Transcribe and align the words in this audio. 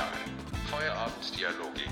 Genial. 0.00 0.12
Feierabenddialoge 0.70 1.82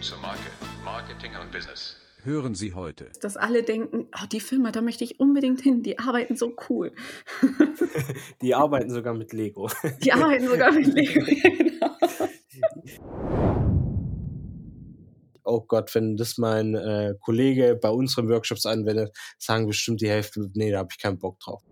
zur 0.00 0.18
Marke, 0.18 0.50
Marketing 0.84 1.32
und 1.40 1.52
Business. 1.52 1.96
Hören 2.22 2.54
Sie 2.54 2.72
heute. 2.72 3.10
Dass 3.20 3.36
alle 3.36 3.62
denken, 3.62 4.08
oh, 4.14 4.26
die 4.30 4.40
Firma, 4.40 4.72
da 4.72 4.80
möchte 4.80 5.04
ich 5.04 5.20
unbedingt 5.20 5.60
hin, 5.60 5.82
die 5.82 5.98
arbeiten 5.98 6.36
so 6.36 6.54
cool. 6.68 6.92
Die 8.42 8.54
arbeiten 8.54 8.90
sogar 8.90 9.14
mit 9.14 9.32
Lego. 9.32 9.70
Die 10.02 10.12
arbeiten 10.12 10.48
sogar 10.48 10.72
mit 10.72 10.86
Lego. 10.86 11.20
genau. 11.42 11.96
Oh 15.44 15.60
Gott, 15.60 15.94
wenn 15.94 16.16
das 16.16 16.38
mein 16.38 16.74
äh, 16.74 17.14
Kollege 17.20 17.78
bei 17.80 17.90
unseren 17.90 18.28
Workshops 18.28 18.66
anwendet, 18.66 19.16
sagen 19.38 19.66
bestimmt 19.66 20.00
die 20.00 20.08
Hälfte, 20.08 20.50
nee, 20.54 20.70
da 20.70 20.78
habe 20.78 20.88
ich 20.90 20.98
keinen 20.98 21.18
Bock 21.18 21.38
drauf. 21.40 21.62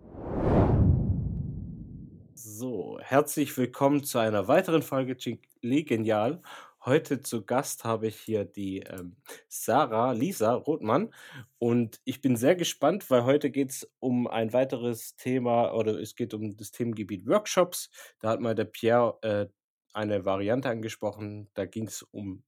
So, 2.59 2.97
herzlich 2.99 3.55
willkommen 3.55 4.03
zu 4.03 4.17
einer 4.17 4.47
weiteren 4.47 4.81
Folge 4.81 5.15
Chile 5.15 5.37
Genial. 5.83 6.41
Heute 6.83 7.21
zu 7.21 7.45
Gast 7.45 7.83
habe 7.83 8.07
ich 8.07 8.19
hier 8.19 8.45
die 8.45 8.79
ähm, 8.79 9.15
Sarah 9.47 10.13
Lisa 10.13 10.55
Rothmann 10.55 11.13
und 11.59 12.01
ich 12.03 12.19
bin 12.19 12.35
sehr 12.35 12.55
gespannt, 12.55 13.11
weil 13.11 13.25
heute 13.25 13.51
geht 13.51 13.69
es 13.69 13.93
um 13.99 14.25
ein 14.25 14.53
weiteres 14.53 15.15
Thema 15.17 15.71
oder 15.71 15.99
es 15.99 16.15
geht 16.15 16.33
um 16.33 16.57
das 16.57 16.71
Themengebiet 16.71 17.27
Workshops. 17.27 17.91
Da 18.21 18.29
hat 18.29 18.41
mal 18.41 18.55
der 18.55 18.65
Pierre 18.65 19.19
äh, 19.21 19.45
eine 19.93 20.25
Variante 20.25 20.67
angesprochen, 20.67 21.51
da 21.53 21.65
ging 21.67 21.85
es 21.85 22.01
um 22.01 22.43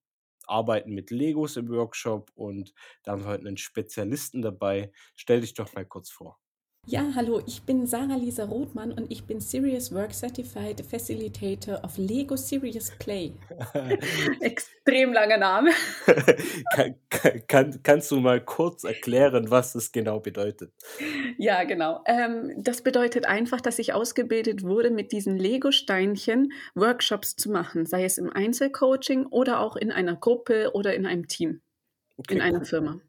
Arbeiten 0.48 0.92
mit 0.96 1.12
Legos 1.12 1.56
im 1.56 1.70
Workshop 1.70 2.32
und 2.34 2.74
da 3.04 3.12
haben 3.12 3.26
wir 3.26 3.30
heute 3.30 3.48
einen 3.48 3.58
Spezialisten 3.58 4.42
dabei. 4.42 4.92
Stell 5.16 5.42
dich 5.42 5.54
doch 5.54 5.72
mal 5.76 5.86
kurz 5.86 6.10
vor. 6.10 6.40
Ja, 6.92 7.06
hallo, 7.14 7.40
ich 7.46 7.62
bin 7.62 7.86
Sarah 7.86 8.16
Lisa 8.16 8.46
Rothmann 8.46 8.92
und 8.92 9.12
ich 9.12 9.24
bin 9.26 9.40
Serious 9.40 9.94
Work 9.94 10.12
Certified 10.12 10.82
Facilitator 10.82 11.84
of 11.84 11.96
Lego 12.00 12.36
Serious 12.36 12.92
Play. 12.98 13.34
Extrem 14.40 15.14
langer 15.14 15.38
Name. 15.38 15.70
kann, 16.74 16.96
kann, 17.48 17.84
kannst 17.84 18.10
du 18.10 18.20
mal 18.20 18.44
kurz 18.44 18.86
erklären, 18.86 19.52
was 19.52 19.74
das 19.74 19.92
genau 19.92 20.20
bedeutet? 20.20 20.74
Ja, 21.38 21.64
genau. 21.64 22.02
Ähm, 22.08 22.56
das 22.58 22.82
bedeutet 22.82 23.28
einfach, 23.28 23.62
dass 23.62 23.78
ich 23.78 23.94
ausgebildet 23.94 24.64
wurde, 24.64 24.90
mit 24.90 25.12
diesen 25.12 25.38
Lego-Steinchen 25.38 26.52
Workshops 26.74 27.36
zu 27.36 27.52
machen, 27.52 27.86
sei 27.86 28.04
es 28.04 28.18
im 28.18 28.32
Einzelcoaching 28.34 29.28
oder 29.28 29.60
auch 29.60 29.76
in 29.76 29.92
einer 29.92 30.16
Gruppe 30.16 30.72
oder 30.74 30.96
in 30.96 31.06
einem 31.06 31.28
Team, 31.28 31.62
Okay, 32.18 32.34
in 32.34 32.42
einer 32.42 32.62
cool. 32.62 32.66
Firma. 32.66 33.00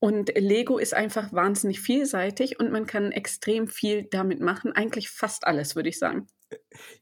Und 0.00 0.32
Lego 0.36 0.78
ist 0.78 0.94
einfach 0.94 1.32
wahnsinnig 1.32 1.80
vielseitig 1.80 2.58
und 2.60 2.70
man 2.72 2.86
kann 2.86 3.12
extrem 3.12 3.68
viel 3.68 4.04
damit 4.10 4.40
machen. 4.40 4.72
Eigentlich 4.72 5.10
fast 5.10 5.46
alles, 5.46 5.76
würde 5.76 5.88
ich 5.88 5.98
sagen. 5.98 6.28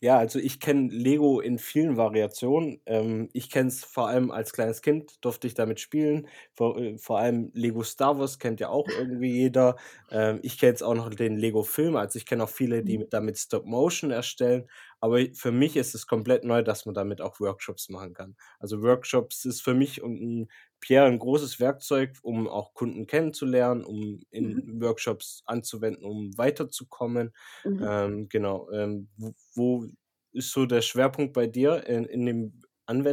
Ja, 0.00 0.18
also 0.18 0.38
ich 0.38 0.60
kenne 0.60 0.88
Lego 0.92 1.40
in 1.40 1.58
vielen 1.58 1.96
Variationen. 1.96 2.80
Ähm, 2.86 3.28
ich 3.32 3.50
kenne 3.50 3.68
es 3.68 3.84
vor 3.84 4.08
allem 4.08 4.30
als 4.30 4.52
kleines 4.52 4.82
Kind, 4.82 5.24
durfte 5.24 5.46
ich 5.46 5.54
damit 5.54 5.80
spielen. 5.80 6.28
Vor, 6.54 6.78
äh, 6.78 6.98
vor 6.98 7.18
allem 7.18 7.50
Lego 7.54 7.82
Star 7.82 8.18
Wars 8.18 8.38
kennt 8.38 8.60
ja 8.60 8.68
auch 8.68 8.90
irgendwie 8.90 9.32
jeder. 9.32 9.76
Ähm, 10.10 10.40
ich 10.42 10.58
kenne 10.58 10.70
jetzt 10.70 10.82
auch 10.82 10.94
noch 10.94 11.10
den 11.14 11.36
Lego-Film, 11.36 11.96
also 11.96 12.16
ich 12.18 12.26
kenne 12.26 12.44
auch 12.44 12.48
viele, 12.48 12.82
die 12.84 12.98
Mhm. 12.98 12.98
mit- 12.98 13.12
damit 13.12 13.38
Stop-Motion 13.38 14.10
erstellen. 14.10 14.68
Aber 15.00 15.18
für 15.34 15.52
mich 15.52 15.76
ist 15.76 15.94
es 15.94 16.06
komplett 16.06 16.44
neu, 16.44 16.62
dass 16.62 16.86
man 16.86 16.94
damit 16.94 17.20
auch 17.20 17.38
Workshops 17.40 17.88
machen 17.88 18.14
kann. 18.14 18.36
Also 18.58 18.82
Workshops 18.82 19.44
ist 19.44 19.60
für 19.62 19.74
mich 19.74 20.02
ein 20.02 20.48
Pierre 20.86 21.06
ein 21.06 21.18
großes 21.18 21.58
Werkzeug, 21.60 22.18
um 22.22 22.48
auch 22.48 22.74
Kunden 22.74 23.06
kennenzulernen, 23.06 23.84
um 23.84 24.20
in 24.30 24.60
Mhm. 24.60 24.66
Workshops 24.80 25.42
anzuwenden, 25.46 26.04
um 26.04 26.36
weiterzukommen. 26.38 27.34
Mhm. 27.64 27.86
Ähm, 27.86 28.28
genau. 28.28 28.70
Ähm, 28.70 29.08
wo, 29.16 29.34
wo 29.54 29.86
ist 30.32 30.52
so 30.52 30.66
der 30.66 30.82
Schwerpunkt 30.82 31.32
bei 31.32 31.46
dir 31.46 31.86
in, 31.86 32.04
in 32.04 32.26
dem 32.26 32.62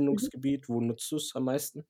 Mhm. 0.10 0.28
Anwendungsgebiet? 0.28 0.70
Wo 0.70 0.82
nutzt 0.82 1.12
du 1.12 1.16
es 1.18 1.32
am 1.36 1.46
meisten? 1.46 1.86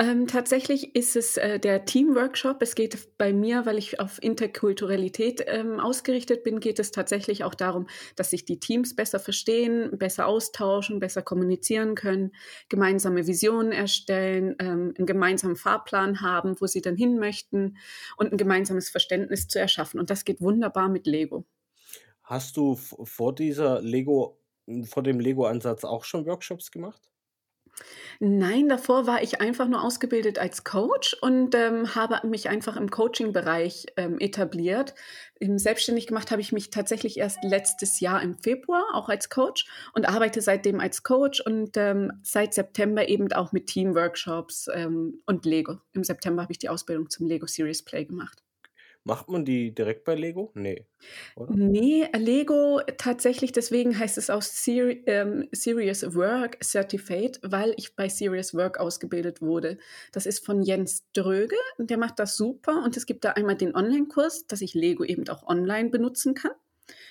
Ähm, 0.00 0.28
tatsächlich 0.28 0.94
ist 0.94 1.16
es 1.16 1.36
äh, 1.38 1.58
der 1.58 1.84
Teamworkshop. 1.84 2.62
Es 2.62 2.76
geht 2.76 3.18
bei 3.18 3.32
mir, 3.32 3.66
weil 3.66 3.78
ich 3.78 3.98
auf 3.98 4.22
Interkulturalität 4.22 5.42
ähm, 5.48 5.80
ausgerichtet 5.80 6.44
bin, 6.44 6.60
geht 6.60 6.78
es 6.78 6.92
tatsächlich 6.92 7.42
auch 7.42 7.54
darum, 7.56 7.88
dass 8.14 8.30
sich 8.30 8.44
die 8.44 8.60
Teams 8.60 8.94
besser 8.94 9.18
verstehen, 9.18 9.98
besser 9.98 10.28
austauschen, 10.28 11.00
besser 11.00 11.22
kommunizieren 11.22 11.96
können, 11.96 12.30
gemeinsame 12.68 13.26
Visionen 13.26 13.72
erstellen, 13.72 14.54
ähm, 14.60 14.94
einen 14.96 15.06
gemeinsamen 15.06 15.56
Fahrplan 15.56 16.20
haben, 16.20 16.54
wo 16.60 16.68
sie 16.68 16.80
dann 16.80 16.94
hin 16.94 17.18
möchten 17.18 17.76
und 18.16 18.30
ein 18.30 18.38
gemeinsames 18.38 18.90
Verständnis 18.90 19.48
zu 19.48 19.58
erschaffen. 19.58 19.98
Und 19.98 20.10
das 20.10 20.24
geht 20.24 20.40
wunderbar 20.40 20.88
mit 20.88 21.08
Lego. 21.08 21.44
Hast 22.22 22.56
du 22.56 22.76
vor 22.76 23.34
dieser 23.34 23.80
Lego, 23.82 24.38
vor 24.84 25.02
dem 25.02 25.18
Lego-Ansatz 25.18 25.82
auch 25.82 26.04
schon 26.04 26.24
Workshops 26.24 26.70
gemacht? 26.70 27.10
Nein, 28.20 28.68
davor 28.68 29.06
war 29.06 29.22
ich 29.22 29.40
einfach 29.40 29.68
nur 29.68 29.82
ausgebildet 29.82 30.38
als 30.38 30.64
Coach 30.64 31.16
und 31.20 31.54
ähm, 31.54 31.94
habe 31.94 32.26
mich 32.26 32.48
einfach 32.48 32.76
im 32.76 32.90
Coaching-Bereich 32.90 33.86
ähm, 33.96 34.18
etabliert. 34.18 34.94
Im 35.38 35.58
selbstständig 35.58 36.08
gemacht 36.08 36.30
habe 36.32 36.40
ich 36.40 36.50
mich 36.52 36.70
tatsächlich 36.70 37.18
erst 37.18 37.38
letztes 37.44 38.00
Jahr 38.00 38.20
im 38.22 38.36
Februar 38.36 38.84
auch 38.94 39.08
als 39.08 39.30
Coach 39.30 39.66
und 39.92 40.08
arbeite 40.08 40.40
seitdem 40.40 40.80
als 40.80 41.04
Coach 41.04 41.40
und 41.40 41.76
ähm, 41.76 42.12
seit 42.22 42.54
September 42.54 43.08
eben 43.08 43.32
auch 43.32 43.52
mit 43.52 43.66
Teamworkshops 43.68 44.68
ähm, 44.74 45.22
und 45.26 45.44
Lego. 45.44 45.78
Im 45.92 46.02
September 46.02 46.42
habe 46.42 46.52
ich 46.52 46.58
die 46.58 46.68
Ausbildung 46.68 47.08
zum 47.10 47.26
Lego 47.28 47.46
Series 47.46 47.84
Play 47.84 48.04
gemacht. 48.04 48.42
Macht 49.04 49.30
man 49.30 49.44
die 49.44 49.74
direkt 49.74 50.04
bei 50.04 50.14
Lego? 50.14 50.50
Nee, 50.54 50.84
oder? 51.36 51.54
Nee, 51.54 52.06
Lego 52.16 52.80
tatsächlich, 52.98 53.52
deswegen 53.52 53.98
heißt 53.98 54.18
es 54.18 54.28
auch 54.28 54.42
Seri 54.42 55.02
ähm, 55.06 55.48
Serious 55.52 56.14
Work 56.14 56.58
Certificate, 56.62 57.40
weil 57.42 57.72
ich 57.76 57.96
bei 57.96 58.08
Serious 58.08 58.54
Work 58.54 58.78
ausgebildet 58.78 59.40
wurde. 59.40 59.78
Das 60.12 60.26
ist 60.26 60.44
von 60.44 60.62
Jens 60.62 61.04
Dröge, 61.14 61.56
und 61.78 61.90
der 61.90 61.98
macht 61.98 62.18
das 62.18 62.36
super 62.36 62.82
und 62.84 62.96
es 62.96 63.06
gibt 63.06 63.24
da 63.24 63.30
einmal 63.30 63.56
den 63.56 63.74
Online-Kurs, 63.74 64.46
dass 64.46 64.60
ich 64.60 64.74
Lego 64.74 65.04
eben 65.04 65.26
auch 65.28 65.46
online 65.46 65.90
benutzen 65.90 66.34
kann. 66.34 66.52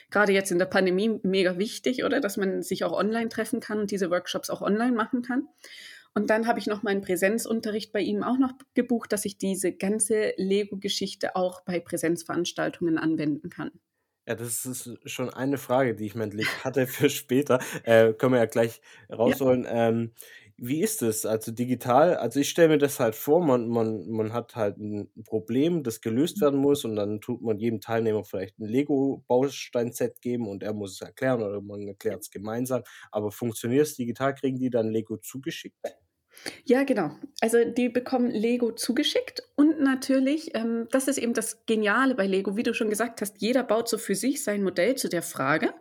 Gerade 0.09 0.31
jetzt 0.31 0.51
in 0.51 0.59
der 0.59 0.65
Pandemie 0.65 1.19
mega 1.23 1.57
wichtig, 1.57 2.03
oder? 2.03 2.21
Dass 2.21 2.37
man 2.37 2.63
sich 2.63 2.83
auch 2.83 2.93
online 2.93 3.29
treffen 3.29 3.59
kann 3.59 3.79
und 3.79 3.91
diese 3.91 4.09
Workshops 4.09 4.49
auch 4.49 4.61
online 4.61 4.93
machen 4.93 5.21
kann. 5.21 5.47
Und 6.17 6.31
dann 6.31 6.47
habe 6.47 6.57
ich 6.57 6.65
noch 6.65 6.81
meinen 6.81 7.01
Präsenzunterricht 7.01 7.93
bei 7.93 8.01
ihm 8.01 8.23
auch 8.23 8.39
noch 8.39 8.53
gebucht, 8.73 9.13
dass 9.13 9.23
ich 9.23 9.37
diese 9.37 9.71
ganze 9.71 10.33
Lego-Geschichte 10.37 11.35
auch 11.35 11.61
bei 11.61 11.79
Präsenzveranstaltungen 11.79 12.97
anwenden 12.97 13.51
kann. 13.51 13.69
Ja, 14.27 14.33
das 14.33 14.65
ist 14.65 14.89
schon 15.05 15.29
eine 15.29 15.59
Frage, 15.59 15.93
die 15.93 16.07
ich 16.07 16.15
mündlich 16.15 16.47
hatte 16.63 16.87
für 16.87 17.11
später. 17.11 17.59
Äh, 17.83 18.13
können 18.13 18.33
wir 18.33 18.39
ja 18.39 18.45
gleich 18.47 18.81
rausholen. 19.11 19.67
Ähm, 19.69 20.11
wie 20.57 20.81
ist 20.81 21.03
es? 21.03 21.27
Also 21.27 21.51
digital, 21.51 22.15
also 22.15 22.39
ich 22.39 22.49
stelle 22.49 22.69
mir 22.69 22.77
das 22.79 22.99
halt 22.99 23.13
vor, 23.13 23.45
man, 23.45 23.67
man, 23.69 24.09
man 24.09 24.33
hat 24.33 24.55
halt 24.55 24.79
ein 24.79 25.11
Problem, 25.23 25.83
das 25.83 26.01
gelöst 26.01 26.41
werden 26.41 26.59
muss 26.59 26.83
und 26.83 26.95
dann 26.95 27.21
tut 27.21 27.43
man 27.43 27.59
jedem 27.59 27.79
Teilnehmer 27.79 28.23
vielleicht 28.23 28.57
ein 28.57 28.65
Lego-Bausteinset 28.65 30.19
geben 30.19 30.47
und 30.47 30.63
er 30.63 30.73
muss 30.73 30.93
es 30.93 31.01
erklären 31.01 31.43
oder 31.43 31.61
man 31.61 31.87
erklärt 31.87 32.21
es 32.21 32.31
gemeinsam. 32.31 32.81
Aber 33.11 33.31
funktioniert 33.31 33.85
es 33.85 33.95
digital? 33.95 34.33
Kriegen 34.33 34.57
die 34.57 34.71
dann 34.71 34.89
Lego 34.89 35.17
zugeschickt? 35.17 35.77
Ja, 36.65 36.83
genau. 36.83 37.11
Also 37.41 37.63
die 37.65 37.89
bekommen 37.89 38.31
Lego 38.31 38.71
zugeschickt 38.71 39.43
und 39.55 39.79
natürlich, 39.79 40.55
ähm, 40.55 40.87
das 40.91 41.07
ist 41.07 41.17
eben 41.17 41.33
das 41.33 41.65
Geniale 41.65 42.15
bei 42.15 42.25
Lego, 42.25 42.55
wie 42.55 42.63
du 42.63 42.73
schon 42.73 42.89
gesagt 42.89 43.21
hast, 43.21 43.41
jeder 43.41 43.63
baut 43.63 43.89
so 43.89 43.97
für 43.97 44.15
sich 44.15 44.43
sein 44.43 44.63
Modell 44.63 44.95
zu 44.95 45.09
der 45.09 45.21
Frage. 45.21 45.73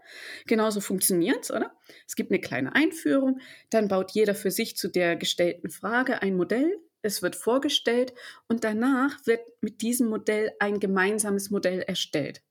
Genauso 0.46 0.80
funktioniert's, 0.80 1.50
oder? 1.50 1.72
Es 2.06 2.16
gibt 2.16 2.30
eine 2.30 2.40
kleine 2.40 2.74
Einführung, 2.74 3.40
dann 3.70 3.88
baut 3.88 4.12
jeder 4.12 4.34
für 4.34 4.50
sich 4.50 4.76
zu 4.76 4.88
der 4.88 5.16
gestellten 5.16 5.70
Frage 5.70 6.22
ein 6.22 6.36
Modell. 6.36 6.78
Es 7.02 7.22
wird 7.22 7.36
vorgestellt 7.36 8.12
und 8.48 8.64
danach 8.64 9.24
wird 9.26 9.40
mit 9.60 9.82
diesem 9.82 10.08
Modell 10.08 10.52
ein 10.58 10.80
gemeinsames 10.80 11.50
Modell 11.50 11.80
erstellt. 11.80 12.42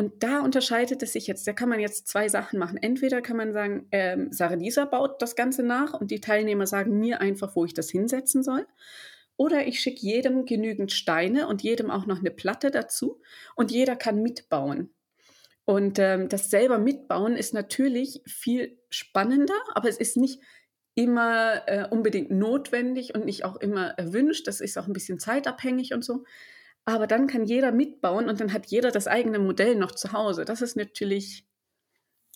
Und 0.00 0.22
da 0.22 0.40
unterscheidet 0.40 1.02
es 1.02 1.12
sich 1.12 1.26
jetzt. 1.26 1.46
Da 1.46 1.52
kann 1.52 1.68
man 1.68 1.78
jetzt 1.78 2.08
zwei 2.08 2.26
Sachen 2.30 2.58
machen. 2.58 2.78
Entweder 2.78 3.20
kann 3.20 3.36
man 3.36 3.52
sagen, 3.52 3.86
ähm, 3.90 4.32
Sarah 4.32 4.54
Lisa 4.54 4.86
baut 4.86 5.20
das 5.20 5.36
Ganze 5.36 5.62
nach 5.62 5.92
und 5.92 6.10
die 6.10 6.22
Teilnehmer 6.22 6.66
sagen 6.66 6.98
mir 6.98 7.20
einfach, 7.20 7.54
wo 7.54 7.66
ich 7.66 7.74
das 7.74 7.90
hinsetzen 7.90 8.42
soll. 8.42 8.66
Oder 9.36 9.66
ich 9.66 9.78
schicke 9.78 10.00
jedem 10.00 10.46
genügend 10.46 10.90
Steine 10.90 11.48
und 11.48 11.60
jedem 11.60 11.90
auch 11.90 12.06
noch 12.06 12.20
eine 12.20 12.30
Platte 12.30 12.70
dazu 12.70 13.20
und 13.56 13.72
jeder 13.72 13.94
kann 13.94 14.22
mitbauen. 14.22 14.88
Und 15.66 15.98
ähm, 15.98 16.30
das 16.30 16.48
selber 16.48 16.78
mitbauen 16.78 17.36
ist 17.36 17.52
natürlich 17.52 18.22
viel 18.24 18.78
spannender, 18.88 19.60
aber 19.74 19.90
es 19.90 19.98
ist 19.98 20.16
nicht 20.16 20.40
immer 20.94 21.68
äh, 21.68 21.86
unbedingt 21.90 22.30
notwendig 22.30 23.14
und 23.14 23.26
nicht 23.26 23.44
auch 23.44 23.56
immer 23.56 23.88
erwünscht. 23.98 24.46
Das 24.46 24.62
ist 24.62 24.78
auch 24.78 24.86
ein 24.86 24.94
bisschen 24.94 25.18
zeitabhängig 25.18 25.92
und 25.92 26.02
so. 26.02 26.24
Aber 26.84 27.06
dann 27.06 27.26
kann 27.26 27.44
jeder 27.44 27.72
mitbauen 27.72 28.28
und 28.28 28.40
dann 28.40 28.52
hat 28.52 28.66
jeder 28.66 28.90
das 28.90 29.06
eigene 29.06 29.38
Modell 29.38 29.76
noch 29.76 29.92
zu 29.92 30.12
Hause. 30.12 30.44
Das 30.44 30.62
ist 30.62 30.76
natürlich 30.76 31.46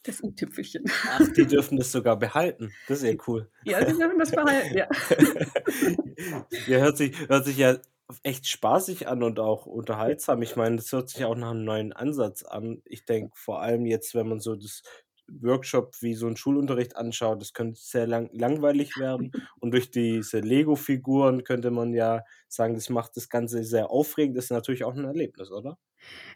das 0.05 0.23
i-Tüpfelchen. 0.23 0.85
Ach, 1.08 1.26
die 1.37 1.46
dürfen 1.46 1.79
das 1.79 1.91
sogar 1.91 2.19
behalten. 2.19 2.73
Das 2.88 3.02
ist 3.02 3.05
ja 3.11 3.17
cool. 3.26 3.50
Ja, 3.64 3.85
sie 3.87 3.96
dürfen 3.96 4.19
das 4.19 4.31
behalten, 4.31 4.76
ja. 4.76 4.88
ja, 6.69 6.79
hört 6.79 6.99
sich, 6.99 7.29
hört 7.29 7.46
sich 7.46 7.56
ja 7.56 7.79
echt 8.23 8.46
spaßig 8.46 9.08
an 9.08 9.23
und 9.23 9.41
auch 9.41 9.67
unterhaltsam. 9.67 10.43
Ich 10.43 10.56
meine, 10.56 10.76
das 10.76 10.93
hört 10.93 11.08
sich 11.08 11.25
auch 11.25 11.35
nach 11.35 11.50
einem 11.50 11.64
neuen 11.64 11.93
Ansatz 11.93 12.43
an. 12.43 12.82
Ich 12.85 13.06
denke 13.06 13.32
vor 13.35 13.62
allem 13.62 13.87
jetzt, 13.87 14.14
wenn 14.14 14.29
man 14.29 14.41
so 14.41 14.55
das 14.55 14.82
Workshop 15.29 15.94
wie 16.00 16.15
so 16.15 16.26
ein 16.26 16.37
Schulunterricht 16.37 16.97
anschaut, 16.97 17.41
das 17.41 17.53
könnte 17.53 17.81
sehr 17.81 18.06
lang 18.06 18.31
langweilig 18.32 18.97
werden. 18.99 19.32
Und 19.61 19.73
durch 19.73 19.91
diese 19.91 20.41
Lego-Figuren 20.41 21.44
könnte 21.44 21.71
man 21.71 21.94
ja 21.94 22.23
sagen, 22.49 22.75
das 22.75 22.91
macht 22.91 23.17
das 23.17 23.29
Ganze 23.29 23.65
sehr 23.65 23.91
aufregend. 23.91 24.37
Das 24.37 24.47
ist 24.47 24.50
natürlich 24.50 24.85
auch 24.85 24.94
ein 24.94 25.05
Erlebnis, 25.05 25.50
oder? 25.50 25.79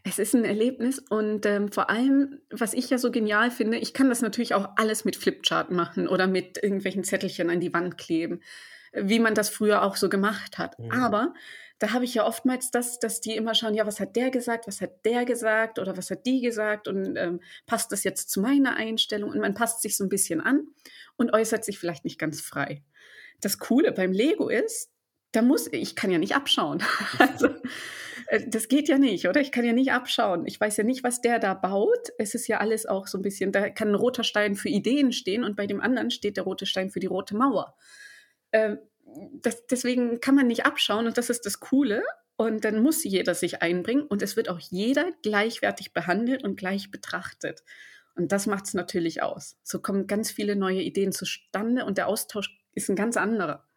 Es 0.04 0.18
ist 0.18 0.34
ein 0.34 0.44
Erlebnis 0.44 0.98
und, 0.98 1.44
ähm, 1.46 1.70
vor 1.70 1.90
allem, 1.90 2.40
was 2.50 2.72
ich 2.74 2.90
ja 2.90 2.98
so 2.98 3.10
genial 3.10 3.50
finde, 3.50 3.78
ich 3.78 3.92
kann 3.92 4.08
das 4.08 4.22
natürlich 4.22 4.54
auch 4.54 4.70
alles 4.76 5.04
mit 5.04 5.16
Flipchart 5.16 5.70
machen 5.70 6.08
oder 6.08 6.26
mit 6.26 6.62
irgendwelchen 6.62 7.04
Zettelchen 7.04 7.50
an 7.50 7.60
die 7.60 7.72
Wand 7.74 7.98
kleben, 7.98 8.40
wie 8.92 9.18
man 9.20 9.34
das 9.34 9.50
früher 9.50 9.82
auch 9.82 9.96
so 9.96 10.08
gemacht 10.08 10.58
hat. 10.58 10.78
Mhm. 10.78 10.90
Aber 10.92 11.34
da 11.78 11.92
habe 11.92 12.04
ich 12.04 12.14
ja 12.14 12.26
oftmals 12.26 12.70
das, 12.70 12.98
dass 12.98 13.20
die 13.20 13.36
immer 13.36 13.54
schauen, 13.54 13.74
ja, 13.74 13.86
was 13.86 14.00
hat 14.00 14.16
der 14.16 14.30
gesagt, 14.30 14.66
was 14.66 14.80
hat 14.80 15.04
der 15.04 15.24
gesagt 15.24 15.78
oder 15.78 15.96
was 15.96 16.10
hat 16.10 16.26
die 16.26 16.40
gesagt 16.40 16.88
und 16.88 17.16
ähm, 17.16 17.40
passt 17.66 17.92
das 17.92 18.04
jetzt 18.04 18.30
zu 18.30 18.40
meiner 18.40 18.76
Einstellung? 18.76 19.30
Und 19.30 19.40
man 19.40 19.54
passt 19.54 19.82
sich 19.82 19.96
so 19.96 20.04
ein 20.04 20.08
bisschen 20.08 20.40
an 20.40 20.66
und 21.16 21.32
äußert 21.32 21.64
sich 21.64 21.78
vielleicht 21.78 22.04
nicht 22.04 22.18
ganz 22.18 22.40
frei. 22.40 22.82
Das 23.40 23.58
Coole 23.58 23.92
beim 23.92 24.12
Lego 24.12 24.48
ist, 24.48 24.90
da 25.32 25.42
muss 25.42 25.68
ich 25.72 25.94
kann 25.94 26.10
ja 26.10 26.18
nicht 26.18 26.34
abschauen. 26.34 26.82
Also, 27.18 27.48
äh, 28.26 28.48
das 28.48 28.68
geht 28.68 28.88
ja 28.88 28.98
nicht, 28.98 29.28
oder? 29.28 29.40
Ich 29.40 29.52
kann 29.52 29.64
ja 29.64 29.72
nicht 29.72 29.92
abschauen. 29.92 30.46
Ich 30.46 30.60
weiß 30.60 30.76
ja 30.78 30.84
nicht, 30.84 31.04
was 31.04 31.20
der 31.20 31.38
da 31.38 31.54
baut. 31.54 32.08
Es 32.18 32.34
ist 32.34 32.48
ja 32.48 32.58
alles 32.58 32.86
auch 32.86 33.06
so 33.06 33.18
ein 33.18 33.22
bisschen, 33.22 33.52
da 33.52 33.70
kann 33.70 33.88
ein 33.88 33.94
roter 33.94 34.24
Stein 34.24 34.56
für 34.56 34.68
Ideen 34.68 35.12
stehen 35.12 35.44
und 35.44 35.56
bei 35.56 35.66
dem 35.66 35.80
anderen 35.80 36.10
steht 36.10 36.36
der 36.36 36.44
rote 36.44 36.66
Stein 36.66 36.90
für 36.90 37.00
die 37.00 37.06
rote 37.06 37.36
Mauer. 37.36 37.76
Ähm, 38.52 38.78
das, 39.42 39.66
deswegen 39.66 40.20
kann 40.20 40.34
man 40.34 40.46
nicht 40.46 40.66
abschauen 40.66 41.06
und 41.06 41.18
das 41.18 41.30
ist 41.30 41.46
das 41.46 41.60
Coole. 41.60 42.02
Und 42.36 42.64
dann 42.64 42.82
muss 42.82 43.02
jeder 43.02 43.34
sich 43.34 43.62
einbringen 43.62 44.02
und 44.06 44.22
es 44.22 44.36
wird 44.36 44.48
auch 44.48 44.60
jeder 44.60 45.10
gleichwertig 45.22 45.92
behandelt 45.92 46.44
und 46.44 46.56
gleich 46.56 46.92
betrachtet. 46.92 47.64
Und 48.14 48.32
das 48.32 48.46
macht 48.46 48.66
es 48.66 48.74
natürlich 48.74 49.22
aus. 49.22 49.56
So 49.64 49.80
kommen 49.80 50.06
ganz 50.06 50.30
viele 50.30 50.54
neue 50.54 50.82
Ideen 50.82 51.12
zustande 51.12 51.84
und 51.84 51.98
der 51.98 52.06
Austausch 52.06 52.56
ist 52.74 52.88
ein 52.88 52.96
ganz 52.96 53.16
anderer. 53.16 53.67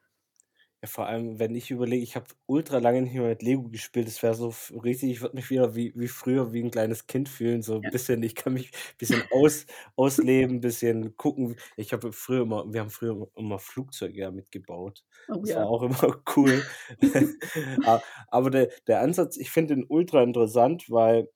Ja, 0.83 0.87
vor 0.87 1.05
allem, 1.05 1.37
wenn 1.37 1.53
ich 1.53 1.69
überlege, 1.69 2.01
ich 2.01 2.15
habe 2.15 2.25
ultra 2.47 2.79
lange 2.79 3.03
nicht 3.03 3.13
mehr 3.13 3.21
mit 3.29 3.43
Lego 3.43 3.69
gespielt. 3.69 4.07
Das 4.07 4.23
wäre 4.23 4.33
so 4.33 4.49
f- 4.49 4.73
richtig, 4.83 5.11
ich 5.11 5.21
würde 5.21 5.35
mich 5.35 5.51
wieder 5.51 5.75
wie, 5.75 5.93
wie 5.95 6.07
früher, 6.07 6.53
wie 6.53 6.63
ein 6.63 6.71
kleines 6.71 7.05
Kind 7.05 7.29
fühlen. 7.29 7.61
So 7.61 7.75
ein 7.75 7.83
Ja. 7.83 7.89
bisschen, 7.91 8.23
ich 8.23 8.33
kann 8.33 8.53
mich 8.53 8.71
ein 8.73 8.97
bisschen 8.97 9.21
aus, 9.31 9.67
ausleben, 9.95 10.55
ein 10.55 10.61
bisschen 10.61 11.15
gucken. 11.17 11.55
Ich 11.77 11.93
habe 11.93 12.11
früher 12.11 12.41
immer, 12.41 12.65
wir 12.73 12.81
haben 12.81 12.89
früher 12.89 13.11
immer- 13.13 13.27
immer 13.35 13.59
Flugzeuge 13.59 14.17
ja 14.17 14.31
mitgebaut. 14.31 15.03
Oh 15.29 15.41
Das 15.41 15.51
ja. 15.51 15.57
war 15.57 15.67
auch 15.69 15.83
immer 15.83 16.23
cool. 16.35 16.63
A- 17.85 18.01
Aber 18.29 18.49
der, 18.49 18.71
der 18.87 19.01
Ansatz, 19.01 19.37
ich 19.37 19.51
finde 19.51 19.75
den 19.75 19.85
ultra 19.87 20.23
interessant, 20.23 20.89
weil, 20.89 21.29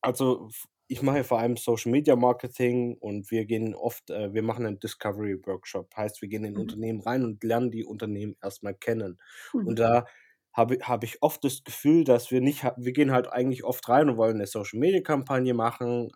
also 0.00 0.50
ich 0.92 1.02
mache 1.02 1.24
vor 1.24 1.38
allem 1.40 1.56
Social 1.56 1.90
Media 1.92 2.16
Marketing 2.16 2.96
und 2.98 3.30
wir 3.30 3.44
gehen 3.46 3.74
oft, 3.74 4.10
äh, 4.10 4.32
wir 4.34 4.42
machen 4.42 4.66
einen 4.66 4.78
Discovery 4.80 5.38
Workshop. 5.46 5.94
Heißt, 5.96 6.22
wir 6.22 6.28
gehen 6.28 6.44
in 6.44 6.56
Mhm. 6.56 6.58
Unternehmen 6.58 7.00
rein 7.00 7.24
und 7.24 7.42
lernen 7.44 7.70
die 7.70 7.84
Unternehmen 7.84 8.36
erstmal 8.42 8.74
kennen. 8.74 9.18
Und 9.64 9.78
Mhm. 9.78 9.80
da 9.80 10.04
habe 10.52 10.78
habe 10.82 11.06
ich 11.06 11.22
oft 11.22 11.42
das 11.44 11.64
Gefühl, 11.64 12.04
dass 12.04 12.30
wir 12.30 12.40
nicht, 12.42 12.62
wir 12.76 12.92
gehen 12.92 13.10
halt 13.12 13.32
eigentlich 13.32 13.64
oft 13.64 13.88
rein 13.88 14.10
und 14.10 14.16
wollen 14.18 14.36
eine 14.36 14.46
Social 14.46 14.78
Media 14.78 15.00
Kampagne 15.00 15.54
machen, 15.54 16.10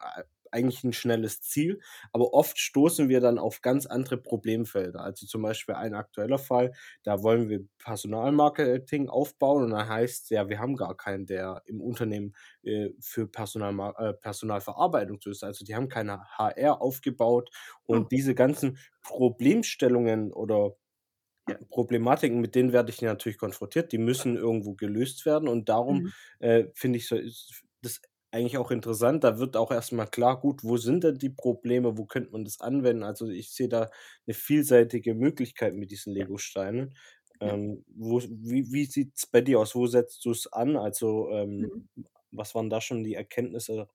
eigentlich 0.57 0.85
ein 0.85 0.93
schnelles 0.93 1.41
Ziel, 1.43 1.81
aber 2.13 2.33
oft 2.35 2.59
stoßen 2.59 3.09
wir 3.09 3.21
dann 3.21 3.39
auf 3.39 3.61
ganz 3.63 3.87
andere 3.87 4.17
Problemfelder. 4.19 5.01
Also 5.01 5.27
zum 5.27 5.43
Beispiel 5.43 5.75
ein 5.75 5.95
aktueller 5.95 6.39
Fall, 6.39 6.73
da 7.03 7.23
wollen 7.23 7.49
wir 7.49 7.65
Personalmarketing 7.79 9.09
aufbauen 9.09 9.65
und 9.65 9.71
da 9.71 9.87
heißt 9.89 10.31
ja, 10.31 10.49
wir 10.49 10.59
haben 10.59 10.77
gar 10.77 10.97
keinen, 10.97 11.27
der 11.27 11.63
im 11.67 11.81
Unternehmen 11.81 12.35
äh, 12.63 12.91
für 13.01 13.27
Personal, 13.29 13.95
äh, 13.99 14.15
Personalverarbeitung 14.15 15.21
zu 15.21 15.31
ist. 15.31 15.45
Also 15.45 15.65
die 15.65 15.75
haben 15.75 15.89
keine 15.89 16.25
HR 16.39 16.81
aufgebaut 16.81 17.51
und 17.87 18.11
Oh. 18.11 18.13
diese 18.13 18.35
ganzen 18.35 18.79
Problemstellungen 19.03 20.33
oder 20.33 20.77
Ja. 21.49 21.59
Problematiken, 21.71 22.41
mit 22.41 22.55
denen 22.55 22.73
werde 22.73 22.91
ich 22.91 23.03
natürlich 23.03 23.39
konfrontiert, 23.39 23.93
die 23.93 23.99
müssen 23.99 24.37
irgendwo 24.37 24.75
gelöst 24.75 25.27
werden 25.27 25.49
und 25.49 25.69
darum 25.69 26.05
Mhm. 26.05 26.13
äh, 26.41 26.65
finde 26.75 26.99
ich 26.99 27.07
so, 27.09 27.17
ist 27.17 27.65
das 27.83 28.01
eigentlich 28.33 28.59
auch 28.59 28.71
interessant. 28.71 29.25
Da 29.25 29.39
wird 29.39 29.57
auch 29.57 29.71
erstmal 29.71 30.07
klar, 30.09 30.41
gut, 30.41 30.63
wo 30.65 30.77
sind 30.77 31.05
denn 31.05 31.19
die 31.19 31.31
Probleme, 31.31 31.97
wo 31.99 32.05
könnte 32.07 32.31
man 32.33 32.45
das 32.45 32.61
anwenden? 32.61 33.03
Also 33.05 33.29
ich 33.29 33.51
sehe 33.53 33.69
da 33.69 33.91
eine 34.27 34.35
vielseitige 34.35 35.15
Möglichkeit 35.15 35.75
mit 35.75 35.91
diesen. 35.91 36.13
Lego-Steinen. 36.15 36.97
Ja. 37.43 37.57
Ähm, 37.57 37.85
wo, 37.89 38.21
wie 38.23 38.73
wie 38.73 38.85
sieht 38.87 39.17
es 39.17 39.27
bei 39.27 39.41
dir 39.43 39.61
aus? 39.61 39.75
Wo 39.75 39.87
setzt 39.87 40.25
du 40.25 40.31
es 40.31 40.51
an? 40.53 40.77
Also 40.77 41.31
ähm, 41.31 41.71
Mhm. 41.71 42.07
was 42.33 42.55
waren 42.55 42.71
da 42.71 42.81
schon 42.81 43.05
die 43.05 43.15
Erkenntnisse? 43.15 43.89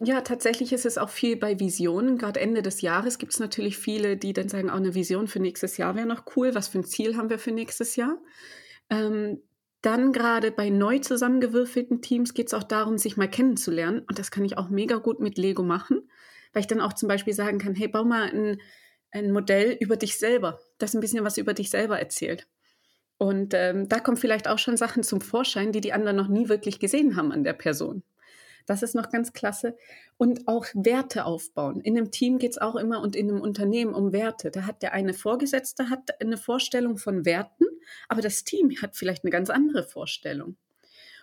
Ja, 0.00 0.20
tatsächlich 0.20 0.72
ist 0.72 0.86
es 0.86 0.96
auch 0.96 1.08
viel 1.08 1.36
bei 1.36 1.58
Visionen. 1.58 2.18
Gerade 2.18 2.38
Ende 2.40 2.62
des 2.62 2.82
Jahres 2.82 3.18
gibt 3.18 3.32
es 3.32 3.40
natürlich 3.40 3.78
viele, 3.78 4.16
die 4.16 4.32
dann 4.32 4.48
sagen, 4.48 4.70
auch 4.70 4.76
eine 4.76 4.94
Vision 4.94 5.26
für 5.26 5.40
nächstes 5.40 5.76
Jahr 5.76 5.96
wäre 5.96 6.06
noch 6.06 6.24
cool. 6.36 6.54
Was 6.54 6.68
für 6.68 6.78
ein 6.78 6.84
Ziel 6.84 7.16
haben 7.16 7.30
wir 7.30 7.38
für 7.40 7.50
nächstes 7.50 7.96
Jahr? 7.96 8.18
Ähm, 8.90 9.42
dann 9.82 10.12
gerade 10.12 10.50
bei 10.50 10.70
neu 10.70 10.98
zusammengewürfelten 10.98 12.02
Teams 12.02 12.34
geht 12.34 12.48
es 12.48 12.54
auch 12.54 12.64
darum, 12.64 12.98
sich 12.98 13.16
mal 13.16 13.28
kennenzulernen. 13.28 14.00
Und 14.00 14.18
das 14.18 14.30
kann 14.30 14.44
ich 14.44 14.58
auch 14.58 14.68
mega 14.70 14.96
gut 14.96 15.20
mit 15.20 15.38
Lego 15.38 15.62
machen, 15.62 16.08
weil 16.52 16.60
ich 16.60 16.66
dann 16.66 16.80
auch 16.80 16.92
zum 16.92 17.08
Beispiel 17.08 17.34
sagen 17.34 17.58
kann, 17.58 17.74
hey, 17.74 17.88
bau 17.88 18.04
mal 18.04 18.28
ein, 18.28 18.60
ein 19.12 19.30
Modell 19.32 19.76
über 19.80 19.96
dich 19.96 20.18
selber, 20.18 20.58
das 20.78 20.94
ein 20.94 21.00
bisschen 21.00 21.24
was 21.24 21.38
über 21.38 21.54
dich 21.54 21.70
selber 21.70 21.98
erzählt. 21.98 22.48
Und 23.18 23.52
ähm, 23.54 23.88
da 23.88 23.98
kommen 23.98 24.16
vielleicht 24.16 24.48
auch 24.48 24.58
schon 24.58 24.76
Sachen 24.76 25.02
zum 25.02 25.20
Vorschein, 25.20 25.72
die 25.72 25.80
die 25.80 25.92
anderen 25.92 26.16
noch 26.16 26.28
nie 26.28 26.48
wirklich 26.48 26.78
gesehen 26.78 27.16
haben 27.16 27.32
an 27.32 27.44
der 27.44 27.52
Person. 27.52 28.02
Das 28.68 28.82
ist 28.82 28.94
noch 28.94 29.08
ganz 29.08 29.32
klasse. 29.32 29.76
Und 30.18 30.46
auch 30.46 30.66
Werte 30.74 31.24
aufbauen. 31.24 31.80
In 31.80 31.96
einem 31.96 32.10
Team 32.10 32.38
geht 32.38 32.52
es 32.52 32.58
auch 32.58 32.76
immer 32.76 33.00
und 33.00 33.16
in 33.16 33.30
einem 33.30 33.40
Unternehmen 33.40 33.94
um 33.94 34.12
Werte. 34.12 34.50
Da 34.50 34.66
hat 34.66 34.82
der 34.82 34.92
eine 34.92 35.14
Vorgesetzte 35.14 35.88
hat 35.88 36.20
eine 36.20 36.36
Vorstellung 36.36 36.98
von 36.98 37.24
Werten, 37.24 37.64
aber 38.08 38.20
das 38.20 38.44
Team 38.44 38.70
hat 38.82 38.94
vielleicht 38.94 39.24
eine 39.24 39.30
ganz 39.30 39.48
andere 39.48 39.84
Vorstellung. 39.84 40.58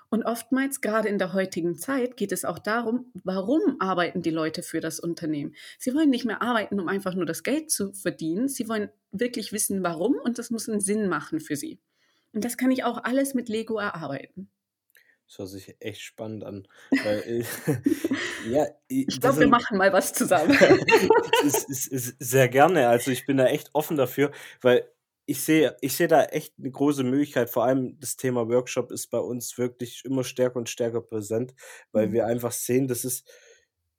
Und 0.09 0.23
oftmals, 0.23 0.81
gerade 0.81 1.07
in 1.07 1.19
der 1.19 1.33
heutigen 1.33 1.75
Zeit, 1.75 2.17
geht 2.17 2.31
es 2.31 2.45
auch 2.45 2.57
darum, 2.57 3.11
warum 3.23 3.75
arbeiten 3.79 4.23
die 4.23 4.31
Leute 4.31 4.63
für 4.63 4.79
das 4.79 4.99
Unternehmen. 4.99 5.53
Sie 5.77 5.93
wollen 5.93 6.09
nicht 6.09 6.25
mehr 6.25 6.41
arbeiten, 6.41 6.79
um 6.79 6.87
einfach 6.87 7.13
nur 7.13 7.27
das 7.27 7.43
Geld 7.43 7.69
zu 7.69 7.93
verdienen. 7.93 8.47
Sie 8.47 8.67
wollen 8.67 8.89
wirklich 9.11 9.51
wissen, 9.51 9.83
warum 9.83 10.15
und 10.15 10.39
das 10.39 10.49
muss 10.49 10.67
einen 10.67 10.81
Sinn 10.81 11.09
machen 11.09 11.39
für 11.39 11.55
sie. 11.55 11.79
Und 12.33 12.43
das 12.43 12.57
kann 12.57 12.71
ich 12.71 12.83
auch 12.83 13.03
alles 13.03 13.35
mit 13.35 13.49
Lego 13.49 13.77
erarbeiten. 13.77 14.49
Das 15.27 15.39
hört 15.39 15.49
sich 15.49 15.75
echt 15.79 16.01
spannend 16.01 16.43
an. 16.43 16.67
Weil, 17.01 17.19
äh, 17.25 17.43
ja, 18.49 18.67
Ich 18.87 19.19
das 19.19 19.19
glaube, 19.19 19.39
wir 19.41 19.47
machen 19.47 19.77
mal 19.77 19.91
was 19.93 20.13
zusammen. 20.13 20.51
ist, 21.45 21.69
ist, 21.69 21.87
ist 21.87 22.15
sehr 22.19 22.47
gerne. 22.49 22.87
Also 22.89 23.11
ich 23.11 23.25
bin 23.25 23.37
da 23.37 23.45
echt 23.47 23.69
offen 23.73 23.97
dafür, 23.97 24.31
weil 24.61 24.89
ich 25.27 25.41
sehe, 25.41 25.75
ich 25.81 25.95
sehe 25.95 26.07
da 26.07 26.23
echt 26.25 26.53
eine 26.59 26.69
große 26.69 27.03
Möglichkeit. 27.03 27.49
Vor 27.49 27.63
allem 27.65 27.99
das 27.99 28.15
Thema 28.15 28.47
Workshop 28.47 28.91
ist 28.91 29.07
bei 29.07 29.17
uns 29.17 29.57
wirklich 29.57 30.03
immer 30.05 30.23
stärker 30.23 30.57
und 30.57 30.69
stärker 30.69 31.01
präsent, 31.01 31.55
weil 31.91 32.07
Mhm. 32.07 32.11
wir 32.11 32.27
einfach 32.27 32.51
sehen, 32.51 32.87
dass 32.87 33.03
es 33.05 33.23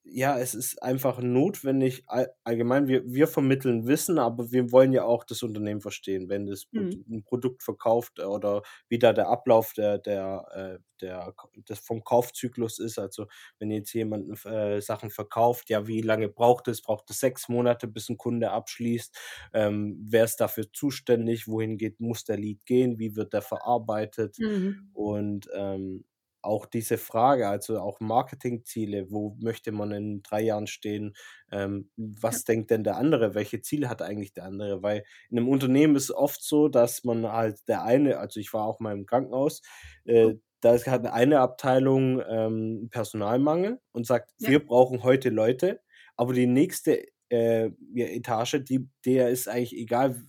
ja, 0.09 0.39
es 0.39 0.55
ist 0.55 0.83
einfach 0.83 1.21
notwendig, 1.21 2.05
all, 2.07 2.33
allgemein, 2.45 2.87
wir, 2.89 3.03
wir 3.07 3.27
vermitteln 3.29 3.87
Wissen, 3.87 4.19
aber 4.19 4.53
wir 4.53 4.71
wollen 4.73 4.93
ja 4.93 5.05
auch 5.05 5.25
das 5.25 5.43
Unternehmen 5.43 5.81
verstehen, 5.81 6.29
wenn 6.29 6.47
das 6.47 6.67
Mhm. 6.73 7.05
ein 7.09 7.25
Produkt 7.25 7.63
verkauft 7.63 8.19
äh, 8.21 8.23
oder 8.25 8.63
wie 8.89 8.99
da 8.99 9.13
der 9.13 9.29
Ablauf 9.29 9.73
der, 9.73 9.99
der, 9.99 10.79
äh, 10.81 10.83
der, 11.01 11.35
des, 11.69 11.81
vom 11.81 12.05
Kaufzyklus 12.05 12.79
ist. 12.79 12.99
Also 12.99 13.27
wenn 13.59 13.71
jetzt 13.71 13.93
jemand 13.93 14.45
äh, 14.47 14.81
Sachen 14.81 15.11
verkauft, 15.11 15.71
ja, 15.71 15.87
wie 15.87 16.01
lange 16.03 16.29
braucht 16.29 16.69
es? 16.69 16.83
Braucht 16.83 17.11
es 17.11 17.21
sechs 17.21 17.49
Monate, 17.49 17.87
bis 17.89 18.09
ein 18.09 18.17
Kunde 18.17 18.51
abschließt? 18.53 19.17
Ähm, 19.53 19.99
wer 20.09 20.25
ist 20.25 20.37
dafür 20.37 20.73
zuständig? 20.73 21.49
Wohin 21.49 21.79
geht, 21.79 22.01
muss 22.01 22.25
der 22.25 22.37
Lead 22.39 22.65
gehen? 22.67 22.99
Wie 22.99 23.17
wird 23.17 23.33
der 23.33 23.43
verarbeitet? 23.43 24.39
Mhm. 24.39 24.91
Und 24.93 25.49
ähm, 25.55 26.05
auch 26.47 26.67
diese 26.67 26.99
Frage, 26.99 27.49
also 27.49 27.79
auch 27.81 28.01
Marketingziele, 28.01 29.11
wo 29.11 29.37
möchte 29.41 29.73
man 29.73 29.93
in 29.93 30.23
drei 30.23 30.43
Jahren 30.43 30.67
stehen? 30.67 31.15
Ähm, 31.53 31.91
was 31.97 32.45
denkt 32.45 32.71
denn 32.71 32.85
der 32.85 32.97
andere? 32.97 33.35
Welche 33.35 33.61
Ziele 33.61 33.89
hat 33.89 34.03
eigentlich 34.03 34.33
der 34.33 34.45
andere? 34.45 34.83
Weil 34.83 35.05
in 35.31 35.39
einem 35.39 35.49
Unternehmen 35.49 35.97
ist 35.97 36.05
es 36.05 36.15
oft 36.15 36.43
so, 36.43 36.69
dass 36.69 37.05
man 37.05 37.27
halt 37.31 37.67
der 37.69 37.83
eine, 37.85 38.19
also 38.19 38.41
ich 38.41 38.53
war 38.53 38.65
auch 38.67 38.81
mal 38.81 38.93
im 38.95 39.07
Krankenhaus, 39.07 39.63
äh, 40.05 40.35
da 40.61 40.75
ist 40.75 40.87
halt 40.87 41.07
eine 41.07 41.41
Abteilung 41.41 42.23
ähm, 42.29 42.89
Personalmangel 42.91 43.81
und 43.93 44.07
sagt, 44.07 44.33
Ja. 44.39 44.51
wir 44.51 44.65
brauchen 44.65 45.03
heute 45.03 45.29
Leute, 45.29 45.81
aber 46.17 46.33
die 46.33 46.47
nächste 46.47 47.07
äh, 47.29 47.71
ja, 47.95 48.07
Etage, 48.07 48.63
die, 48.65 48.89
der 49.05 49.29
ist 49.31 49.49
eigentlich 49.49 49.75
egal, 49.77 50.23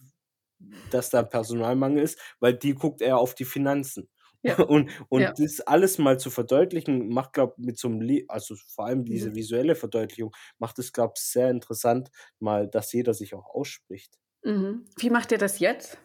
dass 0.91 1.09
da 1.09 1.23
Personalmangel 1.23 2.03
ist, 2.03 2.19
weil 2.39 2.53
die 2.53 2.73
guckt 2.73 3.01
eher 3.01 3.17
auf 3.17 3.35
die 3.35 3.45
Finanzen. 3.45 4.09
Ja. 4.43 4.57
Und, 4.69 4.89
und 5.09 5.23
Ja. 5.23 5.33
das 5.39 5.61
alles 5.61 5.97
mal 5.97 6.19
zu 6.19 6.29
verdeutlichen, 6.29 7.09
macht, 7.09 7.33
glaube 7.33 7.55
ich, 7.57 7.65
mit 7.65 7.77
so 7.79 7.87
einem, 7.89 8.01
Le 8.01 8.23
also 8.27 8.55
vor 8.67 8.85
allem 8.85 9.05
diese 9.05 9.33
Mhm. 9.33 9.35
visuelle 9.35 9.75
Verdeutlichung, 9.75 10.31
macht 10.59 10.79
es, 10.79 10.93
glaube 10.93 11.13
ich, 11.17 11.23
sehr 11.23 11.49
interessant, 11.49 12.11
mal, 12.39 12.67
dass 12.67 12.93
jeder 12.93 13.13
sich 13.13 13.33
auch 13.35 13.45
ausspricht. 13.53 14.17
Mhm. 14.43 14.85
Wie 14.97 15.09
macht 15.11 15.31
ihr 15.31 15.37
das 15.37 15.59
jetzt? 15.59 15.99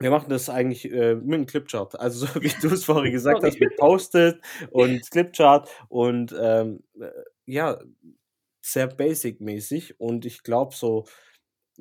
Wir 0.00 0.10
machen 0.10 0.30
das 0.30 0.48
eigentlich 0.50 0.90
äh, 0.90 1.14
mit 1.14 1.34
einem 1.34 1.46
Clipchart. 1.46 1.98
Also 2.00 2.26
so 2.26 2.40
wie 2.42 2.48
du 2.60 2.68
es 2.68 2.84
vorhin 2.84 3.12
gesagt 3.12 3.44
hast, 3.44 3.60
mit 3.60 3.76
Post-it 3.76 4.40
und 4.70 5.08
Clipchart 5.10 5.68
und 5.88 6.34
ähm, 6.38 6.82
äh, 7.00 7.10
ja, 7.46 7.78
sehr 8.62 8.88
basic-mäßig 8.88 10.00
und 10.00 10.24
ich 10.26 10.42
glaube 10.44 10.74
so 10.74 11.06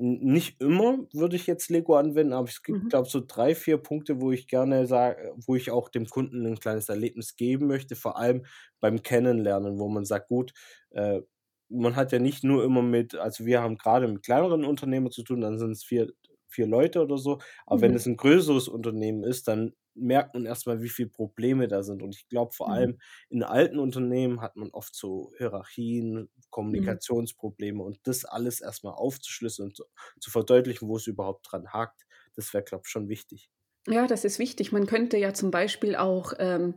nicht 0.01 0.61
immer 0.61 0.99
würde 1.13 1.35
ich 1.35 1.47
jetzt 1.47 1.69
Lego 1.69 1.95
anwenden, 1.97 2.33
aber 2.33 2.47
es 2.49 2.63
gibt, 2.63 2.81
Mhm. 2.81 2.89
glaube 2.89 3.09
so 3.09 3.21
3, 3.25 3.55
4 3.55 3.77
Punkte, 3.77 4.21
wo 4.21 4.31
ich 4.31 4.47
gerne 4.47 4.87
sage 4.87 5.33
wo 5.45 5.55
ich 5.55 5.71
auch 5.71 5.89
dem 5.89 6.07
Kunden 6.07 6.45
ein 6.45 6.59
kleines 6.59 6.89
Erlebnis 6.89 7.35
geben 7.35 7.67
möchte, 7.67 7.95
vor 7.95 8.17
allem 8.17 8.45
beim 8.79 9.03
Kennenlernen, 9.03 9.79
wo 9.79 9.87
man 9.89 10.05
sagt: 10.05 10.29
„Gut, 10.29 10.53
äh, 10.91 11.21
man 11.69 11.95
hat 11.95 12.11
ja 12.11 12.19
nicht 12.19 12.43
nur 12.43 12.63
immer 12.65 12.81
mit 12.81 13.15
also, 13.15 13.45
wir 13.45 13.61
haben 13.61 13.77
gerade 13.77 14.07
mit 14.07 14.23
kleineren 14.23 14.65
Unternehmen 14.65 15.11
zu 15.11 15.23
tun, 15.23 15.41
dann 15.41 15.59
sind's 15.59 15.83
4 15.83 16.11
4 16.51 16.67
Leute 16.67 17.01
oder 17.01 17.17
so. 17.17 17.39
Aber 17.65 17.81
wenn 17.81 17.93
Mhm. 17.93 17.95
es 17.95 18.05
ein 18.05 18.17
größeres 18.17 18.67
Unternehmen 18.67 19.23
ist, 19.23 19.47
dann 19.47 19.73
merkt 19.93 20.33
man 20.33 20.45
erst 20.45 20.67
mal, 20.67 20.81
wie 20.81 20.89
viel 20.89 21.09
Probleme 21.09 21.67
da 21.67 21.83
sind. 21.83 22.01
Und 22.01 22.15
ich 22.15 22.27
glaube, 22.29 22.53
vor 22.53 22.69
Mhm. 22.69 22.71
allem 22.71 22.99
in 23.29 23.43
alten 23.43 23.77
Unternehmen 23.79 24.41
hat 24.41 24.55
man 24.55 24.69
oft 24.71 24.95
so 24.95 25.33
Hierarchien, 25.37 26.29
Mhm. 26.73 26.97
Kommunikationsprobleme 27.09 27.83
und 27.83 27.99
das 28.03 28.23
alles 28.25 28.61
erst 28.61 28.83
mal 28.83 28.91
aufzuschlüsseln 28.91 29.69
und 29.69 29.75
zu 29.77 29.83
zu 30.19 30.31
verdeutlichen, 30.31 30.87
wo 30.87 30.95
es 30.97 31.07
überhaupt 31.07 31.47
dran 31.51 31.67
hakt, 31.73 32.05
das 32.35 32.53
wäre, 32.53 32.63
glaube 32.63 32.83
ich, 32.85 32.91
schon 32.91 33.09
wichtig. 33.09 33.49
Ja, 33.87 34.05
das 34.05 34.25
ist 34.25 34.37
wichtig. 34.37 34.71
Man 34.71 34.85
könnte 34.85 35.17
ja 35.17 35.33
zum 35.33 35.49
Beispiel 35.49 35.95
auch, 35.95 36.33
ähm, 36.37 36.75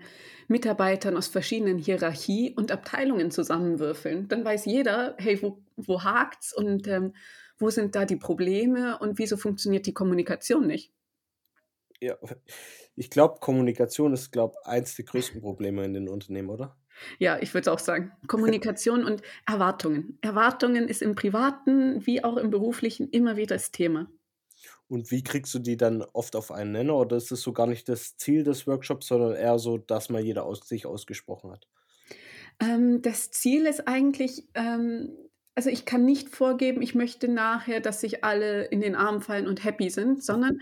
Mitarbeitern 0.48 1.16
aus 1.18 1.28
verschiedenen 1.28 1.76
Hierarchie 1.78 2.54
und 2.56 2.72
Abteilungen 2.72 3.30
zusammenwürfeln. 3.30 4.26
Dann 4.28 4.42
weiß 4.44 4.64
jeder: 4.64 5.14
„Hey, 5.18 5.40
wo 5.42 5.62
wo 5.76 6.02
hakt's 6.02 6.54
und, 6.56 6.86
ähm, 6.88 7.12
wo 7.58 7.70
sind 7.70 7.94
da 7.94 8.04
die 8.04 8.16
Probleme 8.16 8.98
und 8.98 9.18
wieso 9.18 9.36
funktioniert 9.36 9.86
die 9.86 9.94
Kommunikation 9.94 10.66
nicht?“ 10.66 10.92
Ja, 12.00 12.16
ich 12.96 13.10
glaube, 13.10 13.40
Kommunikation 13.40 14.12
ist, 14.12 14.30
glaube 14.30 14.56
eins 14.64 14.94
der 14.96 15.04
größten 15.04 15.40
Probleme 15.40 15.84
in 15.84 15.94
den 15.94 16.08
Unternehmen, 16.08 16.50
oder? 16.50 16.76
Ja, 17.18 17.38
ich 17.40 17.52
würde 17.54 17.62
es 17.62 17.68
auch 17.68 17.78
sagen. 17.78 18.12
Kommunikation 18.26 19.04
und 19.04 19.22
Erwartungen. 19.46 20.18
Erwartungen 20.20 20.88
ist 20.88 21.02
im 21.02 21.14
Privaten 21.14 22.06
wie 22.06 22.22
auch 22.22 22.36
im 22.36 22.50
Beruflichen 22.50 23.08
immer 23.10 23.36
wieder 23.36 23.56
das 23.56 23.70
Thema. 23.70 24.08
Und 24.86 25.10
wie 25.10 25.24
kriegst 25.24 25.54
du 25.54 25.58
die 25.58 25.76
dann 25.76 26.02
oft 26.12 26.36
auf 26.36 26.52
einen 26.52 26.72
Nenner 26.72 26.96
oder 26.96 27.16
ist 27.16 27.30
das 27.30 27.40
so 27.40 27.52
gar 27.52 27.66
nicht 27.66 27.88
das 27.88 28.16
Ziel 28.16 28.44
des 28.44 28.66
Workshops, 28.66 29.08
sondern 29.08 29.34
eher 29.34 29.58
so, 29.58 29.78
dass 29.78 30.08
mal 30.08 30.22
jeder 30.22 30.44
aus 30.44 30.68
sich 30.68 30.86
ausgesprochen 30.86 31.50
hat? 31.50 31.66
Ähm, 32.60 33.02
das 33.02 33.30
Ziel 33.30 33.66
ist 33.66 33.88
eigentlich 33.88 34.46
ähm, 34.54 35.16
also 35.56 35.70
ich 35.70 35.84
kann 35.86 36.04
nicht 36.04 36.30
vorgeben, 36.30 36.82
ich 36.82 36.94
möchte 36.94 37.28
nachher, 37.28 37.80
dass 37.80 38.00
sich 38.00 38.24
alle 38.24 38.64
in 38.66 38.80
den 38.80 38.96
Arm 38.96 39.20
fallen 39.22 39.46
und 39.46 39.64
happy 39.64 39.88
sind, 39.90 40.22
sondern, 40.24 40.60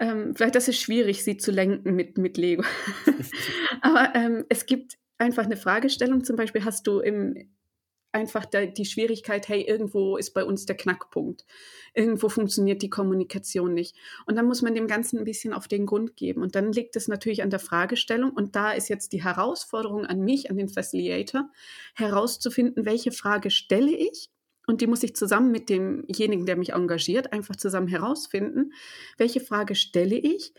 ähm 0.00 0.34
weil 0.38 0.50
das 0.50 0.68
ist 0.68 0.80
schwierig, 0.80 1.24
sie 1.24 1.36
zu 1.36 1.52
lenken 1.52 1.94
mit 1.94 2.18
mit 2.18 2.36
Lego. 2.36 2.64
Aber, 3.82 4.12
ähm, 4.16 4.44
es 4.48 4.66
gibt 4.66 4.96
einfach 5.18 5.46
'ne 5.46 5.56
Fragestellung, 5.56 6.24
zum 6.24 6.36
Beispiel 6.36 6.64
hast 6.64 6.86
du 6.88 7.00
im 7.00 7.36
einfach 8.14 8.44
da 8.46 8.66
die 8.66 8.84
Schwierigkeit: 8.86 9.48
„Hey, 9.48 9.62
irgendwo 9.62 10.16
ist 10.16 10.32
bei 10.34 10.44
uns 10.44 10.66
der 10.66 10.76
Knackpunkt. 10.76 11.44
Irgendwo 11.94 12.28
funktioniert 12.28 12.82
die 12.82 12.90
Kommunikation 12.90 13.74
nicht.“ 13.74 13.96
Und 14.26 14.36
dann 14.36 14.46
muss 14.46 14.62
man 14.62 14.74
dem 14.74 14.86
Ganzen 14.86 15.18
'n 15.18 15.24
bisschen 15.24 15.52
auf 15.52 15.68
den 15.68 15.86
Grund 15.86 16.16
geben. 16.16 16.42
Und 16.42 16.54
dann 16.54 16.72
liegt 16.72 16.96
es 16.96 17.08
natürlich 17.08 17.42
an 17.42 17.50
der 17.50 17.60
Fragestellung 17.60 18.30
und 18.32 18.56
da 18.56 18.72
ist 18.72 18.88
jetzt 18.88 19.12
die 19.12 19.22
Herausforderung 19.24 20.06
an 20.06 20.20
mich, 20.20 20.50
an 20.50 20.56
den 20.56 20.68
Facilitator, 20.68 21.50
herauszufinden, 21.94 22.84
welche 22.86 23.12
Frage 23.12 23.50
stelle 23.50 23.92
ich? 23.96 24.30
Und 24.66 24.80
die 24.80 24.86
muss 24.86 25.02
ich 25.02 25.14
zusammen 25.14 25.50
mit 25.52 25.68
demjenigen, 25.68 26.46
der 26.46 26.56
mich 26.56 26.72
engagiert, 26.72 27.32
einfach 27.34 27.56
zusammen 27.56 27.88
herausfinden. 27.88 28.72
Welche 29.18 29.40
Frage 29.40 29.74
stelle 29.74 30.16
ich, 30.16 30.54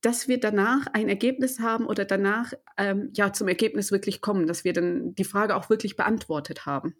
dass 0.00 0.28
wir 0.28 0.40
danach 0.40 0.86
ein 0.94 1.08
Ergebnis 1.10 1.60
haben 1.60 1.86
oder 1.86 2.06
danach, 2.06 2.54
ähm, 2.78 3.10
ja, 3.14 3.32
zum 3.34 3.48
Ergebnis 3.48 3.92
wirklich 3.92 4.22
kommen, 4.22 4.46
dass 4.46 4.64
wir 4.64 4.72
dann 4.72 5.14
die 5.14 5.24
Frage 5.24 5.54
auch 5.56 5.68
wirklich 5.68 5.96
beantwortet 5.96 6.64
haben. 6.66 6.94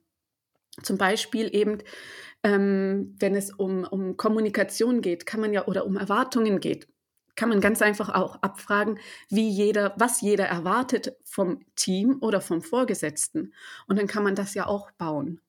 Zum 0.82 0.99
Beispiel 0.99 1.54
eben, 1.54 1.78
ähm, 2.44 3.16
wenn 3.20 3.34
es 3.37 3.50
um 3.52 3.84
um 3.84 4.16
Kommunikation 4.16 5.00
geht, 5.02 5.26
kann 5.26 5.40
man 5.40 5.52
ja 5.52 5.66
oder 5.66 5.87
um 5.87 5.96
Erwartungen 5.96 6.60
geht, 6.60 6.88
kann 7.37 7.49
man 7.50 7.60
ganz 7.60 7.82
einfach 7.82 8.10
auch 8.10 8.37
abfragen, 8.42 8.99
wie 9.30 9.49
jeder 9.49 9.94
was 9.99 10.20
jeder 10.20 10.46
erwartet 10.46 11.16
vom 11.25 11.60
Team 11.76 12.18
oder 12.22 12.40
vom 12.40 12.62
Vorgesetzten. 12.62 13.54
Und 13.88 13.99
dann 13.99 14.06
kann 14.08 14.25
man 14.25 14.34
das 14.37 14.54
ja 14.54 14.66
auch 14.66 14.90
bauen. 14.92 15.40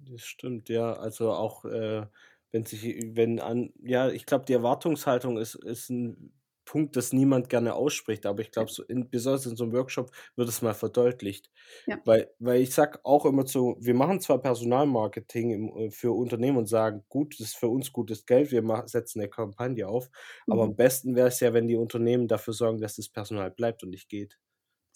Das 0.00 0.22
stimmt, 0.22 0.68
ja. 0.68 0.92
Also 0.94 1.32
auch, 1.32 1.64
äh, 1.64 2.06
wenn 2.52 2.64
sich 2.64 2.84
wenn 3.16 3.40
an 3.40 3.72
ja, 3.82 4.08
ich 4.10 4.26
glaube, 4.26 4.44
die 4.46 4.52
Erwartungshaltung 4.52 5.36
ist 5.38 5.56
ist 5.56 5.90
'n 5.90 6.32
Punkt, 6.68 6.96
das 6.96 7.12
niemand 7.12 7.48
gerne 7.48 7.74
ausspricht, 7.74 8.26
aber 8.26 8.40
ich 8.42 8.50
glaube, 8.52 8.70
so 8.70 8.82
in 8.84 9.08
besonders 9.10 9.46
in 9.46 9.56
so 9.56 9.64
'nem 9.64 9.72
Workshop 9.74 10.10
wird 10.36 10.48
es 10.48 10.62
mal 10.62 10.74
verdeutlicht. 10.74 11.50
Ja. 11.86 12.04
Weil 12.04 12.30
weil 12.38 12.60
ich 12.62 12.74
sage 12.74 13.00
auch 13.04 13.26
immer 13.26 13.46
zu 13.46 13.76
wir 13.80 13.94
machen 13.94 14.20
zwar 14.20 14.40
Personalmarketing 14.42 15.50
im 15.52 15.76
äh, 15.88 15.90
für 15.90 16.12
Unternehmen 16.12 16.58
und 16.58 16.66
sagen: 16.68 17.04
„Gut, 17.08 17.34
das 17.40 17.48
ist 17.48 17.56
für 17.56 17.68
uns 17.68 17.92
gutes 17.92 18.26
Geld, 18.26 18.50
wir 18.52 18.62
ma 18.62 18.86
setzen 18.88 19.20
'ne 19.20 19.28
Kampagne 19.28 19.88
auf.“ 19.88 20.10
Aber 20.48 20.62
Mhm. 20.62 20.66
am 20.66 20.76
besten 20.76 21.16
wäre 21.16 21.28
es 21.28 21.40
ja, 21.40 21.52
wenn 21.54 21.68
die 21.68 21.76
Unternehmen 21.76 22.28
dafür 22.28 22.54
sorgen, 22.54 22.80
dass 22.80 22.96
das 22.96 23.08
Personal 23.08 23.50
bleibt 23.50 23.82
und 23.84 23.90
nicht 23.90 24.08
geht. 24.08 24.38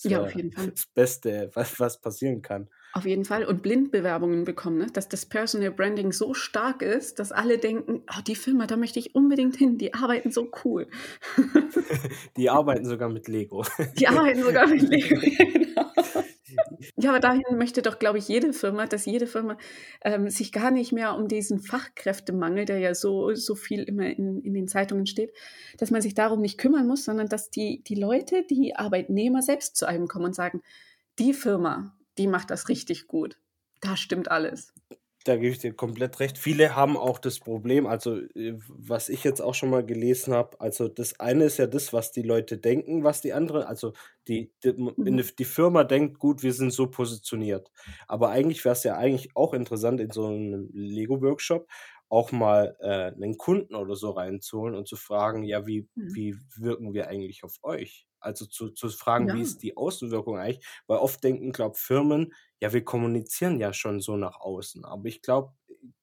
Das 0.02 0.12
Ja, 0.12 0.21
auf 0.23 0.35
jeden 0.35 0.52
Fall. 0.52 0.73
das 0.75 0.87
Beste, 0.94 1.50
was 1.54 1.78
was 1.80 2.00
passieren 2.00 2.42
kann. 2.42 2.68
Auf 2.94 3.06
jeden 3.06 3.25
Fall 3.25 3.47
und 3.47 3.62
Blindbewerbungen 3.62 4.44
bekommen, 4.44 4.76
ne? 4.76 4.87
Dass 4.92 5.09
das 5.09 5.25
Personal 5.25 5.71
Branding 5.71 6.12
so 6.12 6.35
stark 6.35 6.82
ist, 6.82 7.18
dass 7.18 7.32
alle 7.32 7.56
denken: 7.56 8.02
„Oh, 8.11 8.21
die 8.26 8.37
Firma, 8.37 8.66
da 8.66 8.76
möchte 8.76 8.99
ich 8.99 9.14
unbedingt 9.14 9.56
hin, 9.56 9.78
die 9.78 9.94
arbeiten 9.94 10.30
so 10.30 10.50
cool.“ 10.64 10.88
Die 12.37 12.50
arbeiten 12.50 12.85
sogar 12.85 13.09
mit 13.09 13.28
Lego. 13.28 13.64
Die 13.99 14.09
arbeiten 14.09 14.42
sogar 14.42 14.66
mit 14.68 14.82
Lego, 14.88 15.21
ja 15.23 15.40
genau. 15.52 15.92
Ja, 16.97 17.11
aber 17.11 17.21
dahin 17.21 17.43
möchte 17.57 17.81
doch, 17.83 17.99
glaube 17.99 18.19
ich, 18.19 18.29
jede 18.29 18.53
Firma, 18.53 18.87
dass 18.87 19.07
jede 19.07 19.27
Firma, 19.27 19.57
ähm, 20.03 20.29
sich 20.29 20.53
gar 20.53 20.71
nicht 20.71 20.93
mehr 20.93 21.15
um 21.17 21.27
diesen 21.29 21.59
Fachkräftemangel, 21.61 22.67
der 22.67 22.79
ja 22.79 22.95
so 22.95 23.35
so 23.35 23.55
viel 23.55 23.83
immer 23.85 24.07
in 24.07 24.41
in 24.43 24.53
den 24.55 24.69
Zeitungen 24.69 25.07
steht 25.07 25.33
dass 25.79 25.91
man 25.91 26.03
sich 26.03 26.15
darum 26.15 26.41
nicht 26.41 26.59
kümmern 26.59 26.87
muss, 26.87 27.05
sondern 27.05 27.29
dass 27.29 27.51
die 27.51 27.83
die 27.85 27.95
Leute, 27.95 28.45
die 28.49 28.77
Arbeitnehmer 28.77 29.43
selbst 29.43 29.77
zu 29.77 29.87
einem 29.87 30.07
kommen 30.09 30.27
und 30.27 30.35
sagen: 30.35 30.62
„Die 31.19 31.35
Firma, 31.35 31.97
die 32.19 32.27
macht 32.29 32.51
das 32.51 32.69
richtig 32.69 33.07
gut. 33.09 33.39
Da 33.81 33.97
stimmt 33.97 34.31
alles.“ 34.31 34.73
Da 35.26 35.37
gebe 35.37 35.49
ich 35.52 35.59
dir 35.59 35.73
komplett 35.75 36.19
recht. 36.19 36.37
Viele 36.38 36.75
haben 36.75 36.97
auch 36.97 37.19
das 37.21 37.38
Problem 37.38 37.87
also, 37.87 38.17
äh, 38.35 38.55
was 38.69 39.09
ich 39.09 39.23
jetzt 39.23 39.41
auch 39.41 39.55
schon 39.55 39.71
mal 39.71 39.85
gelesen 39.85 40.35
habe 40.35 40.61
also, 40.61 40.88
das 40.88 41.21
eine 41.21 41.45
ist 41.45 41.59
ja 41.59 41.67
das, 41.69 41.93
was 41.93 42.11
die 42.12 42.23
Leute 42.23 42.59
denken, 42.59 43.05
was 43.05 43.21
die 43.21 43.33
andere 43.33 43.67
also, 43.69 43.93
die 44.29 44.52
d 44.64 44.71
m 44.71 44.93
in 45.05 45.17
Mhm. 45.17 45.33
die 45.38 45.45
Firma 45.45 45.85
denkt: 45.85 46.19
„Gut, 46.19 46.43
wir 46.43 46.52
sind 46.52 46.73
so 46.73 46.88
positioniert.“ 46.91 47.71
Aber 48.09 48.31
eigentlich 48.31 48.64
wäre 48.64 48.73
es 48.75 48.83
ja 48.85 48.97
eigentlich 48.97 49.37
auch 49.37 49.55
interessant, 49.55 50.00
in 50.00 50.11
so 50.11 50.29
'nem 50.29 50.69
Lego-Workshop 50.73 51.69
auch 52.09 52.33
mal, 52.33 52.76
äh, 52.81 53.12
'nen 53.17 53.37
Kunden 53.38 53.75
oder 53.76 53.95
so 53.97 54.11
reinzuholen 54.11 54.75
und 54.75 54.88
zu 54.88 54.97
fragen: 54.97 55.45
„Ja, 55.45 55.67
wie 55.67 55.88
Mhm. 55.97 56.14
wie 56.14 56.37
wirken 56.57 56.95
wir 56.95 57.07
eigentlich 57.09 57.45
auf 57.45 57.59
euch?“ 57.62 58.05
Also, 58.23 58.47
zu 58.47 58.71
zu 58.71 58.88
fragen, 58.91 59.33
wie 59.33 59.41
Ja. 59.41 59.43
ist 59.43 59.62
die 59.62 59.76
Außenwirkung 59.76 60.38
eigentlich? 60.38 60.67
Weil 60.87 60.99
oft 60.99 61.23
denken, 61.25 61.52
glaube 61.52 61.76
Firmen: 61.76 62.33
„Ja, 62.61 62.73
wir 62.73 62.85
kommunizieren 62.85 63.59
ja 63.61 63.73
schon 63.73 64.00
so 64.00 64.17
nach 64.17 64.41
außen.“ 64.41 64.85
Aber 64.85 65.07
ich 65.09 65.23
glaube, 65.23 65.55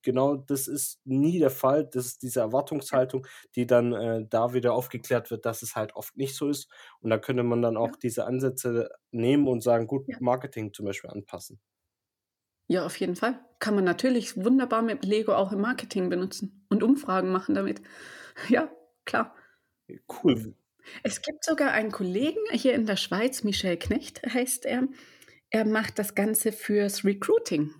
genau 0.02 0.36
das 0.36 0.68
ist 0.68 1.00
nie 1.06 1.40
der 1.40 1.50
Fall. 1.52 1.86
Das 1.86 2.06
ist 2.06 2.22
diese. 2.24 2.40
Erwartungshaltung, 2.42 3.28
die 3.56 3.68
dann, 3.68 3.94
äh, 3.94 4.26
da 4.28 4.54
wieder 4.54 4.74
aufgeklärt 4.74 5.30
wird, 5.32 5.46
dass 5.46 5.62
es 5.62 5.76
halt 5.76 5.96
oft 5.96 6.16
nicht 6.18 6.36
so 6.36 6.50
ist. 6.50 6.70
Und 7.02 7.10
da 7.12 7.18
könnte 7.18 7.44
man 7.44 7.62
dann 7.62 7.78
auch 7.78 7.92
Ja. 7.92 8.00
diese 8.02 8.26
Ansätze 8.26 8.90
nehmen 9.12 9.48
und 9.48 9.62
sagen: 9.62 9.88
„Gut. 9.88 10.08
Marketing 10.20 10.74
zum 10.74 10.86
Beispiel 10.86 11.10
anpassen.“ 11.12 11.60
Ja, 12.68 12.86
auf 12.86 12.96
jeden 13.00 13.16
Fall. 13.16 13.44
Kann 13.60 13.76
man 13.76 13.84
natürlich 13.84 14.38
wunderbar 14.38 14.82
mit 14.84 15.04
Lego 15.04 15.34
auch 15.34 15.52
im 15.52 15.60
Marketing 15.62 16.10
benutzen 16.10 16.66
und 16.70 16.84
Umfragen 16.84 17.32
machen 17.32 17.56
damit. 17.56 17.82
Ja, 18.50 18.70
klar. 19.06 19.36
Cool. 20.08 20.54
Es 21.04 21.22
gibt 21.22 21.44
sogar 21.44 21.72
einen 21.72 21.92
Kollegen 21.92 22.40
hier 22.52 22.74
in 22.74 22.86
der 22.86 22.96
Schweiz, 22.98 23.44
Michel 23.44 23.78
Knecht 23.78 24.22
heißt 24.34 24.66
er. 24.66 24.88
Er 25.50 25.66
macht 25.66 26.00
das 26.00 26.16
Ganze 26.16 26.52
fürs 26.52 27.04
Recruiting. 27.06 27.72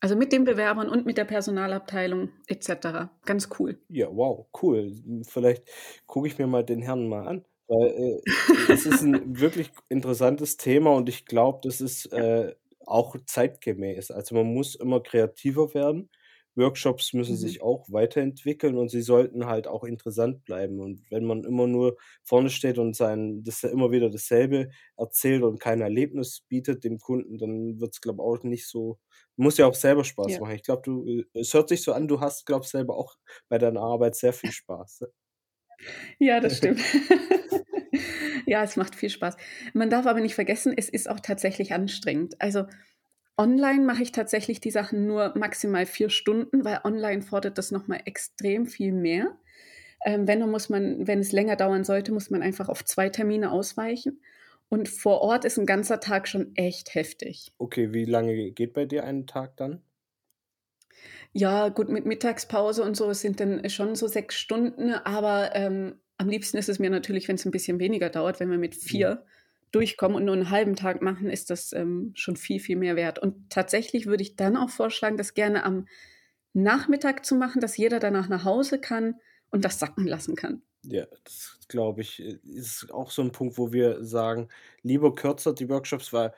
Also, 0.00 0.16
mit 0.16 0.32
den 0.32 0.44
Bewerbern 0.44 0.88
und 0.88 1.06
mit 1.06 1.18
der 1.18 1.24
Personalabteilung 1.24 2.30
et 2.48 2.64
cetera. 2.64 3.10
Ganz 3.24 3.48
cool. 3.58 3.78
Ja, 3.90 4.08
wow, 4.14 4.46
cool. 4.62 4.92
Vielleicht 5.28 5.64
gucke 6.06 6.26
ich 6.28 6.38
mir 6.38 6.46
mal 6.46 6.64
den 6.64 6.82
Herrn 6.82 7.08
mal 7.08 7.26
an, 7.26 7.44
weil, 7.68 7.88
äh, 7.88 8.22
es 8.66 8.86
ist 8.86 9.02
'n 9.02 9.20
wirklich 9.40 9.70
interessantes 9.88 10.56
Thema 10.56 10.90
und 10.94 11.08
ich 11.08 11.26
glaube, 11.26 11.60
das 11.62 11.80
ist, 11.80 12.06
äh, 12.12 12.54
auch 12.86 13.16
zeitgemäß. 13.26 14.10
Also, 14.10 14.34
man 14.34 14.46
muss 14.54 14.74
immer 14.74 15.00
kreativer 15.02 15.72
werden. 15.74 16.10
Workshops 16.54 17.12
müssen 17.12 17.36
Mhm. 17.36 17.36
sich 17.36 17.62
auch 17.62 17.86
weiterentwickeln 17.90 18.76
und 18.76 18.90
sie 18.90 19.02
sollten 19.02 19.46
halt 19.46 19.66
auch 19.66 19.84
interessant 19.84 20.44
bleiben. 20.44 20.80
Und 20.80 21.02
wenn 21.10 21.24
man 21.24 21.44
immer 21.44 21.66
nur 21.66 21.96
vorne 22.22 22.50
steht 22.50 22.78
und 22.78 22.94
sein 22.96 23.42
das 23.44 23.62
immer 23.64 23.90
wieder 23.90 24.10
dasselbe 24.10 24.70
erzählt 24.96 25.42
und 25.42 25.60
kein 25.60 25.80
Erlebnis 25.80 26.42
bietet 26.48 26.84
dem 26.84 26.98
Kunden, 26.98 27.38
dann 27.38 27.80
wird's, 27.80 28.00
glaube 28.00 28.22
auch 28.22 28.42
nicht 28.42 28.66
so 28.68 28.98
muss 29.36 29.56
ja 29.58 29.66
auch 29.66 29.74
selber 29.74 30.04
Spaß 30.04 30.38
Ja. 30.38 30.40
machen. 30.40 30.54
Ich 30.54 30.62
glaube, 30.62 30.82
du 30.84 31.22
es 31.34 31.54
hört 31.54 31.68
sich 31.68 31.82
so 31.82 31.92
an, 31.92 32.06
du 32.08 32.20
hast, 32.20 32.46
glaube 32.46 32.66
selber 32.66 32.96
auch 32.96 33.14
bei 33.48 33.58
deiner 33.58 33.80
Arbeit 33.80 34.14
sehr 34.16 34.32
viel 34.32 34.52
Spaß? 34.52 35.04
Ja, 36.18 36.40
das 36.40 36.56
stimmt. 36.58 36.80
Ja, 38.46 38.62
es 38.64 38.76
macht 38.76 38.94
viel 38.94 39.10
Spaß. 39.10 39.36
Man 39.74 39.90
darf 39.90 40.06
aber 40.06 40.20
nicht 40.20 40.34
vergessen, 40.34 40.74
es 40.76 40.88
ist 40.88 41.08
auch 41.08 41.20
tatsächlich 41.20 41.72
anstrengend. 41.72 42.40
Also 42.40 42.66
Online 43.38 43.84
mache 43.84 44.02
ich 44.02 44.12
tatsächlich 44.12 44.60
die 44.60 44.70
Sachen 44.70 45.06
nur 45.06 45.32
maximal 45.36 45.86
vier 45.86 46.10
Stunden, 46.10 46.64
weil 46.64 46.80
online 46.84 47.22
fordert 47.22 47.58
das 47.58 47.70
nochmal 47.70 48.02
extrem 48.04 48.66
viel 48.66 48.92
mehr. 48.92 49.38
Ähm, 50.04 50.26
wenn, 50.26 50.40
muss 50.50 50.68
man, 50.68 51.06
wenn 51.06 51.20
es 51.20 51.32
länger 51.32 51.56
dauern 51.56 51.84
sollte, 51.84 52.12
muss 52.12 52.30
man 52.30 52.42
einfach 52.42 52.68
auf 52.68 52.84
zwei 52.84 53.08
Termine 53.08 53.50
ausweichen. 53.50 54.20
Und 54.68 54.88
vor 54.88 55.20
Ort 55.20 55.44
ist 55.44 55.58
ein 55.58 55.66
ganzer 55.66 56.00
Tag 56.00 56.28
schon 56.28 56.56
echt 56.56 56.94
heftig. 56.94 57.52
Okay, 57.58 57.92
wie 57.92 58.04
lange 58.04 58.50
geht 58.52 58.72
bei 58.72 58.86
dir 58.86 59.04
ein 59.04 59.26
Tag 59.26 59.56
dann? 59.56 59.82
Ja, 61.32 61.68
gut, 61.68 61.88
mit 61.88 62.04
Mittagspause 62.04 62.82
und 62.82 62.96
so 62.96 63.08
es 63.10 63.20
sind 63.20 63.40
dann 63.40 63.68
schon 63.70 63.94
so 63.96 64.06
sechs 64.06 64.36
Stunden, 64.36 64.92
aber 64.92 65.54
ähm, 65.54 65.94
am 66.18 66.28
liebsten 66.28 66.58
ist 66.58 66.68
es 66.68 66.78
mir 66.78 66.90
natürlich, 66.90 67.28
wenn 67.28 67.36
es 67.36 67.44
ein 67.44 67.50
bisschen 67.50 67.80
weniger 67.80 68.10
dauert, 68.10 68.40
wenn 68.40 68.50
wir 68.50 68.58
mit 68.58 68.74
vier 68.74 69.14
mhm. 69.16 69.31
Durchkommen 69.72 70.16
und 70.16 70.24
nur 70.24 70.34
einen 70.34 70.50
halben 70.50 70.76
Tag 70.76 71.02
machen, 71.02 71.30
ist 71.30 71.50
das 71.50 71.72
ähm, 71.72 72.12
schon 72.14 72.36
viel, 72.36 72.60
viel 72.60 72.76
mehr 72.76 72.96
wert. 72.96 73.18
Und 73.18 73.50
tatsächlich 73.50 74.06
würde 74.06 74.22
ich 74.22 74.36
dann 74.36 74.56
auch 74.56 74.70
vorschlagen, 74.70 75.16
das 75.16 75.34
gerne 75.34 75.64
am 75.64 75.86
Nachmittag 76.54 77.24
zu 77.24 77.34
machen, 77.34 77.60
dass 77.60 77.76
jeder 77.76 77.98
danach 78.00 78.28
nach 78.28 78.44
Hause 78.44 78.80
kann 78.80 79.16
und 79.50 79.64
das 79.64 79.78
sacken 79.78 80.06
lassen 80.06 80.36
kann. 80.36 80.62
Ja, 80.84 81.06
das 81.24 81.58
glaube 81.68 82.00
ich, 82.00 82.20
äh, 82.20 82.38
ist 82.42 82.90
auch 82.92 83.10
so 83.10 83.22
ein 83.22 83.32
Punkt, 83.32 83.56
wo 83.58 83.72
wir 83.72 84.02
sagen, 84.04 84.48
lieber 84.82 85.14
kürzer 85.14 85.54
die 85.54 85.68
Workshops, 85.68 86.12
weil 86.12 86.32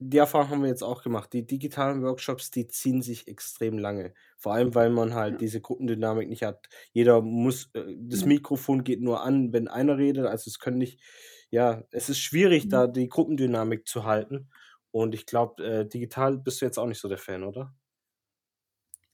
die 0.00 0.18
Erfahrung 0.18 0.50
haben 0.50 0.62
wir 0.62 0.68
jetzt 0.68 0.84
auch 0.84 1.02
gemacht. 1.02 1.32
Die 1.32 1.44
digitalen 1.44 2.02
Workshops, 2.02 2.52
die 2.52 2.68
ziehen 2.68 3.02
sich 3.02 3.26
extrem 3.26 3.76
lange. 3.78 4.14
Vor 4.36 4.54
allem, 4.54 4.72
weil 4.76 4.90
man 4.90 5.14
halt 5.14 5.32
Ja. 5.32 5.38
diese 5.40 5.60
Gruppendynamik 5.60 6.28
nicht 6.28 6.44
hat. 6.44 6.68
Jeder 6.92 7.20
muss, 7.22 7.70
äh, 7.74 7.96
das. 7.98 8.24
Mikrofon 8.24 8.84
geht 8.84 9.00
nur 9.00 9.22
an, 9.24 9.52
wenn 9.52 9.66
einer 9.66 9.98
redet. 9.98 10.26
Also 10.26 10.48
es 10.48 10.60
können 10.60 10.78
nicht, 10.78 11.00
ja, 11.50 11.84
es 11.90 12.08
ist 12.08 12.18
schwierig, 12.20 12.66
Mhm. 12.66 12.70
da 12.70 12.86
die 12.86 13.08
Gruppendynamik 13.08 13.86
zu 13.86 14.04
halten. 14.04 14.50
Und 14.90 15.14
ich 15.14 15.26
glaube, 15.26 15.64
äh, 15.64 15.86
digital 15.88 16.38
bist 16.38 16.60
du 16.60 16.66
jetzt 16.66 16.78
auch 16.78 16.86
nicht 16.86 17.00
so 17.00 17.08
der 17.08 17.18
Fan, 17.18 17.44
oder? 17.44 17.74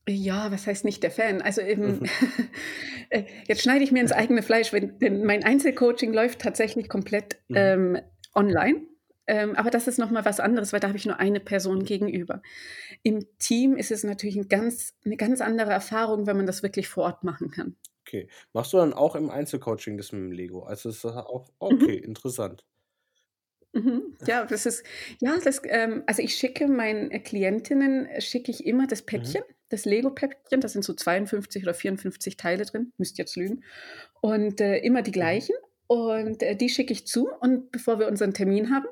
Ja, 0.09 0.51
was 0.53 0.67
heißt 0.67 0.85
nicht 0.85 1.03
der 1.03 1.11
Fan? 1.11 1.41
Also 1.41 1.63
eben, 1.63 2.01
mhm. 2.01 2.03
äh, 3.11 3.25
jetzt 3.47 3.63
schneide 3.63 3.85
ich 3.85 3.93
mir 3.93 4.01
ins 4.01 4.13
eigene 4.13 4.43
Fleisch, 4.43 4.73
wenn, 4.73 4.99
denn 4.99 5.25
mein 5.25 5.45
Einzelcoaching 5.45 6.13
läuft 6.13 6.41
tatsächlich 6.41 6.89
komplett 6.89 7.37
Mhm. 7.49 7.57
ähm, 7.57 7.99
online. 8.35 8.83
Ähm, 9.27 9.57
aber 9.57 9.71
das 9.71 9.89
ist 9.89 9.99
nochmal 9.99 10.27
was 10.27 10.39
anderes, 10.41 10.75
weil 10.75 10.81
da 10.81 10.89
habe 10.89 10.99
ich 10.99 11.07
nur 11.07 11.19
eine 11.19 11.41
Person 11.41 11.85
gegenüber. 11.85 12.43
Im 13.03 13.25
Team 13.39 13.75
ist 13.77 13.91
es 13.91 14.05
natürlich 14.05 14.37
ein 14.37 14.49
ganz, 14.49 14.95
eine 15.07 15.17
ganz 15.17 15.41
andere 15.41 15.71
Erfahrung, 15.71 16.27
wenn 16.27 16.37
man 16.37 16.47
das 16.47 16.63
wirklich 16.63 16.89
vor 16.89 17.05
Ort 17.05 17.25
machen 17.25 17.51
kann. 17.51 17.77
Okay. 18.07 18.29
Machst 18.53 18.73
du 18.73 18.77
dann 18.77 18.93
auch 18.93 19.17
im 19.17 19.31
Einzelcoaching 19.31 19.97
das 19.97 20.13
mit 20.13 20.21
dem 20.21 20.33
Lego? 20.33 20.63
Also 20.63 20.91
ist 20.91 21.05
das 21.05 21.17
auch, 21.17 21.49
mhm. 21.49 21.55
okay, 21.59 21.99
mhm. 21.99 22.05
interessant. 22.05 22.65
Mhm. 23.73 24.17
Ja, 24.27 24.45
das 24.45 24.67
ist, 24.67 24.85
ja, 25.21 25.37
das, 25.43 25.63
ähm, 25.65 26.05
also 26.07 26.23
ich 26.23 26.37
schicke 26.37 26.69
meinen 26.69 27.11
Klientinnen, 27.23 28.09
schicke 28.21 28.51
ich 28.51 28.67
immer 28.67 28.87
das 28.87 29.03
mhm. 29.03 29.07
Päckchen, 29.07 29.41
mhm. 29.41 29.55
das 29.71 29.85
Lego-Päckchen, 29.85 30.61
da 30.61 30.69
sind 30.69 30.85
so 30.85 30.93
52 30.93 31.63
oder 31.63 31.75
54 31.75 32.37
Teile 32.37 32.65
drin, 32.65 32.93
müsst 32.99 33.19
jetzt 33.19 33.37
lügen, 33.37 33.65
und 34.21 34.61
äh, 34.61 34.79
immer 34.79 35.03
die 35.03 35.11
mhm. 35.11 35.15
gleichen. 35.15 35.57
Und 35.87 36.43
äh, 36.43 36.57
die 36.57 36.69
schicke 36.69 36.93
ich 36.93 37.07
zu 37.07 37.31
und 37.41 37.71
bevor 37.71 37.99
wir 37.99 38.09
unseren 38.09 38.33
Termin 38.33 38.71
haben, 38.71 38.87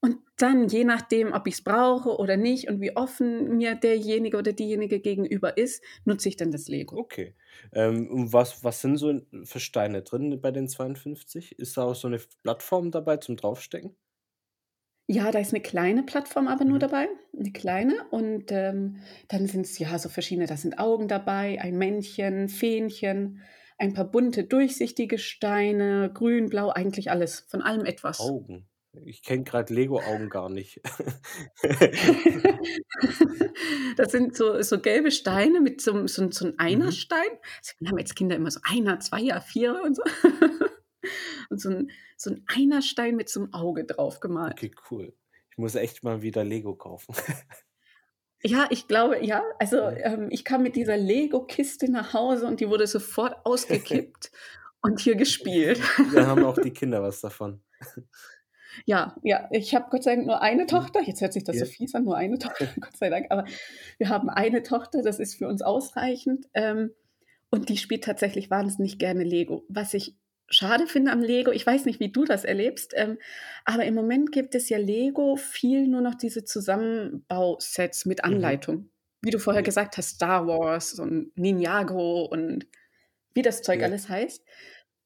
und 0.00 0.16
dann, 0.36 0.68
je 0.68 0.84
nachdem, 0.84 1.32
ob 1.32 1.46
ich 1.46 1.54
es 1.54 1.64
brauche 1.64 2.16
oder 2.16 2.38
nicht 2.38 2.68
und 2.68 2.80
wie 2.80 2.96
offen 2.96 3.58
mir 3.58 3.74
derjenige 3.74 4.38
oder 4.38 4.52
diejenige 4.52 5.00
gegenüber 5.00 5.58
ist, 5.58 5.84
nutze 6.06 6.30
ich 6.30 6.36
dann 6.36 6.50
das 6.50 6.68
Lego. 6.68 6.96
Okay. 6.96 7.34
Ähm, 7.72 8.08
und 8.10 8.32
was, 8.32 8.64
was 8.64 8.80
sind 8.80 8.96
so 8.96 9.20
für 9.44 9.60
Steine 9.60 10.02
drin 10.02 10.40
bei 10.40 10.50
den 10.50 10.68
52? 10.68 11.58
Ist 11.58 11.76
da 11.76 11.84
auch 11.84 11.94
so 11.94 12.08
eine 12.08 12.18
Plattform 12.42 12.90
dabei 12.90 13.18
zum 13.18 13.36
Draufstecken? 13.36 13.94
Ja, 15.06 15.32
da 15.32 15.40
ist 15.40 15.52
eine 15.52 15.60
kleine 15.60 16.04
Plattform 16.04 16.46
aber 16.46 16.64
nur 16.64 16.76
mhm. 16.76 16.80
dabei, 16.80 17.08
eine 17.38 17.52
kleine. 17.52 17.96
Und 18.10 18.52
ähm, 18.52 19.00
dann 19.28 19.46
sind 19.48 19.66
es 19.66 19.78
ja 19.78 19.98
so 19.98 20.08
verschiedene, 20.08 20.46
da 20.46 20.56
sind 20.56 20.78
Augen 20.78 21.08
dabei, 21.08 21.60
ein 21.60 21.76
Männchen, 21.76 22.48
Fähnchen, 22.48 23.42
ein 23.76 23.92
paar 23.92 24.04
bunte, 24.04 24.44
durchsichtige 24.44 25.18
Steine, 25.18 26.10
grün, 26.14 26.48
blau, 26.48 26.70
eigentlich 26.70 27.10
alles, 27.10 27.40
von 27.40 27.60
allem 27.60 27.84
etwas. 27.84 28.20
Augen. 28.20 28.69
Ich 28.94 29.22
kenne 29.22 29.44
gerade 29.44 29.72
Lego-Augen 29.72 30.28
gar 30.28 30.48
nicht. 30.48 30.80
Das 33.96 34.12
sind 34.12 34.36
so 34.36 34.60
so 34.62 34.80
gelbe 34.80 35.10
Steine 35.10 35.60
mit 35.60 35.80
so 35.80 36.06
so 36.06 36.30
so 36.30 36.46
'n 36.46 36.54
Mhm. 36.58 36.58
Einerstein. 36.58 37.28
Wir 37.78 37.88
haben 37.90 37.98
jetzt 37.98 38.16
Kinder 38.16 38.36
immer 38.36 38.50
so 38.50 38.60
Einer, 38.64 39.00
Zweier, 39.00 39.40
Vierer 39.40 39.82
und 39.82 39.96
so. 39.96 40.02
Und 41.50 41.60
so 41.60 41.70
ein 41.70 41.90
so 42.16 42.30
'n 42.30 42.44
Einerstein 42.46 43.16
mit 43.16 43.28
so 43.30 43.40
einem 43.40 43.54
Auge 43.54 43.84
drauf 43.84 44.20
gemalt. 44.20 44.56
Okay, 44.56 44.70
cool. 44.90 45.14
Ich 45.50 45.58
muss 45.58 45.74
echt 45.74 46.02
mal 46.04 46.22
wieder 46.22 46.44
Lego 46.44 46.74
kaufen. 46.76 47.14
Ja, 48.42 48.66
ich 48.70 48.88
glaube, 48.88 49.22
ja. 49.24 49.42
Also, 49.58 49.76
ähm, 49.88 50.28
ich 50.30 50.44
kam 50.44 50.62
mit 50.62 50.74
dieser 50.76 50.96
Lego-Kiste 50.96 51.90
nach 51.90 52.14
Hause 52.14 52.46
und 52.46 52.60
die 52.60 52.68
wurde 52.68 52.86
sofort 52.86 53.34
ausgekippt 53.44 54.30
und 54.82 54.98
hier 55.00 55.14
gespielt. 55.16 55.80
Da 56.12 56.26
haben 56.26 56.44
auch 56.44 56.58
die 56.58 56.72
Kinder 56.72 57.02
was 57.02 57.20
davon. 57.20 57.62
Ja, 58.86 59.16
ja, 59.22 59.48
ich 59.50 59.74
habe 59.74 59.86
Gott 59.90 60.04
sei 60.04 60.14
Dank 60.14 60.26
nur 60.26 60.42
eine. 60.42 60.66
Tochter. 60.66 61.00
Jetzt 61.02 61.20
hört 61.20 61.32
sich 61.32 61.44
das 61.44 61.56
ja. 61.56 61.64
so 61.64 61.70
fies 61.70 61.94
an, 61.94 62.04
nur 62.04 62.16
eine 62.16 62.38
Tochter, 62.38 62.68
Gott 62.80 62.96
sei 62.96 63.10
Dank. 63.10 63.26
Aber 63.30 63.44
wir 63.98 64.08
haben 64.08 64.28
eine 64.28 64.62
Tochter, 64.62 65.02
das 65.02 65.18
ist 65.18 65.34
für 65.36 65.48
uns 65.48 65.62
ausreichend. 65.62 66.46
Ähm, 66.54 66.90
und 67.50 67.68
die 67.68 67.76
spielt 67.76 68.04
tatsächlich 68.04 68.50
wahnsinnig 68.50 68.98
gerne 68.98 69.24
Lego. 69.24 69.64
Was 69.68 69.94
ich 69.94 70.16
schade 70.50 70.86
finde 70.86 71.12
am 71.12 71.20
Lego, 71.20 71.52
ich 71.52 71.66
weiß 71.66 71.84
nicht, 71.84 72.00
wie 72.00 72.10
du 72.10 72.24
das 72.24 72.44
erlebst, 72.44 72.92
ähm, 72.96 73.18
aber 73.64 73.84
im 73.84 73.94
Moment 73.94 74.32
gibt 74.32 74.54
es 74.54 74.68
ja 74.68 74.78
Lego 74.78 75.36
viel 75.36 75.86
nur 75.86 76.00
noch 76.00 76.16
diese 76.16 76.44
Zusammenbausets 76.44 78.04
mit 78.06 78.18
mhm. 78.18 78.32
Anleitung. 78.32 78.76
Mhm. 78.76 78.90
Wie 79.22 79.30
du 79.30 79.38
vorher 79.38 79.62
gesagt 79.62 79.96
hast, 79.96 80.16
Star 80.16 80.46
Wars 80.46 80.98
und 80.98 81.36
Ninjago 81.36 82.24
und 82.24 82.66
wie 83.34 83.42
das 83.42 83.62
Zeug 83.62 83.80
ja. 83.80 83.86
alles 83.86 84.08
heißt. 84.08 84.44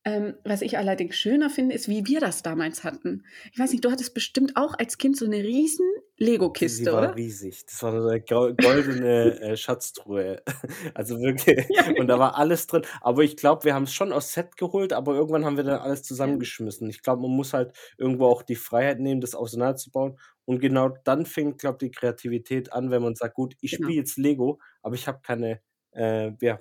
Ähm, 0.06 0.34
was 0.44 0.60
ich 0.60 0.76
allerdings 0.76 1.16
schöner 1.16 1.48
finde, 1.48 1.74
ist, 1.74 1.88
wie 1.88 2.06
wir 2.06 2.20
das 2.20 2.42
damals 2.42 2.84
hatten. 2.84 3.24
Ich 3.52 3.58
weiß 3.58 3.72
nicht, 3.72 3.84
du 3.84 3.90
hattest 3.90 4.12
bestimmt 4.12 4.52
auch 4.54 4.78
als 4.78 4.98
Kind 4.98 5.16
so 5.16 5.24
eine 5.24 5.38
riesen 5.38 5.86
Lego-Kiste, 6.18 6.92
oder? 6.92 7.00
Die 7.00 7.08
war 7.08 7.16
riesig. 7.16 7.64
Das 7.64 7.82
war 7.82 8.02
so 8.02 8.08
eine 8.08 8.20
goldene 8.20 9.40
äh, 9.40 9.56
Schatztruhe. 9.56 10.42
Also 10.94 11.18
wirklich. 11.20 11.66
Ja, 11.70 11.82
genau. 11.84 12.00
Und 12.00 12.08
da 12.08 12.18
war 12.18 12.36
alles 12.36 12.66
drin. 12.66 12.82
Aber 13.00 13.22
ich 13.22 13.36
glaube, 13.36 13.64
wir 13.64 13.74
haben 13.74 13.84
es 13.84 13.94
schon 13.94 14.12
aus 14.12 14.32
Set 14.32 14.56
geholt, 14.58 14.92
aber 14.92 15.14
irgendwann 15.14 15.44
haben 15.44 15.56
wir 15.56 15.64
dann 15.64 15.80
alles 15.80 16.02
zusammengeschmissen. 16.02 16.88
Ich 16.90 17.02
glaube, 17.02 17.22
man 17.22 17.30
muss 17.30 17.54
halt 17.54 17.74
irgendwo 17.96 18.26
auch 18.26 18.42
die 18.42 18.56
Freiheit 18.56 19.00
nehmen, 19.00 19.22
das 19.22 19.34
auseinanderzubauen. 19.34 20.18
Und 20.44 20.60
genau 20.60 20.90
dann 21.04 21.24
fängt, 21.24 21.58
glaube 21.58 21.78
ich, 21.80 21.90
die 21.90 21.98
Kreativität 21.98 22.72
an, 22.72 22.90
wenn 22.90 23.02
man 23.02 23.14
sagt, 23.14 23.34
gut, 23.34 23.54
ich 23.60 23.72
genau. 23.72 23.86
spiele 23.86 24.00
jetzt 24.00 24.18
Lego, 24.18 24.60
aber 24.82 24.94
ich 24.94 25.08
habe 25.08 25.20
keine 25.22 25.60
äh, 25.92 26.32
ja, 26.40 26.60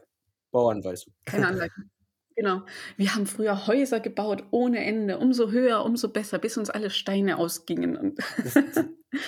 Bauanweisung. 0.52 1.14
Keine 1.26 1.48
Anleitung. 1.48 1.90
Genau. 2.36 2.62
Wir 2.98 3.14
haben 3.16 3.26
früher 3.26 3.68
Häuser 3.68 4.00
gebaut 4.00 4.44
ohne 4.52 4.84
Ende. 4.84 5.18
Umso 5.18 5.52
höher, 5.52 5.86
umso 5.86 6.10
besser, 6.10 6.40
bis 6.40 6.58
uns 6.58 6.70
alle 6.70 6.90
Steine 6.90 7.38
ausgingen. 7.38 8.16
Das, 8.44 8.54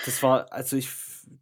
das 0.05 0.23
war, 0.23 0.51
also 0.51 0.77
ich, 0.77 0.89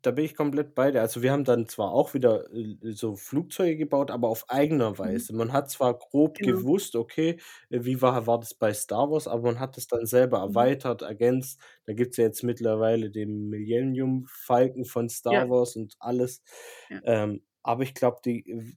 da 0.02 0.12
bin 0.12 0.26
ich 0.26 0.36
komplett 0.36 0.76
bei 0.76 0.92
dir. 0.92 1.02
Also 1.02 1.22
wir 1.22 1.32
haben 1.32 1.46
dann 1.46 1.68
zwar 1.68 1.92
auch 1.92 2.14
wieder 2.14 2.52
äh, 2.54 2.92
so 2.92 3.16
Flugzeuge 3.16 3.78
gebaut, 3.78 4.12
aber 4.12 4.28
auf 4.28 4.50
eigener 4.50 4.92
mhm. 4.92 4.98
Weise. 4.98 5.34
Man 5.34 5.54
hat 5.54 5.70
zwar 5.70 5.98
grob 5.98 6.38
genau. 6.38 6.58
gewusst, 6.58 6.96
okay, 6.96 7.40
äh, 7.70 7.84
wie 7.84 8.02
war, 8.02 8.28
war 8.28 8.40
das 8.40 8.54
bei 8.54 8.74
Star 8.74 9.10
Wars, 9.10 9.28
aber 9.28 9.44
man 9.44 9.60
hat 9.60 9.78
es 9.78 9.88
dann 9.88 10.06
selber 10.06 10.40
mhm. 10.40 10.50
erweitert, 10.50 11.02
ergänzt. 11.02 11.60
Da 11.86 11.94
gibt 11.94 12.12
es 12.12 12.18
ja 12.18 12.26
jetzt 12.26 12.44
mittlerweile 12.44 13.10
den 13.10 13.50
Millennium 13.50 14.26
Falken 14.28 14.86
von 14.86 15.10
Star 15.10 15.34
ja. 15.34 15.50
Wars 15.50 15.76
und 15.76 15.96
alles. 16.00 16.42
Ja. 16.90 17.00
Ähm, 17.06 17.42
aber 17.64 17.84
ich 17.84 17.94
glaube, 17.94 18.20
die 18.26 18.76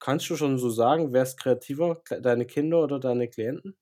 Kannst 0.00 0.28
du 0.30 0.36
schon 0.36 0.58
so 0.58 0.70
sagen, 0.70 1.12
wer 1.12 1.22
ist 1.22 1.38
kreativer, 1.38 2.02
deine 2.22 2.46
Kinder 2.46 2.82
oder 2.82 2.98
deine 2.98 3.28
Klienten? 3.28 3.76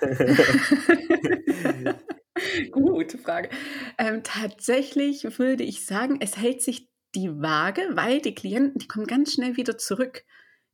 Gute 2.70 3.18
Frage. 3.18 3.50
Ähm, 3.98 4.22
tatsächlich 4.22 5.38
würde 5.38 5.64
ich 5.64 5.84
sagen, 5.84 6.18
es 6.20 6.36
hält 6.36 6.62
sich 6.62 6.88
die 7.16 7.30
Waage, 7.40 7.82
weil 7.94 8.20
die 8.20 8.34
Klienten, 8.34 8.78
die 8.78 8.86
kommen 8.86 9.06
ganz 9.06 9.32
schnell 9.32 9.56
wieder 9.56 9.76
zurück 9.76 10.24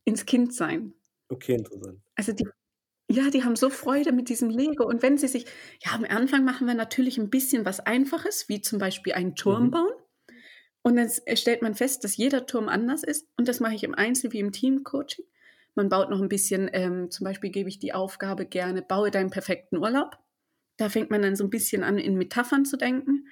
ins 0.03 0.27
Kindsein. 0.27 0.93
Okay, 1.29 1.55
interessant. 1.55 1.99
Also 2.15 2.31
die, 2.31 2.47
ja, 3.09 3.31
die 3.31 3.43
haben 3.43 3.55
so 3.55 3.71
Freude 3.71 4.11
mit 4.11 4.29
diesem 4.29 4.51
Lego. 4.51 4.85
Und 4.85 5.01
wenn 5.01 5.17
sie 5.17 5.27
sich, 5.27 5.45
ja, 5.83 5.93
am 5.93 6.05
Anfang 6.05 6.45
machen 6.45 6.67
wir 6.67 6.75
natürlich 6.75 7.17
ein 7.17 7.31
bisschen 7.31 7.65
was 7.65 7.79
Einfaches, 7.79 8.47
wie 8.47 8.61
zum 8.61 8.77
Beispiel 8.77 9.13
einen 9.13 9.35
Turm 9.35 9.65
mhm. 9.65 9.71
bauen. 9.71 9.93
Und 10.85 10.97
dann 10.97 11.09
stellt 11.35 11.63
man 11.63 11.73
fest, 11.73 12.03
dass 12.03 12.15
jeder 12.15 12.45
Turm 12.45 12.69
anders 12.69 13.01
ist. 13.01 13.27
Und 13.37 13.47
das 13.47 13.59
mache 13.59 13.73
ich 13.73 13.83
im 13.83 13.95
Einzel- 13.95 14.33
wie 14.33 14.39
im 14.39 14.51
Team-Coaching. 14.51 15.25
Man 15.73 15.89
baut 15.89 16.11
noch 16.11 16.21
ein 16.21 16.29
bisschen, 16.29 16.69
ähm, 16.73 17.09
zum 17.09 17.23
Beispiel 17.23 17.49
gebe 17.49 17.67
ich 17.67 17.79
die 17.79 17.93
Aufgabe 17.93 18.45
gerne, 18.45 18.83
baue 18.83 19.09
deinen 19.09 19.31
perfekten 19.31 19.77
Urlaub. 19.77 20.15
Da 20.77 20.89
fängt 20.89 21.09
man 21.09 21.23
dann 21.23 21.35
so 21.35 21.43
ein 21.43 21.49
bisschen 21.49 21.81
an, 21.81 21.97
in 21.97 22.19
Metaphern 22.19 22.65
zu 22.65 22.77
denken. 22.77 23.27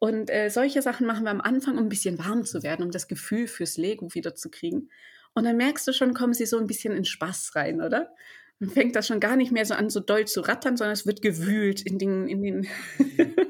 Und 0.00 0.28
äh, 0.28 0.50
solche 0.50 0.82
Sachen 0.82 1.06
machen 1.06 1.24
wir 1.24 1.30
am 1.30 1.40
Anfang, 1.40 1.78
um 1.78 1.84
ein 1.84 1.88
bisschen 1.88 2.18
warm 2.18 2.44
zu 2.44 2.62
werden, 2.62 2.84
um 2.84 2.90
das 2.90 3.08
Gefühl 3.08 3.46
fürs 3.46 3.78
Lego 3.78 4.12
wiederzukriegen. 4.12 4.90
Und 5.32 5.44
dann 5.44 5.56
merkst 5.56 5.88
du 5.88 5.94
schon, 5.94 6.12
kommen 6.12 6.34
sie 6.34 6.44
so 6.44 6.58
ein 6.58 6.66
bisschen 6.66 6.94
in 6.94 7.06
Spaß 7.06 7.52
rein, 7.56 7.80
oder? 7.80 8.14
Dann 8.60 8.68
fängt 8.68 8.96
das 8.96 9.06
schon 9.06 9.18
gar 9.18 9.36
nicht 9.36 9.50
mehr 9.50 9.64
so 9.64 9.72
an, 9.72 9.88
so 9.88 10.00
doll 10.00 10.26
zu 10.26 10.42
rattern, 10.42 10.76
sondern 10.76 10.92
es 10.92 11.06
wird 11.06 11.22
gewühlt 11.22 11.80
in 11.80 11.98
den, 11.98 12.28
in 12.28 12.42
den 12.42 12.68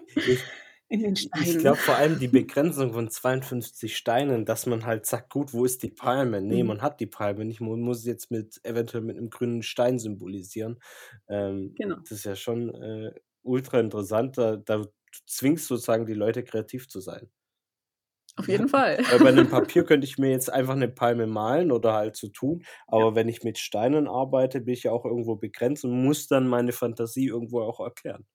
In 0.93 1.01
den 1.03 1.17
Ich 1.35 1.57
Steinen. 1.57 1.59
glaube 1.59 1.81
vor 1.83 1.97
allem 1.97 2.19
die 2.19 2.29
Begrenzung 2.29 2.93
von 2.93 3.11
52 3.11 3.97
Steinen, 3.97 4.45
dass 4.45 4.67
man 4.67 4.85
halt 4.87 5.07
sagt: 5.07 5.31
„Gut, 5.33 5.53
wo 5.55 5.65
ist 5.65 5.83
die 5.83 5.91
Palme?“ 5.91 6.41
Ne, 6.43 6.63
Mhm. 6.63 6.65
man 6.65 6.83
hat 6.83 7.01
die 7.01 7.07
Palme 7.07 7.45
nicht. 7.45 7.61
Man 7.61 7.81
muss 7.81 8.05
jetzt 8.05 8.31
mit 8.31 8.61
eventuell 8.65 9.03
mit 9.03 9.17
'nem 9.17 9.31
grünen 9.31 9.63
Stein 9.63 9.99
symbolisieren. 9.99 10.81
Ähm, 11.29 11.77
Genau. 11.77 12.03
das 12.09 12.19
ist 12.19 12.25
ja 12.25 12.37
schon, 12.37 12.75
äh, 12.75 13.13
ultra 13.43 13.81
interessant. 13.81 14.39
Da 14.39 14.57
da 14.57 14.85
zwingst 15.27 15.67
sozusagen 15.69 16.07
die 16.07 16.15
Leute, 16.15 16.45
kreativ 16.45 16.89
zu 16.89 17.01
sein. 17.01 17.31
Auf 18.39 18.49
jeden 18.49 18.69
Fall. 18.69 18.99
Weil 19.09 19.21
bei 19.21 19.33
'nem 19.33 19.49
Papier 19.49 19.85
könnte 19.85 20.07
ich 20.07 20.17
mir 20.19 20.31
jetzt 20.31 20.49
einfach 20.53 20.77
'ne 20.77 20.89
Palme 20.89 21.27
malen 21.27 21.73
oder 21.73 21.93
halt 21.95 22.17
so 22.17 22.29
tun, 22.29 22.65
Ja. 22.91 23.07
aber 23.07 23.15
wenn 23.17 23.29
ich 23.29 23.43
mit 23.43 23.59
Steinen 23.59 24.07
arbeite, 24.07 24.61
bin 24.61 24.75
ich 24.75 24.85
ja 24.85 24.93
auch 24.93 25.05
irgendwo 25.05 25.35
begrenzt 25.37 25.85
und 25.85 26.05
muss 26.05 26.29
dann 26.29 26.47
meine 26.47 26.73
Fantasie 26.73 27.27
irgendwo 27.27 27.61
auch 27.63 27.81
erklären. 27.81 28.27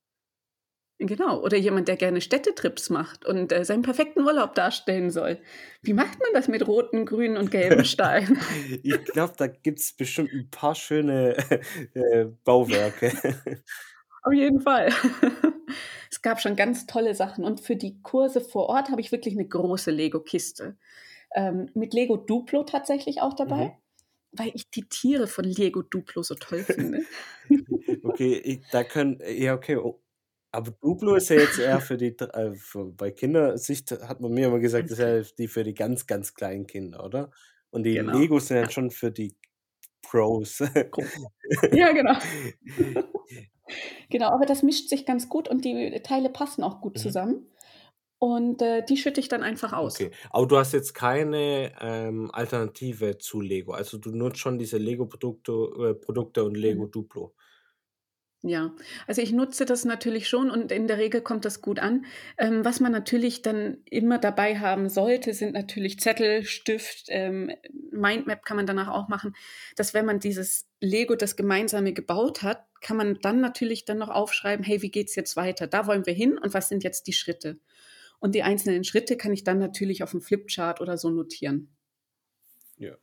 Genau, 0.99 1.41
oder 1.43 1.57
jemand, 1.57 1.87
der 1.87 1.95
gerne 1.95 2.21
Städtetrips 2.21 2.89
macht 2.89 3.23
und, 3.23 3.51
äh, 3.51 3.63
seinen 3.63 3.83
perfekten 3.83 4.21
Urlaub 4.21 4.55
darstellen 4.55 5.11
soll. 5.11 5.37
Wie 5.83 5.93
macht 5.93 6.19
man 6.19 6.29
das 6.33 6.47
mit 6.47 6.65
roten, 6.67 7.05
grünen 7.05 7.37
und 7.37 7.51
gelben 7.51 7.83
Steinen? 7.85 8.39
Ich 8.83 9.11
glaube, 9.11 9.33
da 9.37 9.47
gibt's 9.47 9.93
bestimmt 9.93 10.33
'n 10.33 10.49
paar 10.49 10.75
schöne, 10.75 11.37
äh, 11.93 12.25
Bauwerke. 12.43 13.11
Auf 14.23 14.33
jeden 14.33 14.61
Fall. 14.61 14.89
Es 16.11 16.21
gab 16.21 16.39
schon 16.41 16.55
ganz 16.55 16.85
tolle 16.87 17.13
Sachen 17.15 17.43
und 17.43 17.59
für 17.61 17.75
die 17.75 18.01
Kurse 18.01 18.41
vor 18.41 18.67
Ort 18.69 18.89
habe 18.89 19.01
ich 19.01 19.11
wirklich 19.11 19.35
'ne 19.35 19.47
große 19.47 19.91
Lego-Kiste. 19.91 20.77
Ähm, 21.35 21.69
mit 21.75 21.93
Lego 21.93 22.17
Duplo 22.17 22.63
tatsächlich 22.63 23.21
auch 23.21 23.33
dabei, 23.35 23.65
Mhm. 23.65 23.77
weil 24.33 24.51
ich 24.55 24.69
die 24.71 24.89
Tiere 24.89 25.27
von 25.27 25.45
Lego 25.45 25.81
Duplo 25.83 26.23
so 26.23 26.35
toll 26.35 26.65
finde. 26.65 27.05
Okay, 28.03 28.35
ich 28.37 28.69
da 28.69 28.83
können 28.83 29.19
ja, 29.25 29.53
okay, 29.55 29.77
o 29.77 30.01
aber 30.51 30.71
Duplo 30.71 31.15
ist 31.15 31.29
ja 31.29 31.37
jetzt 31.37 31.59
eher 31.59 31.81
für 31.81 31.97
die 31.97 32.15
äh, 32.19 32.53
für 32.55 32.85
bei 32.91 33.11
Kindersicht 33.11 33.91
hat 33.91 34.21
man 34.21 34.31
mir 34.33 34.47
immer 34.47 34.59
gesagt, 34.59 34.91
ist 34.91 34.99
ja 34.99 35.21
die 35.21 35.47
für 35.47 35.63
die 35.63 35.73
ganz, 35.73 36.07
ganz 36.07 36.33
kleinen 36.33 36.67
Kinder, 36.67 37.03
oder? 37.05 37.31
Und 37.69 37.83
die 37.83 37.97
Genau, 37.97 38.13
Legos 38.13 38.47
sind 38.47 38.57
ja. 38.57 38.69
schon 38.71 38.91
für 38.91 39.11
die 39.11 39.35
Pros. 40.03 40.59
Ja, 41.71 41.91
genau. 41.93 42.13
Genau, 44.09 44.29
aber 44.29 44.45
das 44.45 44.63
mischt 44.63 44.89
sich 44.89 45.05
ganz 45.05 45.29
gut 45.29 45.47
und 45.47 45.65
die 45.65 46.01
Teile 46.03 46.29
passen 46.29 46.63
auch 46.63 46.81
gut 46.81 46.97
Mhm. 46.97 46.99
zusammen. 46.99 47.47
Und, 48.19 48.61
äh, 48.61 48.83
die 48.85 48.97
schütte 48.97 49.19
ich 49.21 49.29
dann 49.29 49.43
einfach 49.43 49.73
aus. 49.73 49.99
Okay, 49.99 50.11
aber 50.31 50.47
du 50.47 50.57
hast 50.57 50.73
jetzt 50.73 50.93
keine, 50.93 51.71
ähm, 51.79 52.29
Alternative 52.33 53.17
zu 53.19 53.41
Lego. 53.41 53.73
Also, 53.73 53.97
du 53.97 54.11
nutzt 54.11 54.39
schon 54.39 54.57
diese 54.59 54.77
Lego-Produkte 54.77 55.51
äh, 55.51 55.93
Produkte 55.95 56.43
und 56.43 56.55
Lego 56.57 56.85
Mhm. 56.85 56.87
Duplo? 56.87 57.35
Ja, 58.43 58.71
also 59.07 59.21
ich 59.21 59.31
nutze 59.31 59.65
das 59.65 59.83
natürlich 59.83 60.29
schon 60.29 60.51
und 60.51 60.71
in 60.71 60.87
der 60.87 60.99
Regel 60.99 61.21
kommt 61.21 61.43
das 61.43 61.59
gut 61.61 61.79
an. 61.79 62.05
Ähm, 62.37 62.63
was 62.63 62.79
man 62.79 62.91
natürlich 62.91 63.41
dann 63.41 63.77
immer 63.89 64.19
dabei 64.19 64.59
haben 64.59 64.89
sollte, 64.89 65.33
sind 65.33 65.53
natürlich 65.53 65.99
Zettel, 65.99 66.43
Stift, 66.45 67.05
ähm, 67.07 67.49
Mindmap 67.91 68.45
kann 68.45 68.57
man 68.57 68.67
danach 68.67 68.89
auch 68.89 69.07
machen, 69.07 69.33
dass 69.75 69.95
wenn 69.95 70.05
man 70.05 70.19
dieses 70.19 70.67
Lego, 70.79 71.15
das 71.15 71.35
Gemeinsame 71.35 71.93
gebaut 71.93 72.43
hat, 72.43 72.63
kann 72.79 72.95
man 72.97 73.17
dann 73.21 73.41
natürlich 73.41 73.85
dann 73.85 73.97
noch 73.97 74.09
aufschreiben: 74.09 74.63
„Hey, 74.63 74.83
wie 74.83 74.91
geht's 74.91 75.15
jetzt 75.15 75.35
weiter? 75.35 75.65
Da 75.65 75.87
wollen 75.87 76.05
wir 76.05 76.13
hin 76.13 76.37
und 76.37 76.53
was 76.53 76.69
sind 76.69 76.83
jetzt 76.83 77.07
die 77.07 77.13
Schritte?“ 77.13 77.57
Und 78.19 78.35
die 78.35 78.43
einzelnen 78.43 78.83
Schritte 78.83 79.17
kann 79.17 79.33
ich 79.33 79.43
dann 79.43 79.57
natürlich 79.59 80.03
auf'm 80.03 80.21
Flipchart 80.21 80.79
oder 80.81 80.97
so 80.97 81.09
notieren. 81.09 81.76
Ja. 82.79 82.95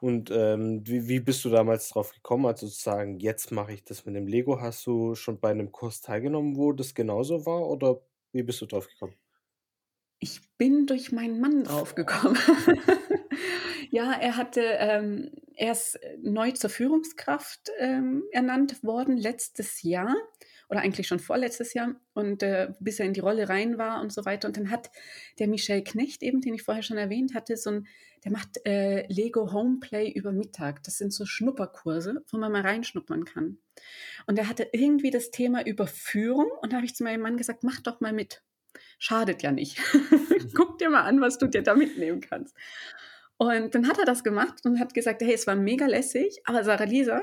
Und, 0.00 0.30
ähm, 0.30 0.80
wie 0.86 1.06
wie 1.08 1.20
bist 1.20 1.44
du 1.44 1.50
damals 1.50 1.90
drauf 1.90 2.12
gekommen, 2.14 2.46
also 2.46 2.66
zu 2.66 2.74
sagen: 2.80 3.18
„Jetzt 3.20 3.52
mache 3.52 3.72
ich 3.74 3.84
das 3.84 4.06
mit 4.06 4.16
dem 4.16 4.26
Lego“? 4.26 4.60
Hast 4.60 4.86
du 4.86 5.14
schon 5.14 5.38
bei 5.38 5.52
'nem 5.52 5.70
Kurs 5.70 6.00
teilgenommen, 6.00 6.56
wo 6.56 6.72
das 6.72 6.94
genauso 6.94 7.44
war 7.44 7.68
oder 7.68 8.00
wie 8.32 8.42
bist 8.42 8.62
du 8.62 8.66
drauf 8.66 8.88
gekommen? 8.88 9.18
Ich 10.22 10.40
bin 10.56 10.86
durch 10.86 11.12
meinen 11.12 11.40
Mann 11.40 11.64
drauf 11.64 11.94
gekommen. 11.94 12.38
Ja, 13.90 14.12
er 14.12 14.36
hatte, 14.36 14.60
ähm 14.60 15.30
er 15.54 15.72
ist, 15.72 15.98
neu 16.22 16.50
zur 16.52 16.68
Führungskraft, 16.70 17.70
ähm, 17.78 18.22
ernannt 18.32 18.84
worden 18.84 19.16
letztes 19.16 19.82
Jahr 19.82 20.14
oder 20.68 20.80
eigentlich 20.80 21.06
schon 21.08 21.18
vorletztes 21.18 21.74
Jahr 21.74 21.94
und, 22.14 22.42
äh, 22.42 22.68
bis 22.80 23.00
er 23.00 23.06
in 23.06 23.14
die 23.14 23.20
Rolle 23.20 23.48
rein 23.48 23.78
war 23.78 24.00
und 24.02 24.12
so 24.12 24.24
weiter. 24.24 24.48
Und 24.48 24.56
dann 24.56 24.70
hat 24.70 24.90
der 25.38 25.48
Michel 25.48 25.82
Knecht 25.82 26.22
eben, 26.22 26.40
den 26.40 26.54
ich 26.54 26.62
vorher 26.62 26.82
schon 26.82 26.98
erwähnt 26.98 27.34
hatte, 27.34 27.56
so 27.56 27.70
'n 27.70 27.86
der 28.24 28.32
macht, 28.32 28.58
äh, 28.66 29.06
Lego 29.08 29.52
Homeplay 29.52 30.10
über 30.10 30.32
Mittag. 30.32 30.82
Das 30.82 30.98
sind 30.98 31.12
so 31.12 31.24
Schnupperkurse, 31.24 32.24
wo 32.30 32.36
man 32.38 32.50
mal 32.52 32.62
reinschnuppern 32.62 33.24
kann. 33.24 33.58
Und 34.26 34.38
er 34.38 34.48
hatte 34.48 34.68
irgendwie 34.72 35.10
das 35.10 35.30
Thema 35.30 35.66
Überführung 35.66 36.50
und 36.62 36.72
da 36.72 36.76
habe 36.78 36.86
ich 36.86 36.94
zu 36.94 37.04
meinem 37.04 37.22
Mann 37.22 37.36
gesagt: 37.36 37.64
„Mach 37.64 37.80
doch 37.80 38.00
mal 38.00 38.12
mit. 38.12 38.42
Schadet 38.98 39.42
ja 39.42 39.52
nicht. 39.52 39.78
Guck 40.54 40.78
dir 40.78 40.90
mal 40.90 41.02
an, 41.02 41.20
was 41.20 41.38
du 41.38 41.46
dir 41.48 41.62
da 41.62 41.74
mitnehmen 41.74 42.20
kannst.“ 42.20 42.56
Und 43.36 43.74
dann 43.74 43.88
hat 43.88 43.98
er 43.98 44.04
das 44.04 44.24
gemacht 44.24 44.60
und 44.64 44.80
hat 44.80 44.94
gesagt: 44.94 45.22
„Hey, 45.22 45.34
es 45.34 45.46
war 45.46 45.56
mega 45.56 45.86
lässig, 45.86 46.40
aber 46.44 46.64
Sarah 46.64 46.84
Lisa, 46.84 47.22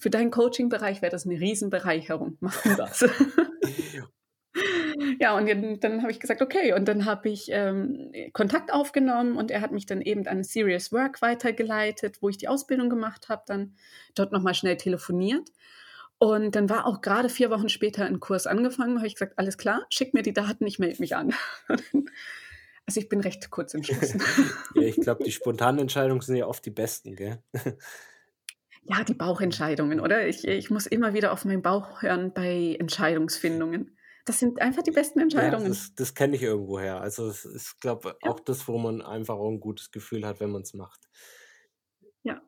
für 0.00 0.10
deinen 0.10 0.30
Coachingbereich 0.32 1.02
wäre 1.02 1.12
das 1.12 1.26
'ne 1.26 1.40
Riesenbereicherung. 1.40 2.36
Mach 2.40 2.60
du 2.62 2.74
das.“ 2.74 3.04
Ja, 5.20 5.36
und 5.36 5.48
dann 5.48 5.80
dann 5.80 6.02
habe 6.02 6.12
ich 6.12 6.20
gesagt: 6.20 6.42
„Okay.“ 6.42 6.72
Und 6.72 6.86
dann 6.88 7.04
habe 7.04 7.28
ich, 7.28 7.48
ähm, 7.52 8.12
Kontakt 8.32 8.72
aufgenommen 8.72 9.36
und 9.36 9.50
er 9.50 9.60
hat 9.60 9.72
mich 9.72 9.86
dann 9.86 10.00
eben 10.02 10.26
an 10.26 10.42
Serious 10.44 10.92
Work 10.92 11.22
weitergeleitet, 11.22 12.18
wo 12.22 12.28
ich 12.28 12.38
die 12.38 12.48
Ausbildung 12.48 12.88
gemacht 12.90 13.28
habe, 13.28 13.42
dann 13.46 13.74
dort 14.14 14.32
noch 14.32 14.42
mal 14.42 14.54
schnell 14.54 14.76
telefoniert. 14.76 15.48
Und 16.18 16.54
dann 16.56 16.68
war 16.70 16.86
auch 16.86 17.00
grade 17.02 17.28
4 17.30 17.50
Wochen 17.50 17.68
später 17.68 18.06
'n 18.06 18.20
Kurs 18.20 18.46
angefangen, 18.46 18.96
habe 18.98 19.06
ich 19.06 19.14
gesagt: 19.14 19.34
„Alles 19.38 19.58
klar, 19.58 19.86
schick 19.90 20.14
mir 20.14 20.22
die 20.22 20.32
Daten, 20.34 20.66
ich 20.66 20.78
melde 20.78 21.00
mich 21.00 21.16
an.“ 21.16 21.34
Also, 22.88 23.00
ich 23.00 23.08
bin 23.08 23.20
recht 23.20 23.50
kurz 23.50 23.74
entschlossen. 23.74 24.20
Ja, 24.74 24.86
ich 24.86 25.00
glaube, 25.00 25.20
die 25.24 25.32
spontanen 25.32 25.80
Entscheidungen 25.80 26.20
sind 26.22 26.36
ja 26.36 26.46
oft 26.46 26.64
die 26.66 26.70
besten, 26.70 27.14
gell? 27.16 27.42
Ja, 28.84 29.04
die 29.04 29.14
Bauchentscheidungen, 29.14 30.00
oder? 30.00 30.26
Ich 30.26 30.46
ich 30.48 30.70
muss 30.70 30.86
immer 30.86 31.12
wieder 31.12 31.32
auf 31.32 31.44
meinen 31.44 31.60
Bauch 31.62 32.00
hören 32.02 32.32
bei 32.32 32.76
Entscheidungsfindungen. 32.78 33.96
Das 34.24 34.38
sind 34.38 34.60
einfach 34.60 34.82
die 34.82 34.90
besten 34.90 35.20
Ja, 35.32 35.60
Entscheidungen. 35.60 35.64
das 35.64 35.94
das 35.94 36.14
kenne 36.14 36.34
ich 36.36 36.42
irgendwoher. 36.42 37.00
Also, 37.00 37.28
es 37.28 37.44
ist, 37.44 37.80
glaube 37.80 38.18
Ja. 38.22 38.30
auch 38.30 38.40
das, 38.40 38.66
wo 38.66 38.78
man 38.78 39.00
einfach 39.00 39.36
auch 39.36 39.48
'n 39.48 39.60
gutes 39.60 39.92
Gefühl 39.92 40.26
hat, 40.26 40.40
wenn 40.40 40.50
man's 40.50 40.74
macht. 40.74 41.06
Ja, 42.24 42.42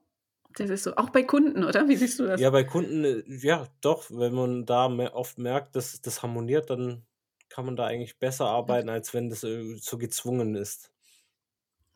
das 0.56 0.70
ist 0.70 0.84
so. 0.84 0.96
Auch 0.96 1.10
bei 1.10 1.22
Kunden, 1.24 1.64
oder? 1.64 1.88
Wie 1.88 1.96
siehst 1.96 2.18
du 2.20 2.26
das? 2.26 2.40
Ja, 2.40 2.48
bei 2.50 2.64
Kunden, 2.64 3.04
äh, 3.04 3.22
ja 3.26 3.66
doch, 3.82 4.10
wenn 4.10 4.32
man 4.32 4.64
da 4.64 4.86
oft 5.12 5.36
merkt, 5.36 5.76
dass 5.76 6.00
das 6.00 6.22
harmoniert, 6.22 6.70
dann 6.70 7.06
kann 7.50 7.66
man 7.66 7.76
da 7.76 7.84
eigentlich 7.86 8.18
besser 8.18 8.46
arbeiten, 8.46 8.88
als 8.88 9.12
wenn 9.12 9.28
das, 9.28 9.44
äh, 9.44 9.76
so 9.76 9.98
gezwungen 9.98 10.54
ist. 10.54 10.92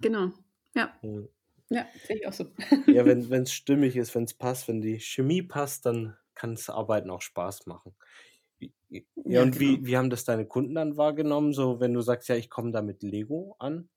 Genau, 0.01 0.33
ja. 0.75 1.01
Mhm. 1.03 1.29
Ja, 1.70 1.88
sehe 2.02 2.16
ich 2.16 2.26
auch 2.26 2.33
so. 2.33 2.52
Ja, 2.88 3.05
wenn 3.07 3.29
wenn's 3.31 3.52
stimmig 3.52 3.96
ist, 3.96 4.14
wenn's 4.14 4.35
passt, 4.35 4.66
wenn 4.68 4.81
die 4.81 4.98
Chemie 5.00 5.42
passt, 5.42 5.87
dann 5.87 6.16
kann's 6.35 6.68
Arbeiten 6.70 7.11
auch 7.11 7.22
Spaß 7.22 7.66
machen. 7.66 7.94
Ja, 8.88 9.02
Ja, 9.29 9.42
und 9.42 9.59
wie 9.59 9.81
genau. 9.81 9.87
wie 9.87 9.96
haben 9.96 10.11
das 10.11 10.24
deine 10.24 10.46
Kunden 10.46 10.74
dann 10.74 10.96
wahrgenommen, 10.96 11.52
so 11.52 11.81
wenn 11.81 11.92
du 11.94 12.00
sagst: 12.00 12.29
„Ja, 12.29 12.37
ich 12.37 12.48
komme 12.50 12.70
da 12.72 12.83
mit 12.83 13.02
Lego 13.02 13.57
an?“ 13.59 13.88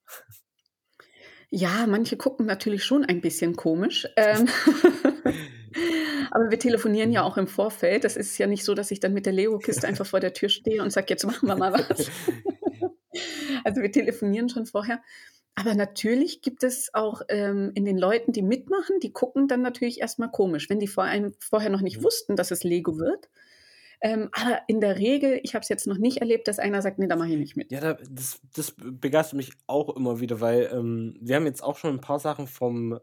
Ja, 1.49 1.87
manche 1.87 2.17
gucken 2.17 2.45
natürlich 2.45 2.83
schon 2.83 3.05
ein 3.05 3.21
bisschen 3.21 3.55
komisch. 3.55 4.07
Ähm, 4.17 4.47
aber 6.31 6.49
wir 6.51 6.59
telefonieren 6.59 7.11
ja 7.11 7.23
Mhm. 7.23 7.23
auch 7.23 7.37
im 7.37 7.47
Vorfeld. 7.47 8.03
Das 8.03 8.15
ist 8.15 8.37
ja 8.37 8.47
nicht 8.47 8.63
so, 8.65 8.73
dass 8.75 8.91
ich 8.91 8.99
dann 8.99 9.13
mit 9.13 9.25
der 9.25 9.33
Lego-Kiste 9.33 9.87
einfach 9.87 10.05
vor 10.05 10.19
der 10.19 10.33
Tür 10.33 10.49
stehe 10.49 10.81
und 10.83 10.91
sage: 10.91 11.07
„Jetzt 11.09 11.25
machen 11.25 11.47
wir 11.47 11.55
mal 11.55 11.73
was.“ 11.73 12.11
Also, 13.63 13.81
wir 13.81 13.91
telefonieren 13.91 14.49
schon 14.49 14.65
vorher. 14.65 15.01
Aber 15.57 15.75
natürlich 15.75 16.41
gibt 16.41 16.63
es 16.63 16.93
auch, 16.93 17.21
ähm, 17.29 17.71
in 17.75 17.83
den 17.85 17.97
Leuten, 17.97 18.31
die 18.31 18.41
mitmachen, 18.41 18.99
die 19.01 19.11
gucken 19.11 19.47
dann 19.47 19.61
natürlich 19.61 19.99
erst 19.99 20.19
mal 20.19 20.27
komisch, 20.29 20.69
wenn 20.69 20.79
die 20.79 20.87
vor 20.87 21.03
einem 21.03 21.33
vorher 21.39 21.69
noch 21.69 21.81
nicht 21.81 22.01
Mhm. 22.01 22.03
wussten, 22.03 22.35
dass 22.35 22.51
es 22.51 22.63
Lego 22.63 22.97
wird. 22.97 23.29
Ähm, 24.01 24.29
aber 24.33 24.61
in 24.67 24.81
der 24.81 24.97
Regel 24.99 25.39
ich 25.43 25.55
habe 25.55 25.63
es 25.63 25.69
jetzt 25.69 25.87
noch 25.87 25.97
nicht 25.97 26.17
erlebt, 26.19 26.47
dass 26.47 26.59
einer 26.59 26.81
sagt: 26.81 26.99
„Ne, 26.99 27.07
da 27.09 27.15
mache 27.17 27.31
ich 27.31 27.37
nicht 27.39 27.57
mit.“ 27.57 27.71
Ja, 27.71 27.79
da 27.81 27.93
das 28.09 28.41
das 28.55 28.73
begeistert 28.75 29.35
mich 29.37 29.51
auch 29.67 29.95
immer 29.95 30.19
wieder, 30.19 30.41
weil, 30.41 30.69
ähm, 30.73 31.15
wir 31.21 31.35
haben 31.35 31.45
jetzt 31.45 31.61
auch 31.63 31.77
schon 31.77 31.93
'n 31.97 32.01
paar 32.01 32.17
Sachen 32.19 32.47
vom, 32.47 32.99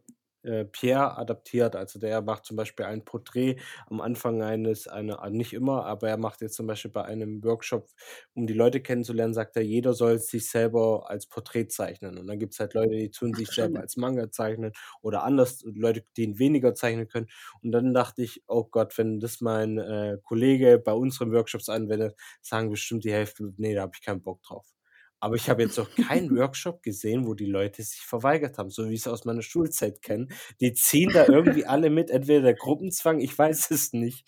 äh, 0.47 0.65
Pierre 0.65 1.19
adaptiert. 1.19 1.77
Also, 1.77 1.99
der 1.99 2.23
macht 2.23 2.45
zum 2.47 2.57
Beispiel 2.57 2.87
ein 2.87 3.05
Porträt 3.05 3.57
am 3.89 4.01
Anfang 4.01 4.43
eines 4.43 4.89
einer 4.89 5.23
ah, 5.23 5.31
nicht 5.31 5.53
immer, 5.53 5.85
aber 5.87 6.09
er 6.09 6.17
macht 6.17 6.41
jetzt 6.41 6.55
zum 6.55 6.67
Beispiel 6.67 6.91
bei 6.91 7.05
einem 7.05 7.43
Workshop, 7.45 7.89
um 8.35 8.47
die 8.47 8.53
Leute 8.55 8.81
kennenzulernen, 8.81 9.35
sagt 9.35 9.57
er: 9.57 9.63
„Jeder 9.63 9.95
soll 9.95 10.19
sich 10.19 10.49
selber 10.51 11.09
als 11.11 11.27
Porträt 11.27 11.69
zeichnen.“ 11.69 12.19
Und 12.19 12.27
dann 12.27 12.39
gibt's 12.39 12.61
halt 12.61 12.75
Leute, 12.75 12.97
die 12.97 13.11
tun 13.11 13.35
sich 13.35 13.53
selber 13.53 13.81
als 13.81 13.97
Manga 13.97 14.31
zeichnen 14.31 14.73
oder 15.03 15.23
anders, 15.25 15.63
Leute, 15.67 16.05
die 16.17 16.39
weniger 16.39 16.75
zeichnen 16.75 17.09
können. 17.09 17.29
Und 17.63 17.73
dann 17.73 17.95
dachte 17.95 18.23
ich: 18.23 18.43
„Oh 18.49 18.65
Gott, 18.65 18.97
wenn 18.99 19.21
das 19.21 19.41
mein, 19.41 19.79
äh, 19.79 20.19
Kollege 20.23 20.79
bei 20.79 20.93
unseren 20.93 21.33
Workshops 21.33 21.69
anwendet, 21.69 22.17
sagen 22.41 22.71
bestimmt 22.71 23.05
die 23.05 23.13
Hälfte: 23.13 23.53
‚Ne, 23.57 23.75
da 23.75 23.83
habe 23.83 23.93
ich 23.95 24.03
keinen 24.05 24.23
Bock 24.23 24.43
drauf.‘“ 24.43 24.76
Aber 25.21 25.35
ich 25.37 25.49
habe 25.49 25.63
jetzt 25.63 25.79
noch 25.79 25.95
keinen 25.95 26.35
Workshop 26.37 26.83
gesehen, 26.83 27.27
wo 27.27 27.35
die 27.35 27.47
Leute 27.47 27.83
sich 27.83 28.01
verweigert 28.01 28.59
haben, 28.59 28.71
so 28.71 28.89
wie 28.89 28.95
ich's 28.95 29.09
aus 29.09 29.25
meiner 29.25 29.43
Schulzeit 29.43 30.03
kenne. 30.03 30.29
Die 30.61 30.75
ziehen 30.75 31.13
da 31.13 31.27
irgendwie 31.27 31.65
alle 31.67 31.91
mit, 31.91 32.11
entweder 32.11 32.43
der 32.43 32.55
Gruppenzwang, 32.55 33.21
ich 33.21 33.37
weiß 33.37 33.71
es 33.71 33.93
nicht. 33.93 34.27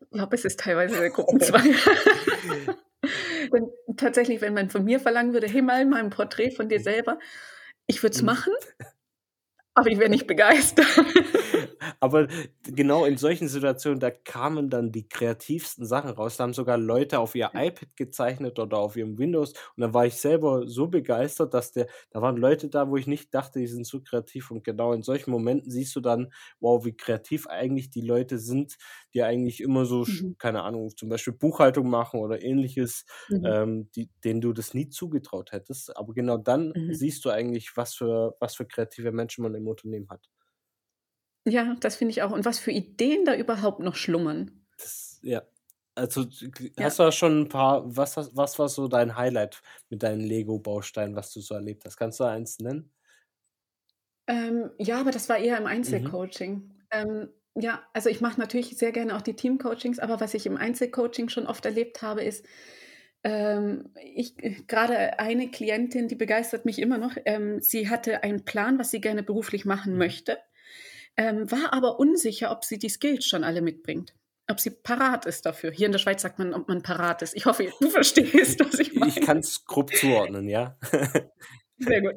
Ich 0.00 0.10
glaube, 0.10 0.36
es 0.36 0.44
ist 0.44 0.60
teilweise 0.60 0.98
der 0.98 1.10
Gruppenzwang. 1.10 1.64
Und 3.50 3.70
tatsächlich, 3.96 4.40
wenn 4.40 4.54
man 4.54 4.70
von 4.70 4.84
mir 4.84 5.00
verlangen 5.00 5.32
würde: 5.32 5.48
„Hey, 5.48 5.62
mal 5.62 5.84
mal 5.86 6.00
'n 6.02 6.10
Porträt 6.10 6.50
von 6.52 6.68
dir 6.68 6.80
selber“, 6.80 7.18
ich 7.86 8.02
würde 8.02 8.14
es 8.14 8.22
Mhm. 8.22 8.26
machen, 8.26 8.52
aber 9.74 9.88
ich 9.90 9.98
wäre 9.98 10.10
nicht 10.10 10.26
begeistert. 10.26 10.86
Aber 12.00 12.28
genau 12.62 13.04
in 13.04 13.16
solchen 13.16 13.48
Situationen, 13.48 14.00
da 14.00 14.10
kamen 14.10 14.70
dann 14.70 14.92
die 14.92 15.08
kreativsten 15.08 15.84
Sachen 15.86 16.10
raus. 16.10 16.36
Da 16.36 16.44
haben 16.44 16.54
sogar 16.54 16.78
Leute 16.78 17.18
auf 17.18 17.34
ihr 17.34 17.50
iPad 17.54 17.96
gezeichnet 17.96 18.58
oder 18.58 18.78
auf 18.78 18.96
ihrem 18.96 19.18
Windows 19.18 19.52
und 19.76 19.80
dann 19.82 19.94
war 19.94 20.06
ich 20.06 20.14
selber 20.16 20.66
so 20.66 20.88
begeistert, 20.88 21.54
dass 21.54 21.72
der 21.72 21.86
da 22.10 22.22
waren 22.22 22.36
Leute 22.36 22.68
da, 22.68 22.88
wo 22.90 22.96
ich 22.96 23.06
nicht 23.06 23.34
dachte, 23.34 23.58
die 23.60 23.66
sind 23.66 23.86
so 23.86 24.00
kreativ 24.02 24.50
und 24.50 24.64
genau 24.64 24.92
in 24.92 25.02
solchen 25.02 25.30
Momenten 25.30 25.70
siehst 25.70 25.94
du 25.96 26.00
dann, 26.00 26.32
wow, 26.60 26.84
wie 26.84 26.96
kreativ 26.96 27.46
eigentlich 27.48 27.90
die 27.90 28.00
Leute 28.02 28.38
sind, 28.38 28.76
die 29.14 29.22
eigentlich 29.22 29.60
immer 29.60 29.84
so 29.86 30.06
Mhm. 30.06 30.34
keine 30.38 30.62
Ahnung, 30.62 30.90
zum 30.96 31.08
Beispiel 31.08 31.32
Buchhaltung 31.32 31.88
machen 31.88 32.20
oder 32.20 32.42
Ähnliches, 32.42 33.04
Mhm. 33.28 33.56
ähm, 33.56 33.90
die 33.92 34.10
denen 34.24 34.40
du 34.40 34.52
das 34.52 34.74
nie 34.74 34.88
zugetraut 34.88 35.52
hättest. 35.52 35.96
Aber 35.96 36.12
genau 36.14 36.36
dann 36.38 36.74
Mhm. 36.74 36.86
siehst 36.88 37.24
du 37.24 37.30
eigentlich, 37.30 37.76
was 37.76 37.94
für 37.94 38.36
was 38.40 38.56
für 38.56 38.66
kreative 38.66 39.12
Menschen 39.12 39.42
man 39.42 39.54
im 39.54 39.66
Unternehmen 39.68 40.08
hat. 40.10 40.28
Ja, 41.48 41.76
das 41.80 41.94
finde 41.96 42.10
ich 42.10 42.22
auch. 42.22 42.32
Und 42.32 42.44
was 42.44 42.58
für 42.58 42.72
Ideen 42.72 43.24
da 43.24 43.34
überhaupt 43.34 43.78
noch 43.80 43.94
schlummern. 43.94 44.66
Das 44.78 45.18
ja. 45.22 45.42
Also, 45.94 46.26
Ja. 46.78 46.90
hast 46.90 46.98
du 46.98 47.02
da 47.04 47.12
schon 47.12 47.44
'n 47.46 47.48
paar 47.48 47.82
was 47.96 48.16
was 48.36 48.58
war 48.58 48.68
so 48.68 48.86
dein 48.88 49.16
Highlight 49.16 49.62
mit 49.88 50.02
deinen 50.02 50.20
Lego-Bausteinen, 50.20 51.16
was 51.16 51.32
du 51.32 51.40
so 51.40 51.54
erlebt 51.54 51.84
hast? 51.86 51.96
Kannst 51.96 52.20
du 52.20 52.24
eins 52.24 52.58
nennen? 52.58 52.90
Ähm, 54.28 54.70
ja, 54.78 55.00
aber 55.00 55.10
das 55.12 55.28
war 55.28 55.38
eher 55.38 55.56
im 55.58 55.66
Mhm. 55.82 56.26
Einzelcoaching. 56.26 56.72
Ähm, 56.90 57.28
ja, 57.54 57.82
also 57.94 58.10
ich 58.10 58.20
mache 58.20 58.40
natürlich 58.40 58.76
sehr 58.76 58.92
gerne 58.92 59.16
auch 59.16 59.22
die 59.22 59.34
Teamcoachings, 59.34 59.98
aber 59.98 60.20
was 60.20 60.34
ich 60.34 60.46
im 60.46 60.56
Einzelcoaching 60.56 61.28
schon 61.28 61.46
oft 61.46 61.64
erlebt 61.64 62.02
habe, 62.02 62.22
ist, 62.22 62.44
ähm, 63.24 63.90
ich 64.02 64.42
äh, 64.42 64.56
grade 64.68 65.18
eine 65.20 65.50
Klientin, 65.50 66.08
die 66.08 66.16
begeistert 66.16 66.64
mich 66.66 66.78
immer 66.80 66.98
noch. 66.98 67.16
Ähm, 67.24 67.60
sie 67.60 67.88
hatte 67.88 68.22
einen 68.24 68.44
Plan, 68.44 68.78
was 68.78 68.90
sie 68.90 69.00
gerne 69.00 69.22
beruflich 69.22 69.64
machen 69.64 69.96
Mhm. 69.96 69.96
möchte, 69.96 70.38
ähm, 71.16 71.50
war 71.50 71.72
aber 71.72 71.98
unsicher, 71.98 72.50
ob 72.50 72.64
sie 72.64 72.78
die 72.78 72.88
Skills 72.88 73.26
schon 73.26 73.44
alle 73.44 73.62
mitbringt, 73.62 74.14
ob 74.50 74.60
sie 74.60 74.70
parat 74.70 75.26
ist 75.26 75.46
dafür. 75.46 75.70
Hier 75.72 75.86
in 75.86 75.92
der 75.92 75.98
Schweiz 75.98 76.22
sagt 76.22 76.38
man, 76.38 76.54
ob 76.54 76.68
man 76.68 76.82
parat 76.82 77.22
ist. 77.22 77.34
Ich 77.36 77.46
hoffe, 77.46 77.72
du 77.80 77.90
verstehst, 77.90 78.60
was 78.60 78.78
ich 78.78 78.94
Ich 79.04 79.20
meine. 79.20 79.20
kann's 79.20 79.64
grob 79.64 79.94
zuordnen, 79.94 80.48
ja. 80.48 80.78
Sehr 81.78 82.00
gut. 82.00 82.14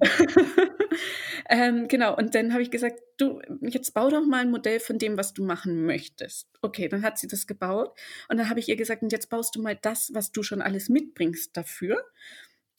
Ähm, 1.50 1.88
genau, 1.88 2.16
und 2.16 2.36
dann 2.36 2.54
habe 2.54 2.62
ich 2.62 2.72
gesagt: 2.72 3.00
„Du, 3.18 3.42
jetzt 3.62 3.94
bau 3.94 4.10
doch 4.10 4.26
mal 4.26 4.44
'n 4.46 4.52
Modell 4.52 4.80
von 4.80 4.98
dem, 5.00 5.18
was 5.18 5.34
du 5.34 5.44
machen 5.44 5.86
möchtest.“ 5.86 6.48
Okay, 6.62 6.88
dann 6.90 7.02
hat 7.04 7.18
sie 7.18 7.28
das 7.28 7.48
gebaut 7.48 7.98
und 8.30 8.38
dann 8.38 8.50
habe 8.50 8.60
ich 8.60 8.70
ihr 8.70 8.76
gesagt: 8.76 9.02
„Und 9.04 9.12
jetzt 9.12 9.30
baust 9.30 9.56
du 9.56 9.62
mal 9.62 9.76
das, 9.82 10.12
was 10.14 10.32
du 10.32 10.44
schon 10.44 10.62
alles 10.62 10.90
mitbringst 10.90 11.56
dafür. 11.58 12.06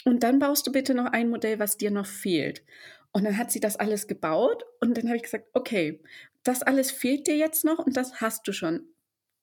Und 0.04 0.22
dann 0.22 0.38
baust 0.40 0.66
du 0.66 0.72
bitte 0.72 0.94
noch 0.94 1.06
ein 1.06 1.30
Modell, 1.30 1.58
was 1.58 1.76
dir 1.78 1.90
noch 1.90 2.06
fehlt.“ 2.06 2.64
Und 3.12 3.24
dann 3.24 3.36
hat 3.38 3.50
sie 3.50 3.60
das 3.60 3.76
alles 3.76 4.06
gebaut 4.06 4.64
und 4.80 4.96
dann 4.96 5.06
habe 5.08 5.16
ich 5.16 5.22
gesagt: 5.24 5.48
„Okay, 5.52 6.02
das 6.44 6.62
alles 6.62 6.90
fehlt 6.90 7.26
dir 7.26 7.36
jetzt 7.36 7.64
noch 7.64 7.78
und 7.78 7.96
das 7.96 8.20
hast 8.20 8.46
du 8.48 8.52
schon. 8.52 8.94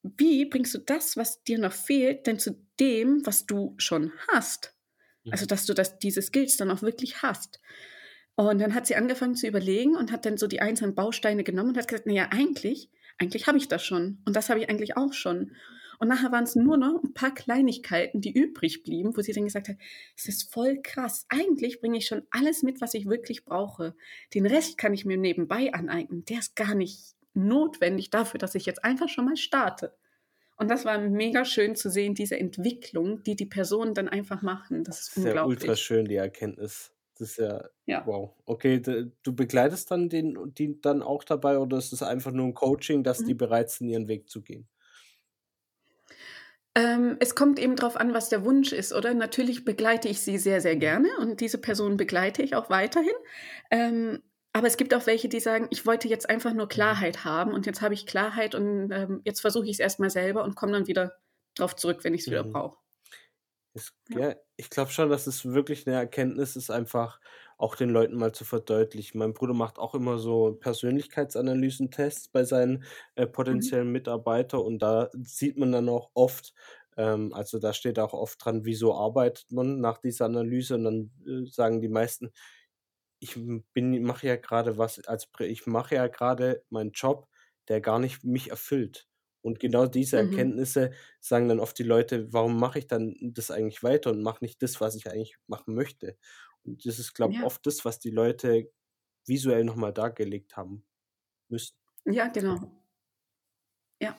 Wie 0.03 0.45
bringst 0.45 0.73
du 0.75 0.79
das, 0.79 1.17
was 1.17 1.43
dir 1.43 1.59
noch 1.59 1.73
fehlt, 1.73 2.27
denn 2.27 2.39
zu 2.39 2.65
dem, 2.79 3.25
was 3.25 3.45
du 3.45 3.75
schon 3.77 4.13
hast?“ 4.29 4.75
Also, 5.29 5.45
Mhm. 5.45 5.47
dass 5.47 5.65
du 5.65 5.73
das 5.73 5.99
diese 5.99 6.21
Skills 6.21 6.57
dann 6.57 6.71
auch 6.71 6.81
wirklich 6.83 7.21
hast. 7.23 7.59
Und 8.35 8.59
dann 8.59 8.75
hat 8.75 8.85
sie 8.87 8.95
angefangen 8.95 9.35
zu 9.35 9.47
überlegen 9.47 9.95
und 9.95 10.11
hat 10.11 10.25
dann 10.25 10.37
so 10.37 10.47
die 10.47 10.61
einzelnen 10.61 10.95
Bausteine 10.95 11.43
genommen 11.43 11.69
und 11.71 11.77
hat 11.77 11.87
gesagt: 11.87 12.05
„Na 12.07 12.13
ja, 12.13 12.29
eigentlich 12.31 12.91
eigentlich 13.19 13.47
habe 13.47 13.57
ich 13.57 13.67
das 13.67 13.83
schon 13.83 14.21
und 14.25 14.35
das 14.35 14.49
habe 14.49 14.59
ich 14.59 14.69
eigentlich 14.69 14.95
auch 14.97 15.13
schon.“ 15.13 15.55
Und 15.99 16.09
nachher 16.09 16.31
waren's 16.31 16.55
nur 16.55 16.77
noch 16.77 17.01
'n 17.03 17.13
paar 17.13 17.33
Kleinigkeiten, 17.33 18.21
die 18.21 18.31
übrig 18.33 18.83
blieben, 18.83 19.15
wo 19.17 19.21
sie 19.21 19.33
dann 19.33 19.45
gesagt 19.45 19.69
hat: 19.69 19.77
„Es 20.17 20.27
ist 20.27 20.53
voll 20.53 20.81
krass. 20.83 21.25
Eigentlich 21.29 21.81
bringe 21.81 21.97
ich 21.97 22.07
schon 22.07 22.23
alles 22.31 22.63
mit, 22.63 22.81
was 22.81 22.93
ich 22.93 23.07
wirklich 23.07 23.45
brauche. 23.45 23.95
Den 24.33 24.45
Rest 24.45 24.77
kann 24.77 24.93
ich 24.93 25.05
mir 25.05 25.17
nebenbei 25.17 25.73
aneignen. 25.73 26.25
Der 26.25 26.39
ist 26.39 26.55
gar 26.55 26.75
nicht 26.75 27.15
notwendig 27.33 28.09
dafür, 28.11 28.37
dass 28.39 28.55
ich 28.55 28.65
jetzt 28.67 28.83
einfach 28.83 29.09
schon 29.09 29.25
mal 29.25 29.37
starte.“ 29.37 29.95
Und 30.57 30.69
das 30.71 30.85
war 30.85 30.99
mega 30.99 31.45
schön 31.45 31.75
zu 31.75 31.89
sehen, 31.91 32.15
diese 32.15 32.39
Entwicklung, 32.39 33.23
die 33.23 33.35
die 33.37 33.45
Personen 33.47 33.93
dann 33.95 34.09
einfach 34.09 34.41
machen. 34.43 34.83
Das 34.85 35.01
ist 35.01 35.11
Das 35.11 35.17
ist 35.17 35.23
ja 35.25 35.37
unglaublich. 35.37 35.39
ultraschön, 35.41 36.05
die 36.05 36.15
Erkenntnis. 36.15 36.93
Das 37.15 37.29
ist 37.31 37.37
ja 37.37 37.69
Ja. 37.87 38.03
wow. 38.03 38.35
Okay, 38.45 38.79
du 38.81 39.33
begleitest 39.35 39.89
dann 39.91 40.09
den 40.09 40.53
die 40.53 40.79
dann 40.81 41.01
auch 41.01 41.23
dabei 41.23 41.57
oder 41.59 41.77
ist 41.77 41.93
es 41.93 42.03
einfach 42.03 42.31
nur 42.31 42.45
'n 42.45 42.53
Coaching, 42.53 43.03
dass 43.03 43.23
die 43.23 43.33
Mhm. 43.33 43.35
bereit 43.35 43.69
sind, 43.69 43.89
ihren 43.89 44.07
Weg 44.07 44.29
zu 44.29 44.41
gehen? 44.41 44.67
Ähm, 46.77 47.17
es 47.19 47.35
kommt 47.35 47.59
eben 47.59 47.75
drauf 47.75 47.97
an, 47.97 48.13
was 48.13 48.29
der 48.29 48.45
Wunsch 48.45 48.71
ist, 48.71 48.93
oder? 48.93 49.15
Natürlich 49.15 49.65
begleite 49.65 50.09
ich 50.09 50.21
sie 50.21 50.37
sehr, 50.37 50.61
sehr 50.61 50.75
Mhm. 50.75 50.77
gerne 50.77 51.09
und 51.19 51.41
diese 51.41 51.57
Person 51.59 51.97
begleite 51.97 52.43
ich 52.43 52.55
auch 52.55 52.69
weiterhin. 52.69 53.13
Ähm, 53.71 54.21
aber 54.53 54.67
es 54.67 54.77
gibt 54.77 54.93
auch 54.93 55.07
welche, 55.07 55.29
die 55.29 55.39
sagen: 55.39 55.67
„Ich 55.71 55.87
wollte 55.87 56.07
jetzt 56.07 56.29
einfach 56.29 56.53
nur 56.53 56.69
Mhm. 56.75 57.07
Klarheit 57.09 57.25
haben 57.25 57.53
und 57.53 57.65
jetzt 57.65 57.81
habe 57.81 57.95
ich 57.95 58.05
Klarheit 58.07 58.55
und, 58.55 58.91
ähm, 58.91 59.21
jetzt 59.25 59.41
versuche 59.41 59.67
ich's 59.67 59.79
erst 59.79 59.99
mal 59.99 60.11
selber 60.11 60.45
und 60.45 60.55
komme 60.55 60.73
dann 60.73 60.87
wieder 60.87 61.17
drauf 61.55 61.75
zurück, 61.75 62.03
wenn 62.03 62.13
ich's 62.15 62.29
wieder 62.31 62.43
Mhm. 62.43 62.53
brauche.“ 62.53 62.77
Es 63.75 63.93
Ja. 64.09 64.19
ja, 64.19 64.35
ich 64.57 64.69
glaube 64.69 64.91
schon, 64.91 65.09
dass 65.09 65.27
es 65.27 65.45
wirklich 65.45 65.85
'ne 65.85 65.93
Erkenntnis 65.93 66.55
ist, 66.55 66.69
einfach 66.71 67.19
auch 67.57 67.75
den 67.75 67.89
Leuten 67.89 68.15
mal 68.17 68.33
zu 68.33 68.45
verdeutlichen. 68.45 69.17
Mein 69.19 69.33
Bruder 69.33 69.53
macht 69.53 69.79
auch 69.79 69.95
immer 69.95 70.19
so 70.19 70.53
Persönlichkeitsanalysen-Tests 70.59 72.29
bei 72.29 72.43
seinen, 72.43 72.83
äh, 73.15 73.27
Mhm. 73.49 73.69
potenziellen 73.69 73.91
Mitarbeiter 73.91 74.63
und 74.63 74.79
da 74.79 75.09
sieht 75.13 75.57
man 75.57 75.71
dann 75.71 75.89
auch 75.89 76.11
oft 76.13 76.53
ähm, 76.99 77.31
also, 77.33 77.59
da 77.59 77.73
steht 77.73 77.99
auch 77.99 78.13
oft 78.13 78.43
dran: 78.43 78.65
„Wieso 78.65 78.95
arbeitet 78.95 79.51
man 79.51 79.79
nach 79.79 79.99
dieser 79.99 80.25
Analyse?“ 80.25 80.73
Und 80.75 80.83
dann, 80.83 81.11
äh, 81.27 81.45
sagen 81.47 81.79
die 81.81 81.89
meisten: 81.89 82.31
„Ich, 83.19 83.35
bin 83.73 84.03
mache 84.03 84.27
ja 84.27 84.35
grade 84.35 84.77
was 84.77 84.99
als 85.07 85.27
ich 85.39 85.65
mache 85.67 85.95
ja 85.95 86.07
grade 86.07 86.63
meinen 86.69 86.91
Job, 86.91 87.27
der 87.67 87.81
gar 87.81 87.99
nicht 87.99 88.23
mich 88.23 88.49
erfüllt.“ 88.51 89.07
Und 89.41 89.59
genau 89.59 89.85
diese 89.87 90.17
Mhm. 90.17 90.17
Erkenntnisse 90.17 90.91
sagen 91.19 91.47
dann 91.49 91.59
oft 91.59 91.77
die 91.79 91.83
Leute: 91.83 92.31
„Warum 92.33 92.59
mache 92.59 92.79
ich 92.79 92.87
dann 92.87 93.15
das 93.21 93.51
eigentlich 93.51 93.83
weiter 93.83 94.11
und 94.11 94.21
mache 94.23 94.43
nicht 94.43 94.61
das, 94.63 94.79
was 94.81 94.95
ich 94.95 95.07
eigentlich 95.09 95.37
machen 95.47 95.73
möchte?“ 95.75 96.09
Und 96.09 96.17
das 96.67 96.99
ist, 96.99 97.13
glaube 97.13 97.37
Ja. 97.37 97.43
oft 97.43 97.65
das, 97.65 97.85
was 97.85 97.99
die 97.99 98.11
Leute 98.11 98.71
visuell 99.25 99.63
noch 99.65 99.75
mal 99.75 99.93
dargelegt 99.93 100.57
haben 100.57 100.85
müssen. 101.49 101.73
Ja, 102.05 102.27
genau. 102.29 102.77
Ja, 104.01 104.15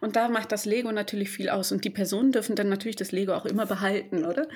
und 0.00 0.16
da 0.16 0.28
macht 0.28 0.50
das 0.50 0.64
Lego 0.64 0.90
natürlich 0.90 1.30
viel 1.30 1.50
aus 1.50 1.70
und 1.70 1.84
die 1.84 1.90
Personen 1.90 2.32
dürfen 2.32 2.56
dann 2.56 2.68
natürlich 2.68 2.96
das 2.96 3.12
Lego 3.12 3.32
auch 3.34 3.46
immer 3.46 3.64
behalten, 3.64 4.24
oder? 4.24 4.48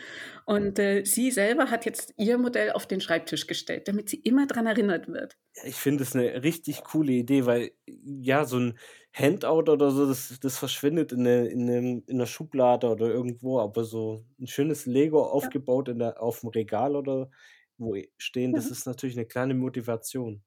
Und, 0.47 0.81
äh, 0.81 1.05
sie 1.05 1.31
selber 1.31 1.71
hat 1.71 1.85
jetzt 1.85 2.13
ihr 2.17 2.39
Modell 2.39 2.73
auf 2.73 2.87
den 2.89 3.01
Schreibtisch 3.01 3.47
gestellt, 3.47 3.87
damit 3.87 4.09
sie 4.09 4.17
immer 4.19 4.47
dran 4.49 4.67
erinnert 4.67 5.07
wird. 5.07 5.37
Ja, 5.57 5.65
ich 5.67 5.77
finde 5.77 6.03
es 6.03 6.15
'ne 6.15 6.43
richtig 6.43 6.83
coole 6.83 7.13
Idee, 7.13 7.47
weil, 7.47 7.73
ja, 7.87 8.45
so 8.45 8.57
'n 8.59 8.77
Handout 9.17 9.71
oder 9.71 9.93
so, 9.93 10.07
das 10.09 10.41
das 10.41 10.59
verschwindet 10.59 11.13
in 11.13 11.23
'ne 11.23 11.47
in 11.47 12.03
in 12.03 12.27
Schublade 12.27 12.89
oder 12.89 13.07
irgendwo, 13.07 13.61
aber 13.61 13.85
so 13.85 14.25
'n 14.41 14.49
schönes 14.49 14.87
Lego 14.87 15.23
aufgebaut 15.25 15.89
in 15.89 16.01
der 16.01 16.21
auf'm 16.21 16.49
Regal 16.53 16.97
oder 16.97 17.31
wo 17.79 17.95
stehen, 18.19 18.55
das 18.55 18.71
Ja. 18.71 18.73
ist 18.73 18.87
natürlich 18.87 19.15
'ne 19.17 19.25
kleine 19.25 19.55
Motivation. 19.55 20.45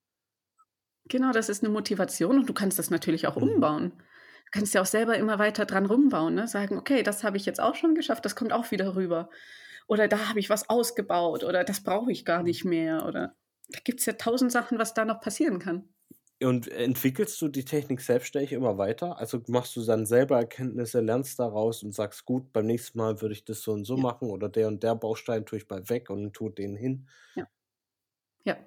Genau, 1.06 1.32
das 1.32 1.50
ist 1.50 1.64
'ne 1.64 1.70
Motivation 1.70 2.38
und 2.40 2.50
du 2.50 2.54
kannst 2.54 2.80
das 2.80 2.90
natürlich 2.90 3.28
auch 3.28 3.36
Mhm. 3.36 3.38
umbauen. 3.38 3.92
Du 4.46 4.52
kannst 4.52 4.74
ja 4.74 4.82
auch 4.82 4.86
selber 4.86 5.18
immer 5.18 5.40
weiter 5.40 5.66
dran 5.66 5.86
rumbauen, 5.86 6.36
ne? 6.36 6.48
Sagen: 6.48 6.78
„Okay, 6.78 7.04
das 7.04 7.24
habe 7.24 7.38
ich 7.38 7.46
jetzt 7.46 7.60
auch 7.62 7.76
schon 7.76 7.96
geschafft, 7.96 8.26
das 8.26 8.36
kommt 8.36 8.54
auch 8.54 8.72
wieder 8.72 8.96
rüber.“ 8.96 9.30
Oder 9.88 10.08
„Da 10.08 10.30
habe 10.30 10.40
ich 10.40 10.50
was 10.50 10.70
ausgebaut“ 10.70 11.44
oder 11.44 11.64
„Das 11.64 11.82
brauche 11.84 12.12
ich 12.12 12.26
gar 12.26 12.44
Mhm. 12.44 12.44
nicht 12.44 12.66
mehr“ 12.66 13.06
oder 13.06 13.36
da 13.70 13.80
gibt's 13.84 14.06
ja 14.06 14.14
1.000 14.14 14.52
Sachen, 14.52 14.80
was 14.80 14.94
da 14.94 15.06
noch 15.06 15.22
passieren 15.22 15.60
kann. 15.60 15.90
Und 16.44 16.68
entwickelst 16.68 17.42
du 17.42 17.48
die 17.48 17.66
Technik 17.66 18.00
selbstständig 18.02 18.52
immer 18.54 18.78
weiter? 18.78 19.18
Also, 19.18 19.42
machst 19.48 19.76
du 19.76 19.84
dann 19.84 20.06
selber 20.06 20.38
Erkenntnisse, 20.38 21.02
lernst 21.02 21.40
daraus 21.40 21.82
und 21.84 21.94
sagst: 21.96 22.26
„Gut, 22.26 22.54
beim 22.54 22.68
nächsten 22.68 22.98
Mal 23.00 23.22
würde 23.22 23.34
ich 23.34 23.44
das 23.46 23.62
so 23.64 23.72
und 23.74 23.86
so 23.86 23.98
Ja. 23.98 24.04
machen 24.04 24.30
oder 24.30 24.48
der 24.50 24.68
und 24.68 24.84
der 24.84 24.96
Baustein 24.96 25.46
tue 25.48 25.58
ich 25.60 25.70
mal 25.70 25.90
weg 25.90 26.10
und 26.12 26.34
tue 26.34 26.52
den 26.52 26.76
hin.“ 26.76 27.08
Ja. 27.36 27.48
Ja, 28.44 28.58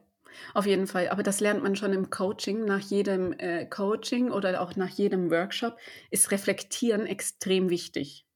auf 0.55 0.67
jeden 0.67 0.87
Fall. 0.87 1.09
Aber 1.09 1.23
das 1.23 1.41
lernt 1.41 1.63
man 1.63 1.77
schon 1.77 1.93
im 1.93 2.11
Coaching. 2.11 2.65
Nach 2.65 2.81
jedem, 2.81 3.33
äh, 3.39 3.67
Coaching 3.67 4.31
oder 4.31 4.61
auch 4.63 4.77
nach 4.77 4.91
jedem 4.91 5.31
Workshop 5.31 5.79
ist 6.11 6.31
Reflektieren 6.33 7.07
extrem 7.07 7.71
wichtig. 7.71 8.27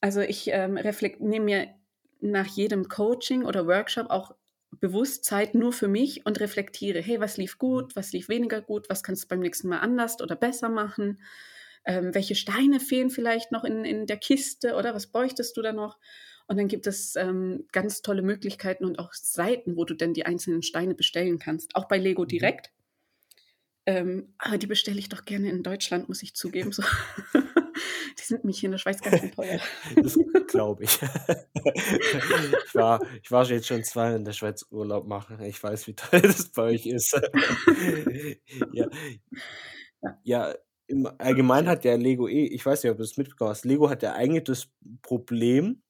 Also, 0.00 0.20
ich, 0.22 0.48
ähm, 0.48 0.78
nehme 1.20 1.44
mir 1.46 1.74
nach 2.20 2.46
jedem 2.46 2.88
Coaching 2.88 3.44
oder 3.44 3.66
Workshop 3.66 4.10
auch 4.10 4.36
bewusst 4.80 5.24
Zeit 5.24 5.54
nur 5.54 5.72
für 5.72 5.88
mich 5.88 6.26
und 6.26 6.40
reflektiere: 6.40 7.00
„Hey, 7.00 7.20
was 7.20 7.36
lief 7.38 7.58
Mhm. 7.70 7.86
gut, 7.86 7.96
was 7.96 8.12
lief 8.12 8.28
weniger 8.28 8.62
gut, 8.62 8.88
was 8.90 9.02
kannst 9.02 9.24
du 9.24 9.28
beim 9.28 9.40
nächsten 9.40 9.68
Mal 9.68 9.80
anders 9.80 10.20
oder 10.20 10.36
besser 10.36 10.68
machen? 10.68 11.20
Ähm, 11.86 12.14
welche 12.14 12.34
Steine 12.34 12.80
fehlen 12.80 13.10
vielleicht 13.10 13.52
noch 13.52 13.64
in 13.64 13.84
in 13.84 14.06
der 14.06 14.18
Kiste, 14.18 14.74
oder 14.76 14.94
was 14.94 15.08
bräuchtest 15.08 15.56
du 15.56 15.62
da 15.62 15.72
noch?“ 15.72 15.98
Und 16.48 16.58
dann 16.58 16.68
gibt 16.68 16.86
es, 16.86 17.16
ähm, 17.16 17.66
ganz 17.72 18.02
tolle 18.02 18.22
Möglichkeiten 18.22 18.84
und 18.84 18.98
auch 19.00 19.12
Seiten, 19.14 19.76
wo 19.76 19.84
du 19.84 19.94
denn 19.94 20.14
die 20.14 20.26
einzelnen 20.26 20.62
Steine 20.62 20.94
bestellen 20.94 21.38
kannst, 21.40 21.74
auch 21.76 21.88
bei 21.88 21.98
Lego 21.98 22.24
Mhm. 22.26 22.26
direkt. 22.26 22.70
Ähm, 23.86 24.34
aber 24.38 24.58
die 24.58 24.66
bestelle 24.66 24.98
ich 24.98 25.08
doch 25.08 25.24
gerne 25.24 25.48
in 25.50 25.62
Deutschland, 25.62 26.08
muss 26.08 26.22
ich 26.22 26.34
zugeben, 26.34 26.72
so. 26.72 26.82
Die 28.18 28.22
sind 28.22 28.44
mich 28.44 28.58
hier 28.60 28.68
in 28.68 28.72
der 28.72 28.78
Schweiz 28.78 29.00
ganz 29.02 29.20
schön 29.20 29.32
teuer. 29.32 29.60
Das 30.02 30.18
glaube 30.48 30.84
ich. 30.84 30.98
Ich 32.66 32.74
war, 32.74 33.00
ich 33.22 33.30
war 33.30 33.44
jetzt 33.46 33.66
schon 33.66 33.82
zweimal 33.84 34.16
in 34.16 34.24
der 34.24 34.32
Schweiz 34.32 34.64
Urlaub 34.70 35.06
machen. 35.06 35.40
Ich 35.42 35.62
weiß, 35.62 35.86
wie 35.86 35.94
teuer 35.94 36.20
das 36.20 36.48
bei 36.50 36.62
euch 36.62 36.86
ist. 36.86 37.14
Ja, 38.72 38.86
Ja. 40.24 40.54
im 40.88 41.08
Allgemeinen 41.18 41.68
hat 41.68 41.84
ja 41.84 41.94
Lego 41.96 42.28
eh, 42.28 42.46
ich 42.46 42.64
weiß 42.64 42.82
nicht, 42.84 42.92
ob 42.92 42.98
du 42.98 43.02
es 43.04 43.16
mitbekommen 43.16 43.50
hast, 43.50 43.64
Lego 43.64 43.90
hat 43.90 44.02
ja 44.02 44.12
eigentlich 44.14 44.44
das 44.44 44.68
Problem, 45.02 45.82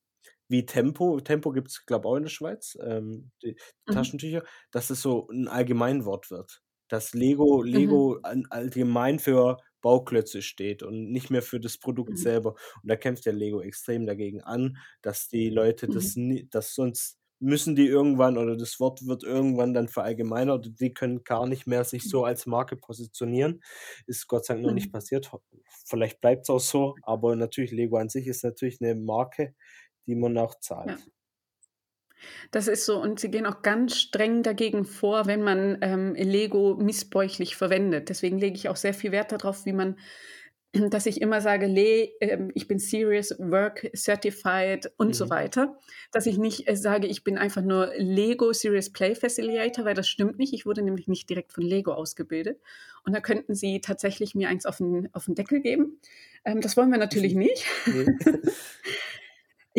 wie 0.48 0.66
Tempo, 0.66 1.20
Tempo 1.20 1.52
gibt 1.52 1.68
es, 1.70 1.86
glaube 1.86 2.06
ich, 2.08 2.12
auch 2.12 2.16
in 2.16 2.22
der 2.24 2.30
Schweiz, 2.30 2.78
ähm, 2.82 3.30
die 3.42 3.56
Mhm. 3.88 3.92
Taschentücher, 3.94 4.44
dass 4.72 4.90
es 4.90 5.02
so 5.02 5.28
ein 5.30 5.48
Allgemeinwort 5.48 6.30
wird. 6.30 6.62
Dass 6.88 7.14
Lego, 7.14 7.62
Mhm. 7.62 7.68
Lego 7.68 8.18
an, 8.22 8.46
allgemein 8.50 9.18
für 9.18 9.58
Bauklötze 9.86 10.42
steht 10.42 10.82
und 10.82 11.10
nicht 11.12 11.30
mehr 11.30 11.42
für 11.42 11.60
das 11.60 11.78
Produkt 11.78 12.16
Mhm. 12.16 12.16
selber. 12.18 12.54
Und 12.82 12.90
da 12.90 12.96
kämpft 12.96 13.26
der 13.26 13.32
Lego 13.34 13.60
extrem 13.62 14.06
dagegen 14.06 14.42
an, 14.42 14.78
dass 15.02 15.28
die 15.28 15.50
Leute 15.50 15.88
das, 15.88 16.14
Mhm. 16.14 16.16
nie, 16.16 16.48
dass 16.50 16.74
sonst 16.74 17.18
müssen 17.38 17.76
die 17.76 17.86
irgendwann 17.86 18.38
oder 18.38 18.56
das 18.56 18.80
Wort 18.80 19.06
wird 19.06 19.22
irgendwann 19.22 19.74
dann 19.74 19.88
verallgemeinert 19.88 20.66
und 20.66 20.80
die 20.80 20.94
können 20.94 21.22
gar 21.22 21.46
nicht 21.46 21.66
mehr 21.66 21.84
sich 21.84 22.04
Mhm. 22.04 22.08
so 22.08 22.24
als 22.24 22.46
Marke 22.46 22.76
positionieren. 22.76 23.60
Ist 24.06 24.26
Gott 24.28 24.46
sei 24.46 24.54
Dank 24.54 24.64
noch 24.64 24.72
nicht 24.72 24.90
Mhm. 24.90 24.92
passiert. 24.92 25.30
Vielleicht 25.84 26.20
bleibt 26.20 26.44
es 26.44 26.50
auch 26.50 26.60
so, 26.60 26.98
aber 27.02 27.36
natürlich 27.36 27.72
Lego 27.72 27.96
an 27.98 28.08
sich 28.08 28.26
ist 28.26 28.42
natürlich 28.44 28.80
eine 28.80 28.94
Marke, 28.94 29.54
die 30.06 30.14
man 30.14 30.38
auch 30.38 30.54
Ja. 30.84 30.96
Das 32.52 32.68
ist 32.68 32.84
so 32.86 33.00
und 33.00 33.18
sie 33.20 33.30
gehen 33.30 33.46
auch 33.46 33.62
ganz 33.62 33.96
streng 33.96 34.42
dagegen 34.42 34.84
vor, 34.84 35.26
wenn 35.26 35.42
man, 35.42 35.78
ähm, 35.82 36.14
Lego 36.14 36.76
missbräuchlich 36.76 37.56
verwendet. 37.56 38.08
Deswegen 38.08 38.38
lege 38.38 38.56
ich 38.56 38.68
auch 38.68 38.76
sehr 38.76 38.94
viel 38.94 39.12
Wert 39.12 39.32
darauf, 39.32 39.66
wie 39.66 39.72
man 39.72 39.96
dass 40.90 41.06
ich 41.06 41.20
immer 41.22 41.40
sage: 41.40 41.66
„Le 41.66 42.10
ähm, 42.20 42.50
ich 42.54 42.68
bin 42.68 42.78
Serious 42.78 43.32
Work 43.38 43.90
Certified“ 43.96 44.90
und 44.98 45.16
so 45.16 45.28
Mhm. 45.28 45.30
weiter. 45.30 45.78
Dass 46.12 46.26
ich 46.26 46.38
nicht, 46.38 46.68
äh, 46.68 46.76
sage, 46.76 47.06
ich 47.08 47.24
bin 47.24 47.38
einfach 47.38 47.62
nur 47.62 47.92
Lego 47.96 48.52
Serious 48.52 48.92
Play 48.92 49.14
Facilitator, 49.14 49.84
weil 49.86 49.94
das 49.94 50.08
stimmt 50.08 50.38
nicht. 50.38 50.52
Ich 50.54 50.66
wurde 50.66 50.82
nämlich 50.82 51.08
nicht 51.08 51.30
direkt 51.30 51.52
von 51.52 51.64
Lego 51.64 51.92
ausgebildet. 51.94 52.60
Und 53.04 53.14
da 53.14 53.20
könnten 53.20 53.54
sie 53.54 53.80
tatsächlich 53.80 54.34
mir 54.34 54.48
eins 54.50 54.66
auf 54.66 54.80
'n 54.80 55.08
auf 55.12 55.28
'n 55.28 55.34
Deckel 55.36 55.60
geben. 55.60 56.00
Ähm, 56.44 56.60
das 56.60 56.76
wollen 56.76 56.90
wir 56.90 56.98
natürlich 56.98 57.34
nicht. 57.34 57.66
Ne. 57.86 58.06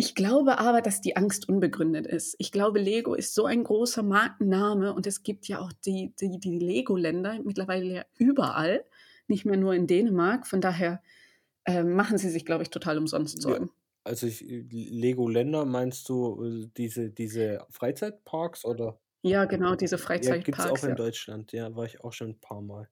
Ich 0.00 0.14
glaube 0.14 0.58
aber, 0.60 0.80
dass 0.80 1.00
die 1.00 1.16
Angst 1.16 1.48
unbegründet 1.48 2.06
ist. 2.06 2.36
Ich 2.38 2.52
glaube, 2.52 2.78
Lego 2.78 3.14
ist 3.14 3.34
so 3.34 3.46
ein 3.46 3.64
großer 3.64 4.04
Markenname 4.04 4.94
und 4.94 5.08
es 5.08 5.24
gibt 5.24 5.48
ja 5.48 5.58
auch 5.58 5.72
die 5.72 6.14
die 6.20 6.38
die 6.38 6.56
Lego-Länder 6.60 7.40
mittlerweile 7.42 7.84
ja 7.92 8.04
überall, 8.16 8.84
nicht 9.26 9.44
mehr 9.44 9.56
nur 9.56 9.74
in 9.74 9.88
Dänemark. 9.88 10.46
Von 10.46 10.60
daher, 10.60 11.02
ähm, 11.66 11.94
machen 11.94 12.18
sie 12.18 12.30
sich, 12.30 12.46
glaube 12.46 12.62
ich, 12.64 12.70
total 12.70 12.98
umsonst 12.98 13.42
Ja, 13.42 13.58
Sorgen. 13.58 13.70
also 14.04 14.26
ich 14.26 14.40
Lego-Länder 14.40 15.64
meinst 15.64 16.08
du, 16.08 16.42
äh, 16.44 16.70
diese 16.76 17.10
diese 17.10 17.66
Freizeitparks 17.70 18.64
oder? 18.64 19.00
Ja, 19.24 19.44
genau, 19.46 19.74
diese 19.76 19.96
Ja, 20.20 20.36
gibt's 20.36 20.66
auch 20.66 20.82
Freizeitparks, 20.82 20.84
in 20.84 20.94
ja. 20.94 20.96
Deutschland, 20.96 21.52
ja, 21.52 21.74
war 21.76 21.84
ich 21.86 22.00
auch 22.02 22.12
schon 22.12 22.30
'n 22.32 22.40
paar 22.40 22.60
Mal. 22.60 22.88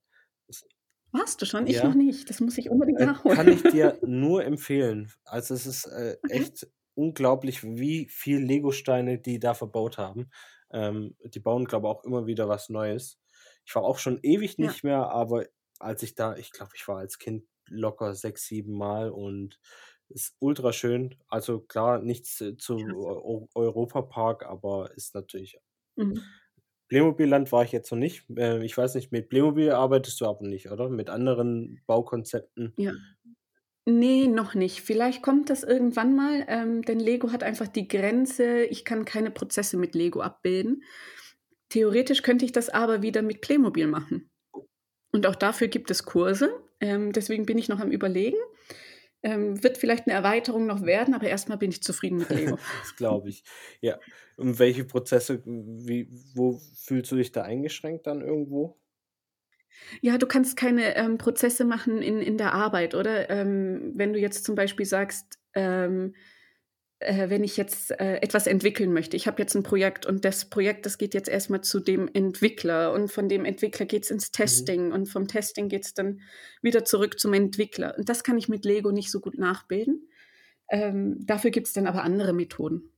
Warst 1.11 1.41
du 1.41 1.45
schon? 1.45 1.67
Ich 1.67 1.83
noch 1.83 1.93
Ja. 1.93 1.95
nicht. 1.95 2.29
Das 2.29 2.39
muss 2.39 2.57
ich 2.57 2.69
unbedingt 2.69 2.99
Äh, 2.99 3.09
nachholen. 3.09 3.37
kann 3.37 3.49
ich 3.49 3.67
dir 3.67 3.99
nur 4.05 4.45
empfehlen. 4.45 5.11
Also, 5.25 5.53
es 5.55 5.65
ist, 5.67 5.85
äh, 5.87 6.17
Okay. 6.23 6.27
echt 6.27 6.67
unglaublich, 6.97 7.63
wie 7.63 8.07
viel 8.09 8.39
Legosteine 8.39 9.19
die 9.19 9.39
da 9.39 9.53
verbaut 9.53 9.97
haben. 9.97 10.29
Ähm, 10.71 11.15
die 11.23 11.39
bauen, 11.39 11.65
glaube 11.65 11.87
auch 11.89 12.03
immer 12.03 12.27
wieder 12.27 12.49
was 12.49 12.69
Neues. 12.69 13.19
Ich 13.65 13.75
war 13.75 13.83
auch 13.83 13.99
schon 13.99 14.19
ewig 14.23 14.57
Ja. 14.57 14.73
nicht 14.73 14.83
mehr, 14.83 15.09
aber 15.11 15.45
als 15.79 16.03
ich 16.03 16.15
da 16.15 16.35
ich 16.37 16.51
glaube, 16.51 16.71
ich 16.75 16.87
war 16.87 16.97
als 16.99 17.19
Kind 17.19 17.45
locker 17.69 18.15
6, 18.15 18.47
7 18.47 18.73
Mal 18.77 19.11
und 19.11 19.59
ist 20.09 20.35
ultraschön. 20.39 21.15
Also 21.27 21.59
klar, 21.61 21.99
nichts, 22.01 22.41
äh, 22.41 22.57
zu 22.57 22.75
Klasse. 22.75 23.17
Eu 23.25 23.47
Europapark, 23.55 24.45
aber 24.45 24.91
ist 24.95 25.13
natürlich 25.15 25.59
Mhm. 25.97 26.37
Playmobil-Land 26.89 27.51
war 27.51 27.63
ich 27.63 27.71
jetzt 27.73 27.91
noch 27.91 27.97
nicht. 27.97 28.25
Äh, 28.37 28.63
ich 28.63 28.77
weiß 28.77 28.95
nicht, 28.95 29.11
mit 29.11 29.29
Playmobil 29.29 29.71
arbeitest 29.71 30.21
du 30.21 30.25
aber 30.25 30.45
nicht, 30.47 30.69
oder? 30.71 30.89
Mit 30.89 31.09
anderen 31.09 31.81
Baukonzepten? 31.85 32.77
Ja. 32.77 32.93
Ne, 33.89 34.27
noch 34.27 34.53
nicht. 34.53 34.81
Vielleicht 34.81 35.21
kommt 35.21 35.49
das 35.49 35.63
irgendwann 35.63 36.13
mal, 36.13 36.43
ähm, 36.49 36.81
denn 36.81 36.99
Lego 36.99 37.31
hat 37.31 37.41
einfach 37.41 37.69
die 37.69 37.87
Grenze, 37.87 38.65
ich 38.65 38.83
kann 38.83 39.05
keine 39.05 39.31
Prozesse 39.31 39.77
mit 39.77 39.95
Lego 39.95 40.19
abbilden. 40.19 40.83
Theoretisch 41.69 42.21
könnte 42.21 42.43
ich 42.43 42.51
das 42.51 42.67
aber 42.67 43.01
wieder 43.01 43.21
mit 43.21 43.39
Playmobil 43.39 43.87
machen. 43.87 44.29
Und 45.13 45.25
auch 45.25 45.35
dafür 45.35 45.69
gibt 45.69 45.89
es 45.89 46.03
Kurse. 46.03 46.51
Ähm, 46.81 47.13
deswegen 47.13 47.45
bin 47.45 47.57
ich 47.57 47.69
noch 47.69 47.79
am 47.79 47.89
Überlegen. 47.91 48.37
Ähm, 49.23 49.63
wird 49.63 49.77
vielleicht 49.77 50.07
'ne 50.07 50.13
Erweiterung 50.13 50.65
noch 50.65 50.83
werden, 50.83 51.13
aber 51.13 51.27
erst 51.27 51.47
mal 51.49 51.55
bin 51.57 51.71
ich 51.71 51.81
zufrieden 51.81 52.17
mit 52.17 52.29
Lego. 52.31 52.57
Das 52.81 52.95
glaube 52.97 53.29
ich. 53.29 53.43
Ja. 53.81 53.99
Und 54.35 54.59
welche 54.59 54.83
Prozesse 54.83 55.41
wie 55.45 56.09
wo 56.35 56.59
fühlst 56.75 57.11
du 57.11 57.15
dich 57.15 57.31
da 57.31 57.43
eingeschränkt 57.43 58.05
dann 58.07 58.21
irgendwo? 58.21 58.77
Ja, 60.01 60.17
du 60.17 60.27
kannst 60.27 60.57
keine, 60.57 60.95
ähm, 60.95 61.17
Prozesse 61.17 61.65
machen 61.65 62.01
in 62.01 62.21
in 62.21 62.37
der 62.37 62.53
Arbeit, 62.53 62.95
oder? 62.95 63.29
Ähm, 63.29 63.91
wenn 63.95 64.13
du 64.13 64.19
jetzt 64.19 64.43
zum 64.45 64.55
Beispiel 64.55 64.85
sagst, 64.85 65.39
ähm, 65.53 66.13
äh, 66.99 67.29
wenn 67.29 67.43
ich 67.43 67.57
jetzt, 67.57 67.91
äh, 67.99 68.17
etwas 68.17 68.47
entwickeln 68.47 68.93
möchte. 68.93 69.17
Ich 69.17 69.27
habe 69.27 69.41
jetzt 69.41 69.55
'n 69.55 69.63
Projekt 69.63 70.05
und 70.07 70.25
das 70.25 70.49
Projekt, 70.49 70.85
das 70.85 70.97
geht 70.97 71.13
jetzt 71.15 71.29
erst 71.29 71.49
mal 71.51 71.61
zu 71.61 71.79
dem 71.81 72.09
Entwickler 72.13 72.93
und 72.93 73.11
von 73.11 73.29
dem 73.29 73.45
Entwickler 73.45 73.85
geht's 73.87 74.11
ins 74.11 74.31
Mhm. 74.31 74.33
Testing 74.33 74.91
und 74.93 75.07
vom 75.07 75.27
Testing 75.27 75.69
geht's 75.69 75.93
dann 75.93 76.21
wieder 76.61 76.85
zurück 76.85 77.19
zum 77.19 77.33
Entwickler. 77.33 77.95
Und 77.97 78.09
das 78.09 78.23
kann 78.23 78.37
ich 78.37 78.49
mit 78.49 78.65
Lego 78.65 78.91
nicht 78.91 79.11
so 79.11 79.19
gut 79.21 79.37
nachbilden. 79.39 80.09
Ähm, 80.71 81.17
dafür 81.25 81.51
gibt's 81.51 81.73
dann 81.73 81.87
aber 81.87 82.03
andere 82.03 82.33
Methoden. 82.33 82.91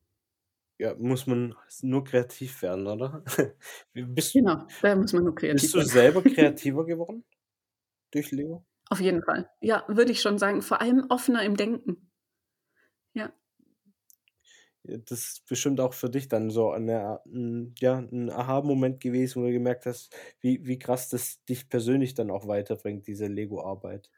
Ja, 0.82 0.96
muss 0.96 1.28
man 1.28 1.56
nur 1.82 2.06
kreativ 2.06 2.62
werden, 2.62 2.88
oder? 2.88 3.22
Bist 3.94 4.34
Genau, 4.34 4.68
da 4.82 4.96
muss 4.96 5.14
man 5.14 5.24
nur 5.24 5.36
kreativ 5.36 5.72
bist 5.72 5.74
du 5.74 5.82
werden. 5.82 5.92
selber 5.92 6.24
kreativer 6.26 6.86
geworden 6.86 7.26
durch 8.12 8.32
Lego? 8.32 8.66
Auf 8.92 9.00
jeden 9.02 9.24
Fall. 9.24 9.50
Ja, 9.62 9.84
würde 9.88 10.12
ich 10.12 10.22
schon 10.22 10.38
sagen, 10.40 10.62
vor 10.62 10.82
allem 10.82 11.06
offener 11.10 11.44
im 11.44 11.56
Denken. 11.58 12.10
Ja. 13.16 13.32
Das 14.84 15.20
ist 15.20 15.46
bestimmt 15.46 15.80
auch 15.82 15.94
für 15.94 16.10
dich 16.10 16.30
dann 16.30 16.50
so 16.50 16.72
'ne 16.74 17.20
'n 17.26 17.74
ja, 17.80 18.00
'n 18.00 18.30
Aha-Moment 18.30 19.02
gewesen, 19.02 19.42
wo 19.42 19.46
du 19.48 19.52
gemerkt 19.52 19.86
hast, 19.86 20.16
wie 20.40 20.66
wie 20.66 20.80
krass 20.80 21.10
das 21.10 21.44
dich 21.46 21.68
persönlich 21.70 22.14
dann 22.14 22.32
auch 22.32 22.48
weiterbringt, 22.48 23.06
diese 23.08 23.28
Lego-Arbeit. 23.28 24.10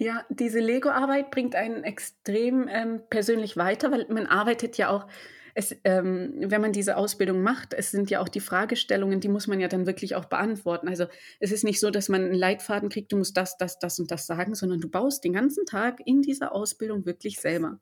Ja, 0.00 0.24
diese 0.30 0.58
Lego-Arbeit 0.58 1.30
bringt 1.30 1.54
einen 1.54 1.84
extrem, 1.84 2.66
ähm, 2.68 3.02
persönlich 3.10 3.56
weiter, 3.56 3.90
weil 3.92 4.06
man 4.08 4.26
arbeitet 4.26 4.76
ja 4.78 4.88
auch 4.88 5.06
es 5.54 5.76
ähm, 5.84 6.34
wenn 6.38 6.60
man 6.60 6.72
diese 6.72 6.96
Ausbildung 6.96 7.42
macht, 7.42 7.74
es 7.74 7.90
sind 7.90 8.10
ja 8.10 8.20
auch 8.20 8.28
die 8.28 8.40
Fragestellungen, 8.40 9.20
die 9.20 9.28
muss 9.28 9.46
man 9.46 9.60
ja 9.60 9.68
dann 9.68 9.86
wirklich 9.86 10.14
auch 10.16 10.26
beantworten. 10.26 10.88
Also, 10.88 11.06
es 11.40 11.52
ist 11.52 11.64
nicht 11.64 11.80
so, 11.80 11.90
dass 11.90 12.08
man 12.08 12.22
'n 12.24 12.34
Leitfaden 12.34 12.88
kriegt, 12.88 13.12
du 13.12 13.16
musst 13.18 13.36
das, 13.36 13.56
das, 13.58 13.78
das 13.78 13.98
und 14.00 14.10
das 14.10 14.26
sagen, 14.26 14.54
sondern 14.54 14.80
du 14.80 14.88
baust 14.90 15.24
den 15.24 15.32
ganzen 15.34 15.66
Tag 15.66 16.00
in 16.06 16.22
dieser 16.22 16.52
Ausbildung 16.54 17.06
wirklich 17.06 17.40
selber. 17.40 17.80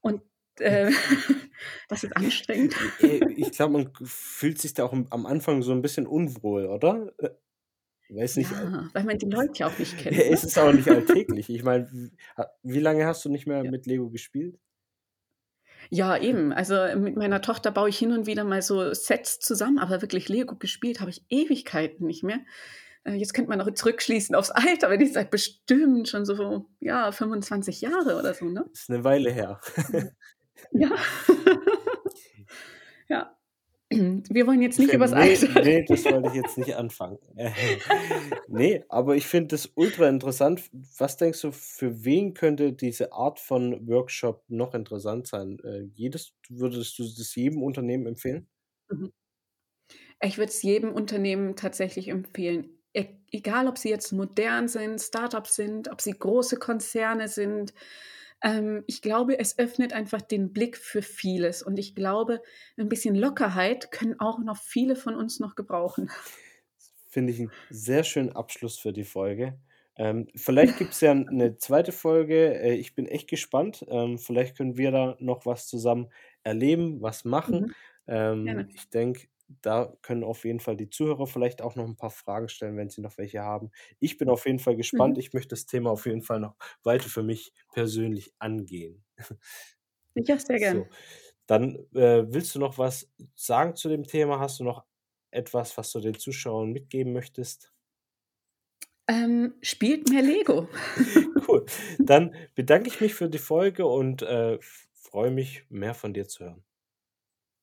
Und, 0.00 0.22
äh, 0.60 0.90
das 1.88 2.04
ist 2.04 2.16
anstrengend. 2.16 2.74
Äh, 2.98 3.18
ich 3.34 3.52
glaube, 3.52 3.72
man 3.74 3.92
fühlt 4.04 4.58
sich 4.60 4.74
da 4.74 4.84
auch 4.84 4.92
am 4.92 5.26
Anfang 5.26 5.62
so 5.62 5.72
'n 5.72 5.82
bisschen 5.82 6.06
unwohl, 6.06 6.66
oder? 6.66 7.12
Äh, 7.18 7.30
weiß 8.10 8.36
nicht, 8.38 8.52
äh 8.52 8.68
Ja, 8.68 8.88
weil 8.94 9.04
man 9.04 9.18
die 9.18 9.26
Leute 9.28 9.50
ja 9.60 9.68
auch 9.68 9.78
nicht 9.78 9.98
kennt, 9.98 10.28
ne? 10.28 10.38
es 10.38 10.44
ist 10.44 10.58
auch 10.58 10.72
nicht 10.72 10.90
alltäglich. 10.90 11.50
Ich 11.50 11.62
meine, 11.62 12.10
wie 12.62 12.80
lange 12.80 13.06
hast 13.06 13.24
du 13.24 13.28
nicht 13.30 13.46
mehr 13.46 13.64
Ja. 13.64 13.70
mit 13.70 13.86
Lego 13.86 14.10
gespielt? 14.10 14.58
Ja, 15.92 16.16
eben. 16.16 16.52
Also, 16.52 16.76
mit 16.96 17.16
meiner 17.16 17.42
Tochter 17.42 17.72
baue 17.72 17.88
ich 17.88 17.98
hin 17.98 18.12
und 18.12 18.26
wieder 18.26 18.44
mal 18.44 18.62
so 18.62 18.94
Sets 18.94 19.40
zusammen, 19.40 19.78
aber 19.80 20.00
wirklich 20.02 20.28
Lego 20.28 20.54
gespielt 20.54 21.00
habe 21.00 21.10
ich 21.10 21.24
Ewigkeiten 21.28 22.06
nicht 22.06 22.22
mehr. 22.22 22.38
Äh, 23.04 23.14
jetzt 23.14 23.34
könnte 23.34 23.50
man 23.50 23.60
auch 23.60 23.70
zurückschließen 23.74 24.36
aufs 24.36 24.50
Alter, 24.52 24.88
wenn 24.90 25.00
ich 25.00 25.12
sage, 25.12 25.28
bestimmt 25.30 26.08
schon 26.08 26.24
so, 26.24 26.66
ja, 26.78 27.10
25 27.10 27.80
Jahre 27.80 28.16
oder 28.18 28.34
so, 28.34 28.44
ne? 28.46 28.66
Ist 28.72 28.88
'ne 28.88 29.02
Weile 29.02 29.32
her. 29.32 29.60
Ja. 30.72 30.90
Ja. 33.08 33.36
Wir 34.30 34.46
wollen 34.46 34.62
jetzt 34.62 34.78
nicht 34.78 34.92
übers 34.92 35.10
Ne, 35.10 35.16
Alter 35.16 35.62
ne, 35.62 35.84
das 35.84 36.04
wollte 36.04 36.28
ich 36.28 36.34
jetzt 36.34 36.58
nicht 36.58 36.76
anfangen. 36.76 37.18
Ne, 38.48 38.84
aber 38.88 39.16
ich 39.16 39.26
finde 39.26 39.48
das 39.48 39.70
ultra 39.74 40.08
interessant. 40.08 40.70
Was 40.98 41.16
denkst 41.16 41.40
du, 41.42 41.52
für 41.52 42.04
wen 42.04 42.34
könnte 42.34 42.72
diese 42.72 43.12
Art 43.12 43.38
von 43.40 43.86
Workshop 43.88 44.44
noch 44.48 44.74
interessant 44.74 45.26
sein? 45.26 45.58
Äh, 45.64 45.82
jedes 45.94 46.34
würdest 46.48 46.98
du 46.98 47.04
das 47.04 47.34
jedem 47.34 47.62
Unternehmen 47.62 48.06
empfehlen? 48.06 48.48
Mhm. 48.90 49.12
Ich 50.22 50.38
würde 50.38 50.50
es 50.50 50.62
jedem 50.62 50.92
Unternehmen 50.92 51.56
tatsächlich 51.56 52.08
empfehlen. 52.08 52.68
E 52.92 53.06
egal, 53.30 53.68
ob 53.68 53.78
sie 53.78 53.88
jetzt 53.88 54.12
modern 54.12 54.68
sind, 54.68 55.00
Start-ups 55.00 55.54
sind, 55.54 55.90
ob 55.90 56.00
sie 56.00 56.12
große 56.12 56.56
Konzerne 56.56 57.28
sind. 57.28 57.72
Ähm, 58.42 58.84
ich 58.86 59.02
glaube, 59.02 59.38
es 59.38 59.58
öffnet 59.58 59.92
einfach 59.92 60.22
den 60.22 60.52
Blick 60.52 60.76
für 60.78 61.02
vieles 61.02 61.62
und 61.62 61.78
ich 61.78 61.94
glaube, 61.94 62.42
'n 62.78 62.88
bisschen 62.88 63.14
Lockerheit 63.14 63.90
können 63.92 64.18
auch 64.20 64.38
noch 64.40 64.56
viele 64.58 64.96
von 64.96 65.14
uns 65.14 65.40
noch 65.40 65.54
gebrauchen. 65.56 66.10
Finde 67.08 67.32
ich 67.32 67.40
'n 67.40 67.52
sehr 67.68 68.04
schönen 68.04 68.30
Abschluss 68.30 68.78
für 68.78 68.92
die 68.92 69.04
Folge. 69.04 69.58
Ähm, 69.96 70.28
vielleicht 70.36 70.76
gibt's 70.76 71.00
ja 71.00 71.12
'ne 71.14 71.56
zweite 71.56 71.92
Folge. 71.92 72.54
Äh, 72.60 72.74
ich 72.74 72.94
bin 72.94 73.06
echt 73.06 73.28
gespannt. 73.28 73.84
Ähm, 73.88 74.18
vielleicht 74.18 74.56
können 74.56 74.76
wir 74.76 74.90
da 74.92 75.16
noch 75.18 75.44
was 75.44 75.66
zusammen 75.66 76.10
erleben, 76.44 77.02
was 77.02 77.24
machen. 77.24 77.66
Mhm. 77.66 77.72
Ähm, 78.06 78.68
ich 78.72 78.88
denke, 78.90 79.26
da 79.62 79.94
können 80.02 80.24
auf 80.24 80.44
jeden 80.44 80.60
Fall 80.60 80.76
die 80.76 80.90
Zuhörer 80.90 81.26
vielleicht 81.26 81.62
auch 81.62 81.76
noch 81.76 81.84
'n 81.86 81.96
paar 81.96 82.10
Fragen 82.10 82.48
stellen, 82.48 82.76
wenn 82.76 82.90
sie 82.90 83.00
noch 83.02 83.18
welche 83.18 83.42
haben. 83.42 83.70
Ich 84.00 84.18
bin 84.18 84.28
auf 84.30 84.46
jeden 84.46 84.58
Fall 84.60 84.76
gespannt. 84.76 85.16
Mhm. 85.16 85.18
Ich 85.18 85.32
möchte 85.32 85.50
das 85.50 85.66
Thema 85.66 85.90
auf 85.90 86.06
jeden 86.06 86.22
Fall 86.22 86.40
noch 86.40 86.56
weiter 86.84 87.08
für 87.08 87.22
mich 87.22 87.52
persönlich 87.72 88.34
angehen. 88.38 89.04
Ja, 90.14 90.38
sehr 90.38 90.58
gern. 90.60 90.82
So, 90.82 90.90
dann, 91.46 91.76
äh, 91.94 92.24
willst 92.32 92.54
du 92.54 92.58
noch 92.60 92.78
was 92.78 93.10
sagen 93.34 93.76
zu 93.76 93.88
dem 93.88 94.04
Thema? 94.04 94.40
Hast 94.40 94.60
du 94.60 94.64
noch 94.64 94.84
etwas, 95.30 95.76
was 95.78 95.92
du 95.92 96.00
den 96.00 96.18
Zuschauern 96.18 96.72
mitgeben 96.72 97.12
möchtest? 97.12 97.72
Ähm, 99.08 99.54
spielt 99.62 100.08
mehr 100.08 100.22
Lego. 100.22 100.68
Cool. 101.48 101.66
Dann 102.06 102.34
bedanke 102.54 102.88
ich 102.88 103.00
mich 103.00 103.14
für 103.14 103.28
die 103.28 103.38
Folge 103.38 103.86
und, 103.86 104.22
äh, 104.22 104.58
freue 104.94 105.30
mich, 105.30 105.64
mehr 105.70 105.94
von 105.94 106.14
dir 106.14 106.28
zu 106.28 106.44
hören. 106.44 106.64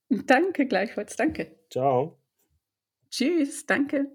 Danke, 0.09 0.65
gleichfalls. 0.65 1.15
Danke. 1.15 1.57
Tschau. 1.69 2.19
Tschüss, 3.09 3.65
danke. 3.65 4.11